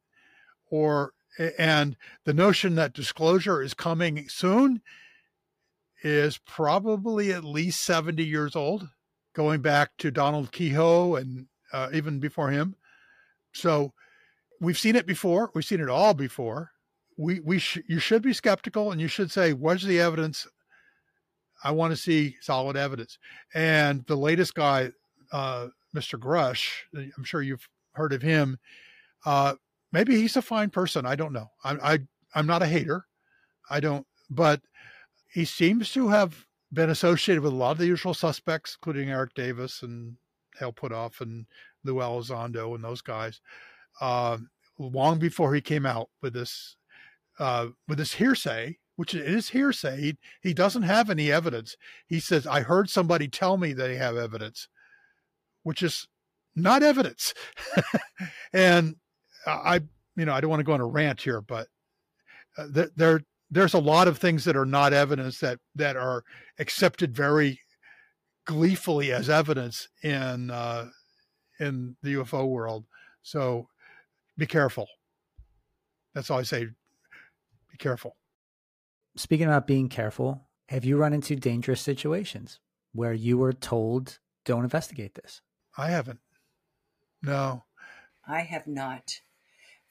[0.71, 1.13] or
[1.59, 4.83] and the notion that disclosure is coming soon
[6.03, 8.89] is probably at least 70 years old,
[9.35, 12.77] going back to Donald Keyhoe and uh, even before him.
[13.53, 13.95] So
[14.61, 15.51] we've seen it before.
[15.55, 16.71] We've seen it all before.
[17.17, 20.47] We we sh- you should be skeptical and you should say, "What's the evidence?"
[21.65, 23.19] I want to see solid evidence.
[23.55, 24.91] And the latest guy,
[25.33, 26.19] uh, Mr.
[26.19, 28.59] Grush, I'm sure you've heard of him.
[29.25, 29.55] Uh,
[29.93, 31.07] maybe he's a fine person.
[31.07, 31.51] I don't know.
[31.65, 31.99] I, I
[32.35, 33.07] I'm not a hater.
[33.71, 34.61] I don't, but
[35.33, 39.35] he seems to have been associated with a lot of the usual suspects, including Eric
[39.35, 40.17] Davis and
[40.59, 41.47] Hal Puthoff and
[41.85, 43.41] Lou Elizondo and those guys,
[44.01, 44.39] uh,
[44.79, 46.77] long before he came out with this
[47.39, 50.01] uh, with this hearsay, which is hearsay.
[50.01, 51.77] He, he doesn't have any evidence.
[52.07, 54.69] He says, "I heard somebody tell me they have evidence,"
[55.63, 56.07] which is
[56.57, 57.35] not evidence.
[58.53, 58.97] and
[59.47, 59.81] I,
[60.17, 61.69] you know, I don't want to go on a rant here, but
[62.57, 66.25] uh, there there's a lot of things that are not evidence that that are
[66.59, 67.61] accepted very
[68.47, 70.89] gleefully as evidence in uh,
[71.61, 72.85] in the UFO world.
[73.23, 73.69] So
[74.37, 74.89] be careful.
[76.15, 76.65] That's all I say.
[76.65, 78.17] Be careful.
[79.17, 82.59] Speaking about being careful, have you run into dangerous situations
[82.93, 85.41] where you were told, don't investigate this?
[85.77, 86.21] I haven't.
[87.23, 87.65] No.
[88.27, 89.21] I have not.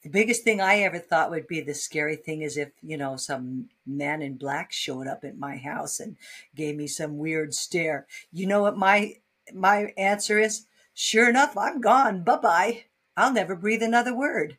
[0.02, 3.16] The biggest thing I ever thought would be the scary thing is if, you know,
[3.16, 6.16] some man in black showed up at my house and
[6.54, 8.06] gave me some weird stare.
[8.30, 9.14] You know what my
[9.54, 10.66] my answer is?
[10.92, 12.22] Sure enough, I'm gone.
[12.22, 12.84] Bye bye.
[13.16, 14.58] I'll never breathe another word.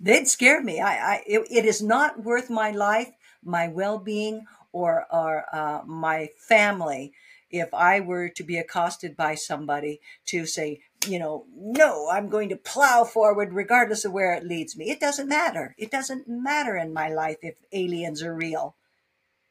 [0.00, 0.80] They'd scare me.
[0.80, 3.12] I, I it, it is not worth my life,
[3.44, 7.12] my well being, or or uh, my family
[7.54, 12.48] if I were to be accosted by somebody to say, you know, no, I'm going
[12.48, 14.90] to plow forward regardless of where it leads me.
[14.90, 15.76] It doesn't matter.
[15.78, 18.74] It doesn't matter in my life if aliens are real.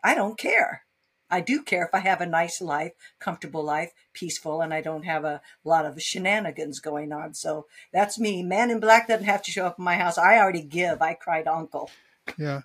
[0.04, 0.84] I don't care.
[1.30, 5.06] I do care if I have a nice life, comfortable life, peaceful, and I don't
[5.06, 7.34] have a lot of shenanigans going on.
[7.34, 8.44] So that's me.
[8.44, 10.18] Man in Black doesn't have to show up in my house.
[10.18, 11.02] I already give.
[11.02, 11.90] I cried uncle.
[12.38, 12.62] Yeah.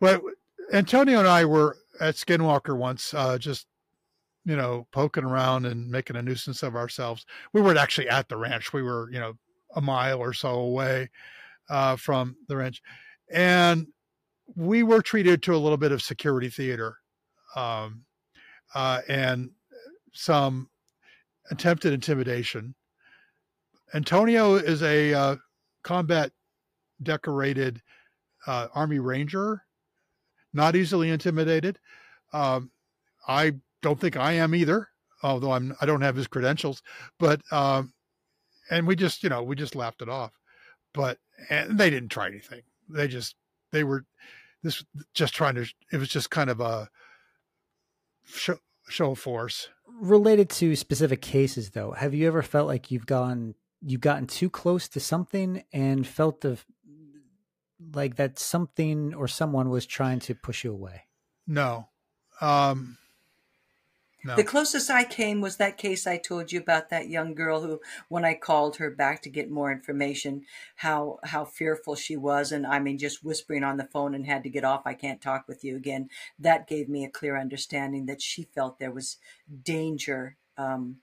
[0.00, 0.20] Well,
[0.72, 3.66] Antonio and I were at Skinwalker once, uh, just
[4.44, 7.26] you know, poking around and making a nuisance of ourselves.
[7.52, 8.72] We weren't actually at the ranch.
[8.72, 9.34] We were, you know,
[9.74, 11.10] a mile or so away
[11.68, 12.80] uh, from the ranch,
[13.32, 13.88] and
[14.54, 16.96] we were treated to a little bit of security theater.
[17.56, 18.04] Um,
[18.74, 19.50] uh, and
[20.12, 20.68] some
[21.50, 22.74] attempted intimidation.
[23.94, 25.36] Antonio is a uh,
[25.82, 26.32] combat
[27.02, 27.80] decorated
[28.46, 29.62] uh, Army Ranger,
[30.56, 31.78] not easily intimidated.
[32.32, 32.70] Um,
[33.28, 34.88] I don't think I am either,
[35.22, 36.82] although I'm I don't have his credentials.
[37.18, 37.92] But um,
[38.70, 40.32] and we just you know we just laughed it off.
[40.92, 41.18] But
[41.50, 42.62] and they didn't try anything.
[42.88, 43.36] They just
[43.70, 44.04] they were
[44.62, 44.84] this
[45.14, 45.66] just trying to.
[45.92, 46.88] It was just kind of a
[48.24, 48.58] show,
[48.88, 49.68] show of force.
[50.00, 54.50] Related to specific cases, though, have you ever felt like you've gone you've gotten too
[54.50, 56.58] close to something and felt the
[57.92, 61.04] like that something or someone was trying to push you away?
[61.46, 61.88] No.
[62.40, 62.98] Um,
[64.24, 64.34] No.
[64.34, 67.80] The closest I came was that case I told you about that young girl who,
[68.08, 70.44] when I called her back to get more information,
[70.76, 74.42] how how fearful she was, and I mean just whispering on the phone and had
[74.42, 74.82] to get off.
[74.84, 76.08] I can't talk with you again.
[76.40, 79.18] That gave me a clear understanding that she felt there was
[79.62, 80.96] danger um,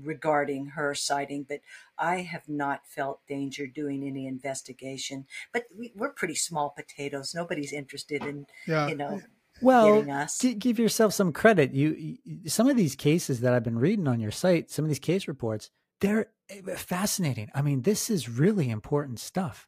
[0.00, 1.60] regarding her sighting, but
[1.98, 5.26] I have not felt danger doing any investigation.
[5.52, 7.34] But we, we're pretty small potatoes.
[7.34, 8.88] Nobody's interested in yeah.
[8.88, 9.20] you know
[9.60, 10.44] Well, getting us.
[10.58, 11.72] give yourself some credit.
[11.72, 14.88] You, you some of these cases that I've been reading on your site, some of
[14.88, 15.70] these case reports,
[16.00, 17.50] they're eh, fascinating.
[17.54, 19.66] I mean, this is really important stuff.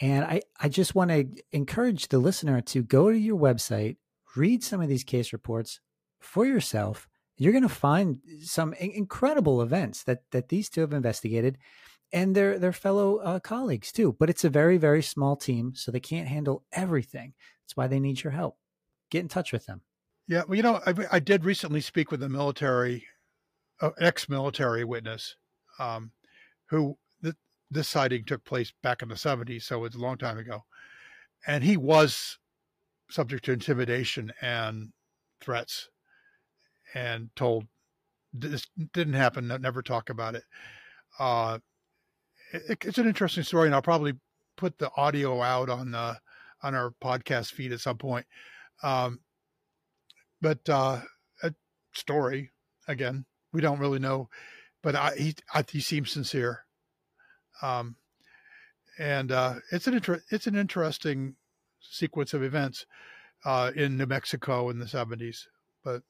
[0.00, 3.96] And I, I just want to encourage the listener to go to your website,
[4.34, 5.80] read some of these case reports
[6.20, 7.08] for yourself.
[7.40, 11.56] You're going to find some incredible events that that these two have investigated,
[12.12, 14.14] and their their fellow uh, colleagues too.
[14.18, 17.32] But it's a very very small team, so they can't handle everything.
[17.64, 18.58] That's why they need your help.
[19.10, 19.80] Get in touch with them.
[20.28, 23.06] Yeah, well, you know, I, I did recently speak with a military,
[23.80, 25.34] uh, ex-military witness,
[25.78, 26.12] um,
[26.68, 27.34] who th-
[27.70, 30.60] this sighting took place back in the '70s, so it's a long time ago,
[31.46, 32.38] and he was
[33.08, 34.90] subject to intimidation and
[35.40, 35.88] threats,
[36.94, 37.66] and told
[38.32, 40.44] this didn't happen, never talk about it.
[41.18, 41.58] Uh,
[42.52, 42.84] it.
[42.84, 44.14] It's an interesting story, and I'll probably
[44.56, 46.18] put the audio out on the
[46.62, 48.26] on our podcast feed at some point.
[48.82, 49.20] Um,
[50.40, 51.00] but uh,
[51.42, 51.54] a
[51.92, 52.50] story
[52.88, 54.28] again, we don't really know,
[54.82, 56.64] but I, he I, he seems sincere.
[57.62, 57.96] Um,
[58.98, 61.36] and uh, it's an inter- it's an interesting
[61.80, 62.86] sequence of events
[63.44, 65.48] uh, in New Mexico in the seventies.
[65.84, 66.02] But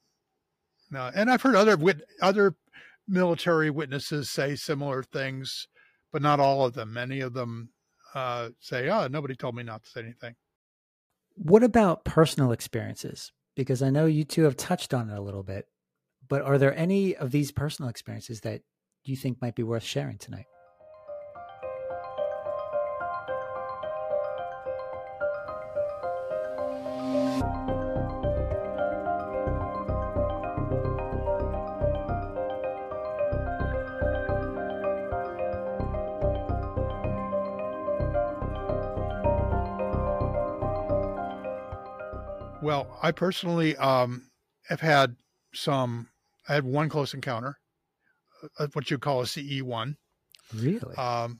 [0.91, 2.55] no, and I've heard other wit- other
[3.07, 5.67] military witnesses say similar things,
[6.11, 6.93] but not all of them.
[6.93, 7.69] Many of them
[8.13, 10.35] uh, say, "Oh, nobody told me not to say anything."
[11.35, 13.31] What about personal experiences?
[13.55, 15.65] Because I know you two have touched on it a little bit,
[16.27, 18.61] but are there any of these personal experiences that
[19.03, 20.45] you think might be worth sharing tonight?
[43.01, 44.29] I personally um,
[44.67, 45.15] have had
[45.53, 46.07] some.
[46.47, 47.57] I had one close encounter,
[48.59, 49.97] uh, what you call a CE one.
[50.53, 50.95] Really?
[50.95, 51.39] Um,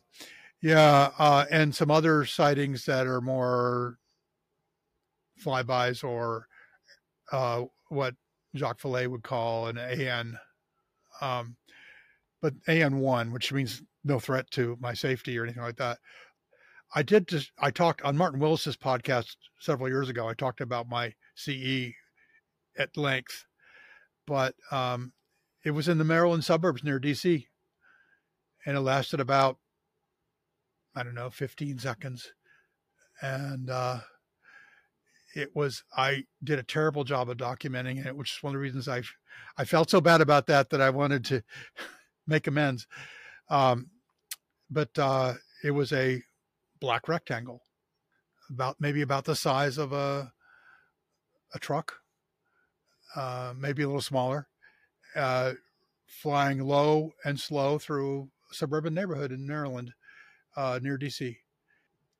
[0.61, 3.97] yeah, uh, and some other sightings that are more
[5.43, 6.47] flybys or
[7.31, 8.15] uh, what
[8.55, 10.37] Jacques Vallée would call an AN,
[11.21, 11.55] um,
[12.41, 15.97] but AN one, which means no threat to my safety or anything like that.
[16.93, 20.27] I did just I talked on Martin Willis's podcast several years ago.
[20.27, 21.93] I talked about my CE
[22.77, 23.45] at length,
[24.25, 25.13] but um,
[25.63, 27.45] it was in the Maryland suburbs near DC,
[28.65, 29.57] and it lasted about
[30.95, 32.31] I don't know 15 seconds,
[33.21, 33.99] and uh,
[35.35, 38.61] it was I did a terrible job of documenting it, which is one of the
[38.63, 39.03] reasons I
[39.57, 41.43] I felt so bad about that that I wanted to
[42.27, 42.87] make amends.
[43.49, 43.89] Um,
[44.69, 45.33] but uh,
[45.63, 46.23] it was a
[46.79, 47.61] black rectangle,
[48.49, 50.31] about maybe about the size of a
[51.53, 51.93] a truck,
[53.15, 54.47] uh, maybe a little smaller,
[55.15, 55.53] uh,
[56.07, 59.93] flying low and slow through a suburban neighborhood in Maryland,
[60.55, 61.37] uh, near DC.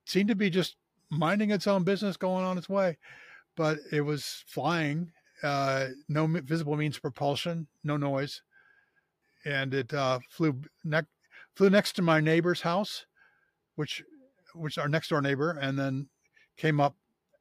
[0.04, 0.76] Seemed to be just
[1.10, 2.98] minding its own business, going on its way,
[3.56, 5.12] but it was flying.
[5.42, 8.42] Uh, no visible means of propulsion, no noise,
[9.44, 10.62] and it uh, flew
[11.54, 13.06] flew next to my neighbor's house,
[13.74, 14.02] which
[14.54, 16.08] which our next door neighbor, and then
[16.56, 16.96] came up.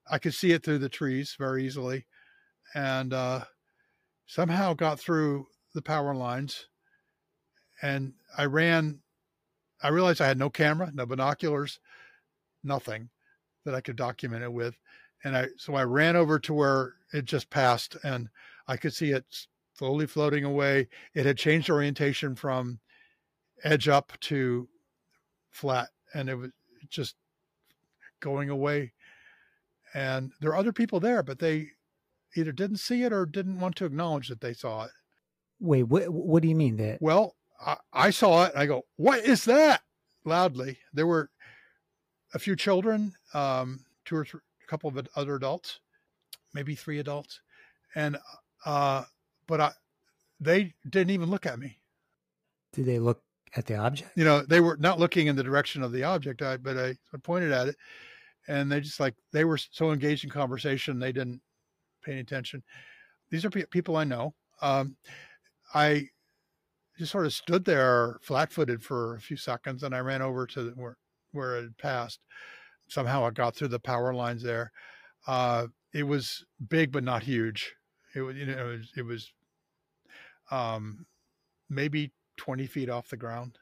[0.10, 2.06] I could see it through the trees very easily,
[2.74, 3.46] and uh,
[4.26, 6.68] somehow got through the power lines.
[7.82, 9.00] And I ran.
[9.82, 11.80] I realized I had no camera, no binoculars,
[12.64, 13.10] nothing
[13.66, 14.78] that I could document it with,
[15.24, 18.30] and I so I ran over to where it just passed, and
[18.68, 19.26] I could see it
[19.74, 20.88] slowly floating away.
[21.14, 22.80] It had changed orientation from
[23.64, 24.68] edge up to
[25.50, 26.52] flat, and it was
[26.90, 27.16] just
[28.20, 28.94] going away.
[29.94, 31.70] And there are other people there, but they
[32.36, 34.92] either didn't see it or didn't want to acknowledge that they saw it.
[35.60, 36.10] Wait, what?
[36.10, 37.02] What do you mean that?
[37.02, 38.54] Well, I, I saw it.
[38.56, 39.82] I go, "What is that?"
[40.24, 40.78] Loudly.
[40.94, 41.30] There were
[42.34, 45.80] a few children, um, two or three, a couple of other adults,
[46.54, 47.42] maybe three adults,
[47.96, 48.18] and
[48.66, 49.04] uh,
[49.48, 49.72] but I,
[50.40, 51.78] they didn't even look at me.
[52.74, 53.22] Did they look
[53.56, 54.12] at the object?
[54.16, 56.90] You know, they were not looking in the direction of the object, I, but I,
[57.14, 57.76] I pointed at it,
[58.52, 61.42] and they just like they were so engaged in conversation they didn't
[62.04, 62.62] pay any attention.
[63.30, 64.34] These are pe- people I know.
[64.62, 64.98] Um,
[65.74, 66.10] I
[66.98, 70.72] just sort of stood there flat-footed for a few seconds, and I ran over to
[70.76, 70.98] where
[71.32, 72.20] where it had passed.
[72.90, 74.74] Somehow, I got through the power lines there.
[75.26, 77.74] Uh, it was big, but not huge.
[78.14, 79.32] It was, you know, it was, it was
[80.52, 81.06] um,
[81.70, 83.58] maybe 20 feet off the ground.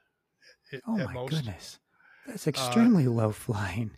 [0.88, 1.30] oh my most.
[1.30, 1.80] goodness.
[2.26, 3.91] That's uh, extremely uh, low flying.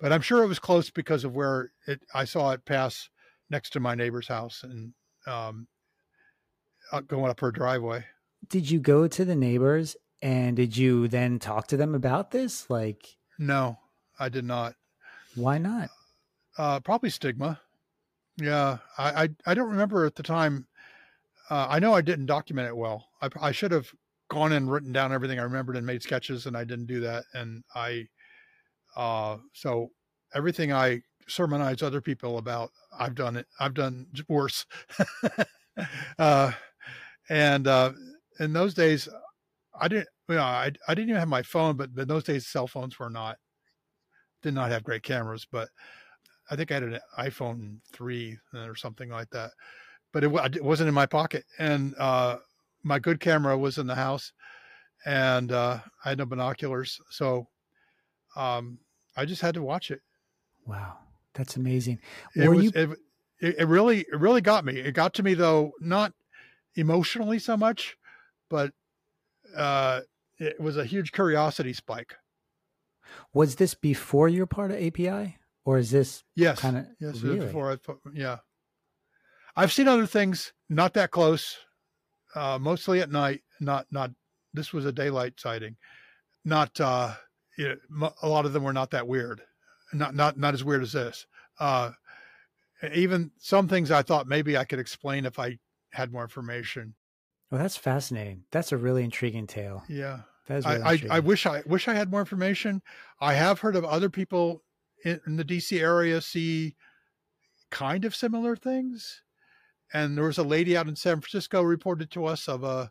[0.00, 3.08] But I'm sure it was close because of where it, I saw it pass
[3.50, 4.92] next to my neighbor's house and
[5.26, 5.66] um,
[6.92, 8.04] uh, going up her driveway.
[8.48, 12.68] Did you go to the neighbors and did you then talk to them about this?
[12.68, 13.78] Like, no,
[14.18, 14.74] I did not.
[15.34, 15.90] Why not?
[16.56, 17.60] Uh, probably stigma.
[18.36, 20.66] Yeah, I, I, I don't remember at the time.
[21.50, 23.06] Uh, I know I didn't document it well.
[23.20, 23.92] I, I should have
[24.28, 27.24] gone and written down everything I remembered and made sketches, and I didn't do that.
[27.34, 28.08] And I,
[28.96, 29.90] uh, so
[30.34, 33.46] everything I sermonize other people about, I've done it.
[33.60, 34.66] I've done worse.
[36.18, 36.52] uh,
[37.28, 37.92] and uh,
[38.40, 39.08] in those days,
[39.80, 40.08] I didn't.
[40.28, 42.98] You know, I I didn't even have my phone, but in those days, cell phones
[42.98, 43.38] were not
[44.42, 45.46] did not have great cameras.
[45.50, 45.68] But
[46.50, 49.52] I think I had an iPhone three or something like that,
[50.12, 51.44] but it, it wasn't in my pocket.
[51.58, 52.38] And uh,
[52.82, 54.32] my good camera was in the house,
[55.06, 57.48] and uh, I had no binoculars, so
[58.36, 58.78] um,
[59.16, 60.00] I just had to watch it.
[60.66, 60.98] Wow,
[61.34, 62.00] that's amazing.
[62.34, 62.72] It was, you...
[63.40, 64.78] it, it really it really got me.
[64.78, 66.12] It got to me though, not
[66.76, 67.96] emotionally so much,
[68.48, 68.72] but
[69.56, 70.00] uh,
[70.38, 72.14] it was a huge curiosity spike.
[73.32, 75.38] Was this before you're part of API?
[75.64, 77.40] or is this yes kind of yes really?
[77.40, 78.38] before I put, yeah
[79.56, 81.56] I've seen other things not that close
[82.34, 84.10] uh, mostly at night not not
[84.52, 85.76] this was a daylight sighting
[86.44, 87.14] not uh
[87.56, 89.42] you know, a lot of them were not that weird
[89.94, 91.26] not not not as weird as this.
[91.58, 91.92] Uh
[92.92, 95.58] even some things I thought maybe I could explain if I
[95.92, 96.94] had more information.
[97.50, 98.44] Well that's fascinating.
[98.50, 99.84] That's a really intriguing tale.
[99.88, 100.22] Yeah.
[100.48, 102.82] Really I, I, I wish I wish I had more information.
[103.20, 104.62] I have heard of other people
[105.04, 106.76] in, in the DC area see
[107.70, 109.22] kind of similar things.
[109.92, 112.90] And there was a lady out in San Francisco reported to us of a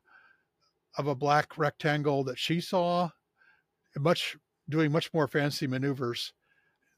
[0.98, 3.10] of a black rectangle that she saw,
[3.98, 4.38] much
[4.70, 6.34] doing much more fancy maneuvers.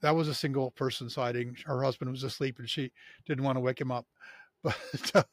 [0.01, 1.55] That was a single person sighting.
[1.65, 2.91] Her husband was asleep and she
[3.25, 4.05] didn't want to wake him up.
[4.63, 5.23] But uh,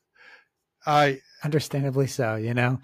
[0.85, 2.81] I understandably so, you know.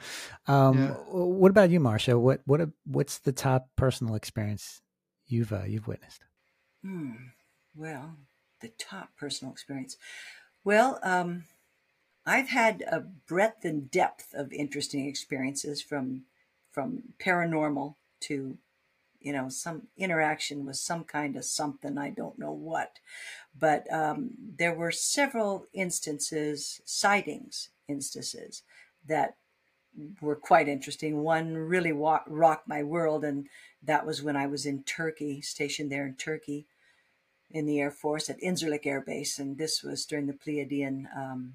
[0.47, 0.91] Um, yeah.
[1.11, 2.19] What about you, Marsha?
[2.19, 4.81] What what what's the top personal experience
[5.27, 6.23] you've uh, you've witnessed?
[6.83, 7.13] Hmm.
[7.75, 8.17] Well,
[8.61, 9.97] the top personal experience.
[10.65, 11.45] Well, um,
[12.25, 16.25] I've had a breadth and depth of interesting experiences from
[16.71, 18.59] from paranormal to
[19.21, 22.99] you know some interaction with some kind of something i don't know what
[23.59, 28.63] but um, there were several instances sightings instances
[29.07, 29.37] that
[30.21, 33.49] were quite interesting one really wa- rocked my world and
[33.83, 36.67] that was when I was in Turkey, stationed there in Turkey
[37.51, 39.39] in the Air Force at Incirlik Air Base.
[39.39, 41.55] And this was during the Pleiadian um,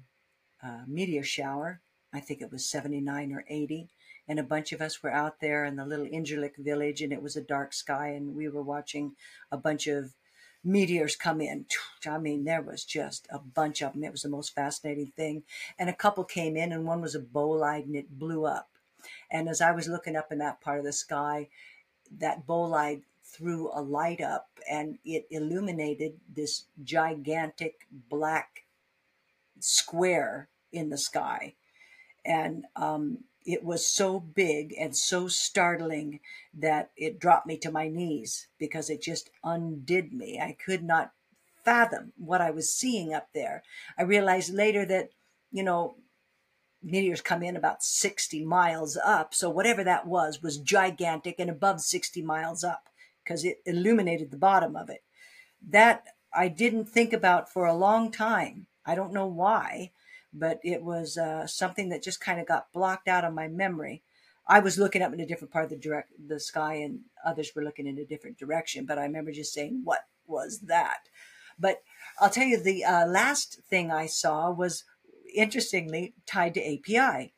[0.62, 1.80] uh, meteor shower.
[2.12, 3.88] I think it was 79 or 80.
[4.26, 7.22] And a bunch of us were out there in the little Incirlik village, and it
[7.22, 9.16] was a dark sky, and we were watching
[9.52, 10.14] a bunch of
[10.62, 11.66] meteors come in.
[12.06, 14.04] I mean, there was just a bunch of them.
[14.04, 15.42] It was the most fascinating thing.
[15.78, 18.70] And a couple came in, and one was a bolide, and it blew up.
[19.30, 21.48] And as I was looking up in that part of the sky,
[22.18, 28.64] that bolide threw a light up and it illuminated this gigantic black
[29.58, 31.54] square in the sky.
[32.24, 36.20] And um, it was so big and so startling
[36.54, 40.40] that it dropped me to my knees because it just undid me.
[40.40, 41.12] I could not
[41.64, 43.62] fathom what I was seeing up there.
[43.98, 45.10] I realized later that,
[45.52, 45.96] you know,
[46.82, 49.34] meteors come in about 60 miles up.
[49.34, 52.88] So whatever that was, was gigantic and above 60 miles up
[53.22, 55.02] because it illuminated the bottom of it.
[55.66, 58.66] That I didn't think about for a long time.
[58.84, 59.92] I don't know why,
[60.34, 64.02] but it was uh, something that just kind of got blocked out of my memory.
[64.46, 67.52] I was looking up in a different part of the direct the sky, and others
[67.54, 68.84] were looking in a different direction.
[68.84, 71.08] But I remember just saying, "What was that?"
[71.58, 71.82] But
[72.20, 74.84] I'll tell you, the uh, last thing I saw was
[75.34, 77.32] interestingly tied to API.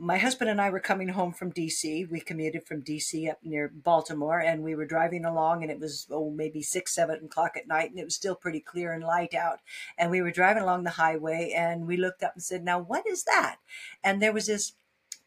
[0.00, 2.08] My husband and I were coming home from DC.
[2.08, 6.06] We commuted from DC up near Baltimore, and we were driving along, and it was
[6.08, 9.34] oh maybe six, seven o'clock at night, and it was still pretty clear and light
[9.34, 9.58] out.
[9.98, 13.08] And we were driving along the highway, and we looked up and said, "Now what
[13.08, 13.56] is that?"
[14.04, 14.74] And there was this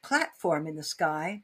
[0.01, 1.43] platform in the sky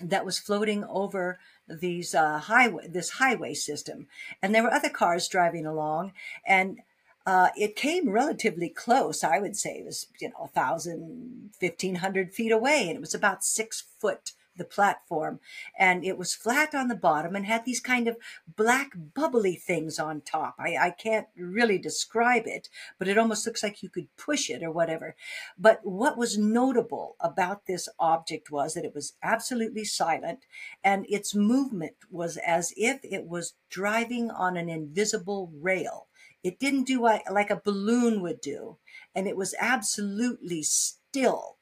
[0.00, 4.06] that was floating over these uh, highway this highway system
[4.40, 6.12] and there were other cars driving along
[6.46, 6.80] and
[7.26, 9.22] uh, it came relatively close.
[9.24, 13.00] I would say it was, you know, a thousand, fifteen hundred feet away, and it
[13.00, 15.40] was about six foot the platform.
[15.78, 18.16] And it was flat on the bottom and had these kind of
[18.56, 20.56] black bubbly things on top.
[20.58, 22.68] I, I can't really describe it
[22.98, 25.16] but it almost looks like you could push it or whatever.
[25.58, 30.40] But what was notable about this object was that it was absolutely silent
[30.84, 36.06] and its movement was as if it was driving on an invisible rail
[36.42, 38.78] it didn't do like a balloon would do
[39.14, 41.56] and it was absolutely still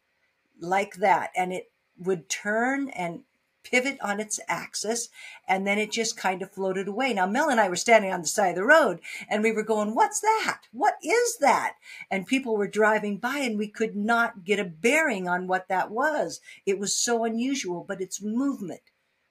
[0.58, 3.22] like that and it would turn and
[3.62, 5.08] pivot on its axis
[5.46, 7.12] and then it just kind of floated away.
[7.12, 9.62] Now Mel and I were standing on the side of the road and we were
[9.62, 10.62] going, "What's that?
[10.72, 11.76] What is that?"
[12.10, 15.90] And people were driving by and we could not get a bearing on what that
[15.90, 16.40] was.
[16.64, 18.82] It was so unusual, but its movement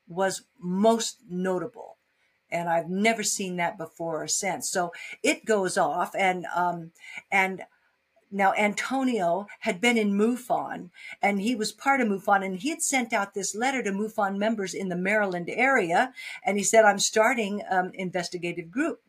[0.07, 1.98] was most notable.
[2.51, 4.69] And I've never seen that before or since.
[4.69, 4.91] So
[5.23, 6.91] it goes off and um
[7.31, 7.63] and
[8.31, 12.81] now, Antonio had been in MUFON and he was part of MUFON and he had
[12.81, 16.13] sent out this letter to MUFON members in the Maryland area.
[16.45, 19.01] And he said, I'm starting um, investigative group.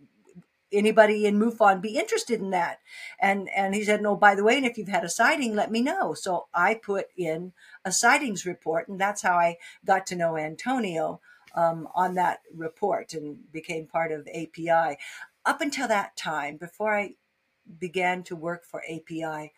[0.73, 2.79] Anybody in MUFON be interested in that?
[3.21, 5.71] And, and he said, no, by the way, and if you've had a sighting, let
[5.71, 6.15] me know.
[6.15, 7.53] So I put in
[7.85, 11.21] a sightings report and that's how I got to know Antonio
[11.55, 14.97] um, on that report and became part of API.
[15.45, 17.15] Up until that time, before I
[17.79, 19.53] began to work for API,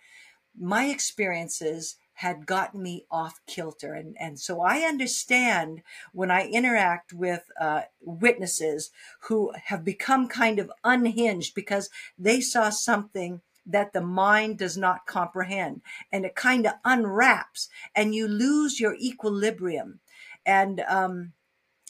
[0.59, 3.95] my experiences had gotten me off kilter.
[3.95, 5.83] And, and so I understand
[6.13, 8.91] when I interact with uh, witnesses
[9.23, 15.07] who have become kind of unhinged because they saw something that the mind does not
[15.07, 20.01] comprehend and it kind of unwraps and you lose your equilibrium.
[20.45, 21.33] And, um,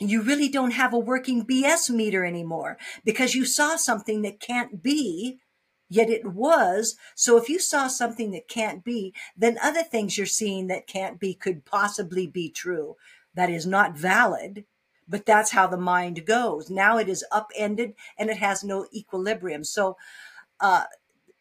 [0.01, 4.83] you really don't have a working BS meter anymore because you saw something that can't
[4.83, 5.41] be
[5.93, 6.97] yet it was.
[7.15, 11.21] So if you saw something that can't be, then other things you're seeing that can't
[11.21, 12.97] be could possibly be true.
[13.35, 14.65] That is not valid,
[15.07, 16.71] but that's how the mind goes.
[16.71, 19.65] Now it is upended and it has no equilibrium.
[19.65, 19.99] So,
[20.61, 20.85] uh,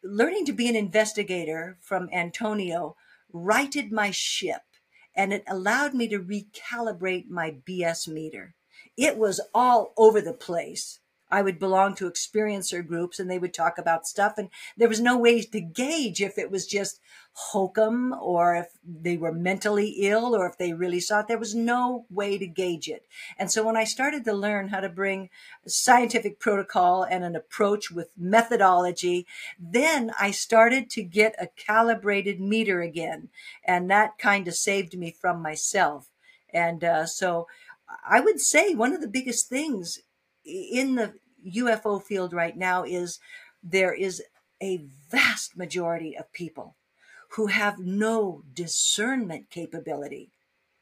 [0.04, 2.96] learning to be an investigator from Antonio
[3.32, 4.62] righted my ship
[5.14, 8.54] and it allowed me to recalibrate my BS meter.
[8.96, 11.00] It was all over the place
[11.32, 14.34] I would belong to experiencer groups and they would talk about stuff.
[14.36, 17.00] And there was no way to gauge if it was just
[17.32, 21.28] hokum or if they were mentally ill or if they really saw it.
[21.28, 23.06] There was no way to gauge it.
[23.38, 25.30] And so when I started to learn how to bring
[25.66, 29.26] scientific protocol and an approach with methodology,
[29.58, 33.30] then I started to get a calibrated meter again.
[33.64, 36.08] And that kind of saved me from myself.
[36.52, 37.46] And uh, so
[38.06, 39.98] I would say one of the biggest things
[40.44, 41.14] in the
[41.46, 43.18] UFO field right now is
[43.62, 44.22] there is
[44.62, 46.76] a vast majority of people
[47.30, 50.30] who have no discernment capability.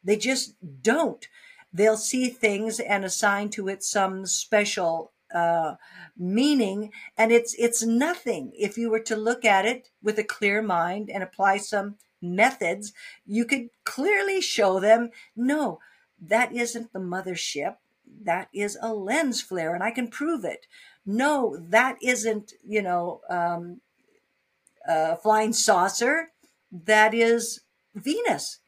[0.02, 1.26] They just don't.
[1.72, 5.76] They'll see things and assign to it some special uh,
[6.16, 8.52] meaning, and it's it's nothing.
[8.58, 12.92] If you were to look at it with a clear mind and apply some methods,
[13.24, 15.78] you could clearly show them no,
[16.20, 17.76] that isn't the mothership
[18.22, 20.66] that is a lens flare and I can prove it.
[21.06, 23.80] No, that isn't, you know, um,
[24.86, 26.30] a flying saucer.
[26.70, 27.60] That is
[27.94, 28.60] Venus.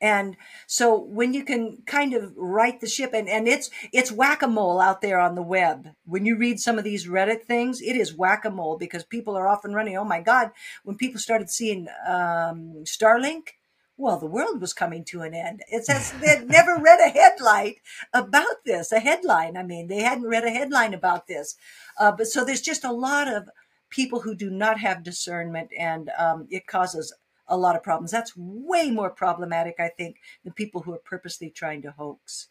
[0.00, 0.36] And
[0.66, 5.00] so when you can kind of right the ship and, and it's, it's whack-a-mole out
[5.00, 5.88] there on the web.
[6.04, 9.72] When you read some of these Reddit things, it is whack-a-mole because people are often
[9.72, 9.96] running.
[9.96, 10.50] Oh my God.
[10.82, 13.54] When people started seeing, um, Starlink,
[13.96, 15.62] well, the world was coming to an end.
[15.68, 17.74] It says they'd never read a headline
[18.12, 19.56] about this, a headline.
[19.56, 21.56] I mean, they hadn't read a headline about this.
[21.98, 23.48] Uh, but so there's just a lot of
[23.90, 27.14] people who do not have discernment, and um, it causes
[27.46, 28.10] a lot of problems.
[28.10, 32.48] That's way more problematic, I think, than people who are purposely trying to hoax.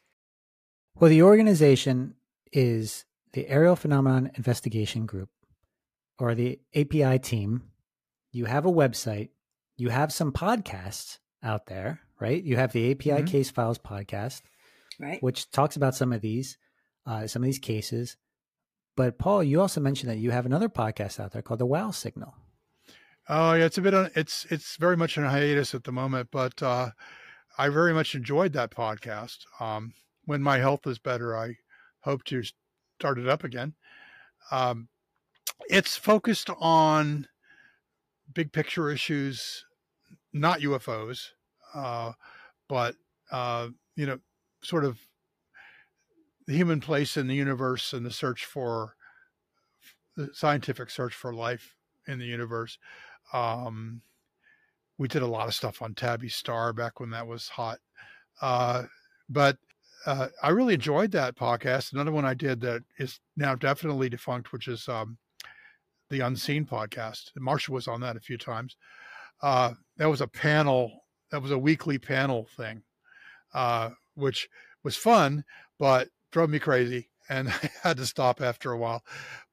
[0.95, 2.13] Well, the organization
[2.53, 3.03] is
[3.33, 5.29] the Aerial Phenomenon Investigation Group,
[6.19, 7.63] or the API team.
[8.31, 9.29] You have a website,
[9.75, 12.41] you have some podcasts out there, right?
[12.41, 13.25] You have the API mm-hmm.
[13.25, 14.41] Case Files podcast,
[14.99, 16.57] right, which talks about some of these,
[17.05, 18.17] uh, some of these cases.
[18.95, 21.91] But Paul, you also mentioned that you have another podcast out there called the Wow
[21.91, 22.35] Signal.
[23.27, 24.11] Oh yeah, it's a bit on.
[24.15, 26.91] It's it's very much in a hiatus at the moment, but uh,
[27.57, 29.39] I very much enjoyed that podcast.
[29.59, 29.93] Um,
[30.25, 31.57] when my health is better, I
[32.01, 32.43] hope to
[32.99, 33.75] start it up again.
[34.51, 34.89] Um,
[35.69, 37.27] it's focused on
[38.33, 39.65] big picture issues
[40.33, 41.29] not UFOs,
[41.73, 42.11] uh,
[42.67, 42.95] but
[43.31, 44.19] uh, you know,
[44.61, 44.99] sort of
[46.47, 48.95] the human place in the universe and the search for
[50.15, 51.75] the scientific search for life
[52.07, 52.77] in the universe.
[53.31, 54.01] Um,
[54.97, 57.79] we did a lot of stuff on Tabby Star back when that was hot.
[58.41, 58.83] Uh,
[59.29, 59.57] but
[60.05, 61.93] uh, I really enjoyed that podcast.
[61.93, 65.17] Another one I did that is now definitely defunct, which is um,
[66.09, 67.31] the Unseen podcast.
[67.39, 68.75] Marsha was on that a few times.
[69.43, 71.03] Uh, that was a panel.
[71.31, 72.81] That was a weekly panel thing,
[73.53, 74.49] uh, which
[74.83, 75.43] was fun,
[75.77, 79.03] but drove me crazy, and I had to stop after a while.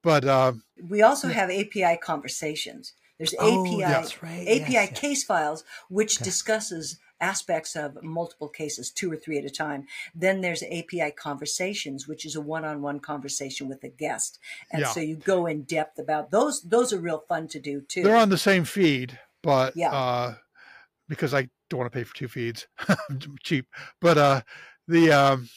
[0.02, 2.94] But um, we also have API conversations.
[3.18, 3.82] There's oh, API
[4.22, 4.48] right.
[4.48, 5.24] API yes, case yes.
[5.24, 6.24] files, which okay.
[6.24, 9.86] discusses aspects of multiple cases, two or three at a time.
[10.14, 14.38] Then there's API conversations, which is a one-on-one conversation with a guest,
[14.72, 14.88] and yeah.
[14.88, 16.62] so you go in depth about those.
[16.62, 18.04] Those are real fun to do too.
[18.04, 19.92] They're on the same feed, but yeah.
[19.92, 20.34] Uh,
[21.08, 22.66] because I don't want to pay for two feeds,
[23.42, 23.66] cheap.
[24.00, 24.42] But uh,
[24.86, 25.48] the um,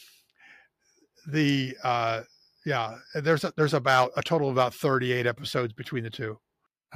[1.26, 2.22] the uh,
[2.64, 6.38] yeah, there's a, there's about a total of about 38 episodes between the two.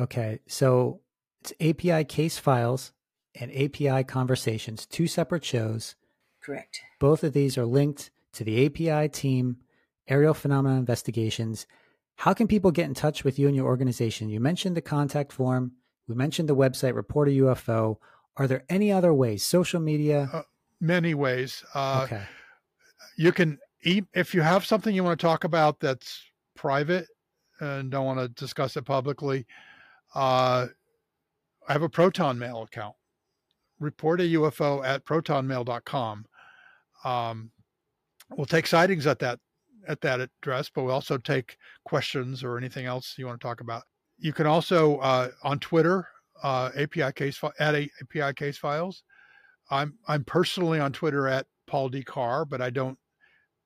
[0.00, 1.00] Okay, so
[1.40, 2.92] it's API case files
[3.34, 5.94] and API conversations, two separate shows.
[6.42, 6.80] Correct.
[6.98, 9.58] Both of these are linked to the API team,
[10.08, 11.66] Aerial Phenomena Investigations.
[12.16, 14.28] How can people get in touch with you and your organization?
[14.28, 15.72] You mentioned the contact form.
[16.08, 17.98] We mentioned the website, Report a UFO.
[18.36, 19.44] Are there any other ways?
[19.44, 20.28] Social media?
[20.32, 20.42] Uh,
[20.80, 21.64] many ways.
[21.74, 22.22] Uh, okay.
[23.16, 26.22] You can, if you have something you want to talk about that's
[26.56, 27.06] private
[27.60, 29.46] and don't want to discuss it publicly,
[30.14, 30.66] uh,
[31.68, 32.94] I have a Proton Mail account
[33.80, 36.26] report a UFO at protonmail.com.
[37.04, 37.50] Um,
[38.36, 39.38] we'll take sightings at that
[39.86, 43.60] at that address, but we'll also take questions or anything else you want to talk
[43.60, 43.84] about.
[44.18, 46.08] You can also uh, on Twitter
[46.42, 49.02] uh, API case at API case files.
[49.70, 52.98] I'm I'm personally on Twitter at Paul D Carr, but I don't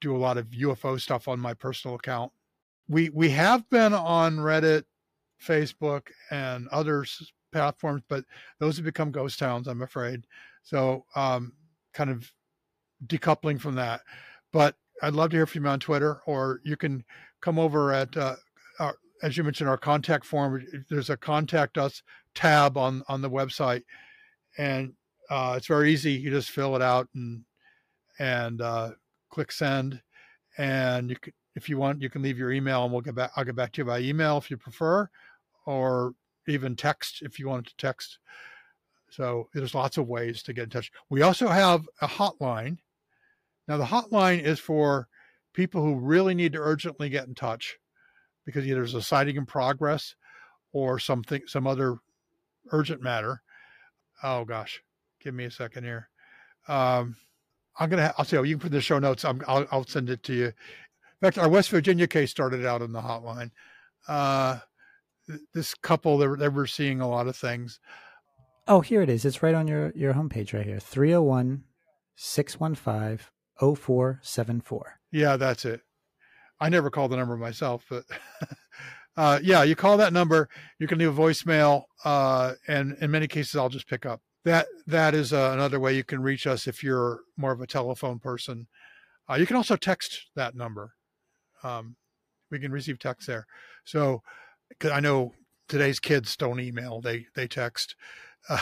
[0.00, 2.32] do a lot of UFO stuff on my personal account.
[2.88, 4.84] We we have been on Reddit,
[5.42, 7.04] Facebook, and other
[7.52, 8.24] platforms, but
[8.58, 10.26] those have become ghost towns, I'm afraid.
[10.64, 11.52] So, um,
[11.92, 12.30] kind of
[13.06, 14.00] decoupling from that.
[14.52, 17.04] But I'd love to hear from you on Twitter, or you can
[17.40, 18.36] come over at, uh,
[18.80, 20.66] our, as you mentioned, our contact form.
[20.90, 22.02] There's a contact us
[22.34, 23.82] tab on on the website,
[24.58, 24.92] and
[25.30, 26.12] uh, it's very easy.
[26.12, 27.44] You just fill it out and
[28.18, 28.90] and uh,
[29.30, 30.00] click send,
[30.58, 33.30] and you can, if you want, you can leave your email, and we'll get back.
[33.36, 35.08] I'll get back to you by email if you prefer,
[35.66, 36.14] or
[36.48, 38.18] even text if you wanted to text.
[39.10, 40.90] So there's lots of ways to get in touch.
[41.10, 42.78] We also have a hotline.
[43.68, 45.06] Now the hotline is for
[45.52, 47.78] people who really need to urgently get in touch
[48.44, 50.14] because either there's a sighting in progress
[50.72, 51.98] or something, some other
[52.70, 53.42] urgent matter.
[54.22, 54.82] Oh gosh,
[55.20, 56.08] give me a second here.
[56.68, 57.16] Um,
[57.78, 58.14] I'm gonna.
[58.18, 58.36] I'll say.
[58.36, 59.24] Oh, you can put the show notes.
[59.24, 60.46] i will I'll send it to you.
[60.46, 60.52] In
[61.20, 63.50] fact, our West Virginia case started out in the hotline.
[64.08, 64.58] Uh,
[65.54, 67.80] this couple they were, they were seeing a lot of things.
[68.68, 69.24] Oh, here it is.
[69.24, 70.80] It's right on your your homepage right here.
[70.80, 71.64] 301
[72.16, 73.26] 615
[73.58, 75.00] 0474.
[75.10, 75.82] Yeah, that's it.
[76.62, 78.04] I never call the number myself, but
[79.16, 80.48] uh, yeah, you call that number,
[80.78, 84.20] you can leave a voicemail, uh, and in many cases, I'll just pick up.
[84.44, 87.66] That that is uh, another way you can reach us if you're more of a
[87.66, 88.68] telephone person.
[89.28, 90.94] Uh, you can also text that number.
[91.64, 91.96] Um,
[92.50, 93.46] we can receive text there.
[93.84, 94.22] So
[94.84, 95.32] I know
[95.68, 97.96] today's kids don't email; they they text.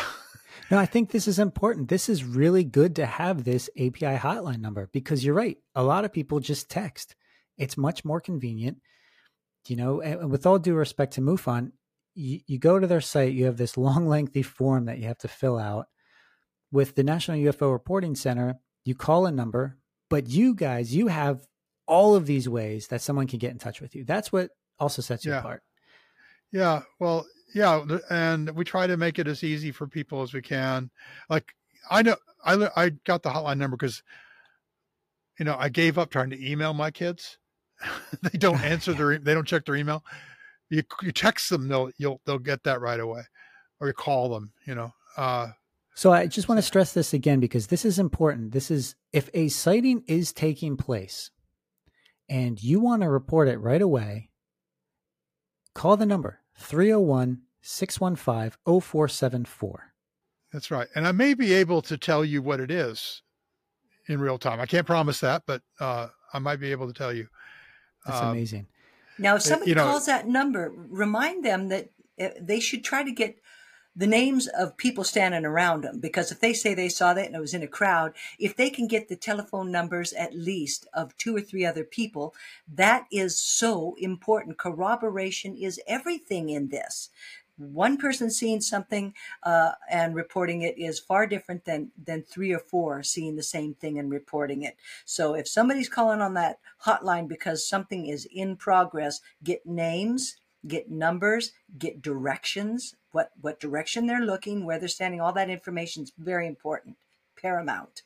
[0.70, 1.88] No, I think this is important.
[1.88, 5.58] This is really good to have this API hotline number because you're right.
[5.74, 7.16] A lot of people just text.
[7.60, 8.78] It's much more convenient.
[9.68, 11.72] You know, and with all due respect to MUFON,
[12.14, 15.18] you, you go to their site, you have this long, lengthy form that you have
[15.18, 15.86] to fill out.
[16.72, 19.76] With the National UFO Reporting Center, you call a number,
[20.08, 21.46] but you guys, you have
[21.86, 24.04] all of these ways that someone can get in touch with you.
[24.04, 25.40] That's what also sets you yeah.
[25.40, 25.62] apart.
[26.52, 30.42] Yeah, well, yeah, and we try to make it as easy for people as we
[30.42, 30.90] can.
[31.28, 31.52] Like
[31.90, 34.02] I know I I got the hotline number because
[35.38, 37.38] you know I gave up trying to email my kids.
[38.22, 40.04] they don't answer their they don't check their email.
[40.68, 43.22] You you text them they'll you'll they'll get that right away,
[43.80, 44.52] or you call them.
[44.66, 44.94] You know.
[45.16, 45.48] Uh,
[45.94, 48.52] so I just want to stress this again because this is important.
[48.52, 51.30] This is if a sighting is taking place,
[52.28, 54.28] and you want to report it right away.
[55.74, 59.92] Call the number 301 615 0474.
[60.52, 60.88] That's right.
[60.94, 63.22] And I may be able to tell you what it is
[64.08, 64.60] in real time.
[64.60, 67.28] I can't promise that, but uh, I might be able to tell you.
[68.06, 68.66] That's um, amazing.
[69.18, 71.90] Now, if somebody you know, calls that number, remind them that
[72.20, 73.38] uh, they should try to get
[73.96, 77.34] the names of people standing around them because if they say they saw that and
[77.34, 81.16] it was in a crowd if they can get the telephone numbers at least of
[81.16, 82.32] two or three other people
[82.72, 87.10] that is so important corroboration is everything in this
[87.60, 92.58] one person seeing something uh, and reporting it is far different than than three or
[92.58, 94.76] four seeing the same thing and reporting it.
[95.04, 100.90] So if somebody's calling on that hotline because something is in progress get names get
[100.90, 106.12] numbers get directions what what direction they're looking where they're standing all that information is
[106.18, 106.96] very important
[107.40, 108.02] paramount.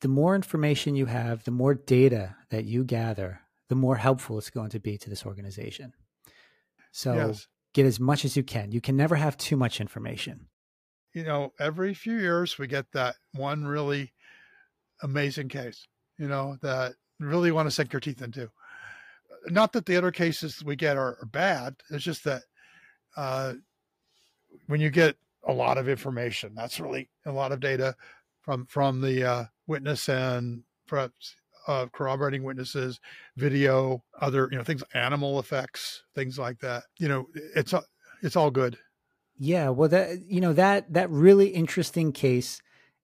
[0.00, 4.50] The more information you have the more data that you gather the more helpful it's
[4.50, 5.92] going to be to this organization.
[6.90, 8.72] So yes get as much as you can.
[8.72, 10.48] You can never have too much information.
[11.14, 14.12] You know, every few years we get that one really
[15.02, 15.86] amazing case,
[16.18, 18.50] you know, that really want to sink your teeth into.
[19.46, 21.76] Not that the other cases we get are, are bad.
[21.90, 22.42] It's just that
[23.16, 23.54] uh,
[24.66, 25.16] when you get
[25.46, 27.96] a lot of information, that's really a lot of data
[28.40, 31.36] from from the uh, witness and perhaps
[31.66, 33.00] uh, corroborating witnesses,
[33.36, 36.84] video, other you know things, animal effects, things like that.
[36.98, 37.74] You know, it's
[38.22, 38.78] it's all good.
[39.38, 42.60] Yeah, well, that you know that that really interesting case,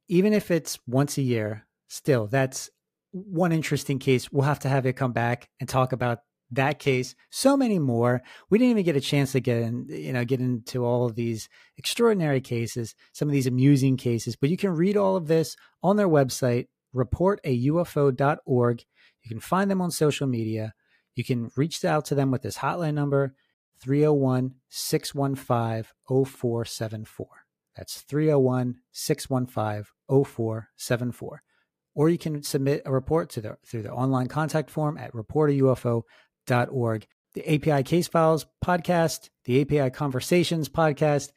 [0.08, 2.70] even if it's once a year, still that's
[3.12, 4.30] one interesting case.
[4.30, 6.20] We'll have to have it come back and talk about
[6.50, 8.22] that case, so many more.
[8.48, 11.14] We didn't even get a chance to get in, you know, get into all of
[11.14, 15.56] these extraordinary cases, some of these amusing cases, but you can read all of this
[15.82, 18.84] on their website, reportaufo.org.
[19.22, 20.74] You can find them on social media.
[21.14, 23.34] You can reach out to them with this hotline number,
[23.80, 27.26] 301 615 0474.
[27.76, 31.42] That's 301 615 0474.
[31.94, 37.06] Or you can submit a report to the, through the online contact form at reportaufo.org.
[37.34, 41.30] The API Case Files podcast, the API Conversations podcast,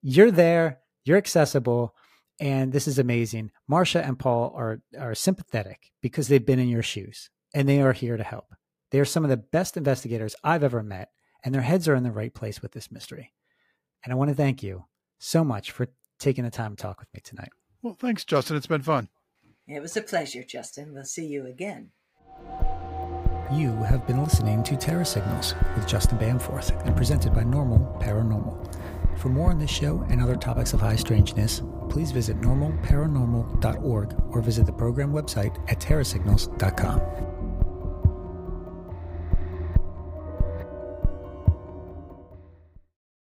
[0.00, 1.94] you're there, you're accessible
[2.40, 3.50] and this is amazing.
[3.70, 7.92] Marsha and Paul are are sympathetic because they've been in your shoes and they are
[7.92, 8.54] here to help.
[8.90, 11.10] They are some of the best investigators I've ever met,
[11.44, 13.32] and their heads are in the right place with this mystery.
[14.04, 14.84] And I want to thank you
[15.18, 15.88] so much for
[16.18, 17.50] taking the time to talk with me tonight.
[17.82, 18.56] Well, thanks, Justin.
[18.56, 19.08] It's been fun.
[19.66, 20.94] It was a pleasure, Justin.
[20.94, 21.90] We'll see you again.
[23.52, 29.18] You have been listening to Terra Signals with Justin Bamforth and presented by Normal Paranormal.
[29.18, 34.40] For more on this show and other topics of high strangeness, please visit normalparanormal.org or
[34.40, 37.37] visit the program website at terrasignals.com.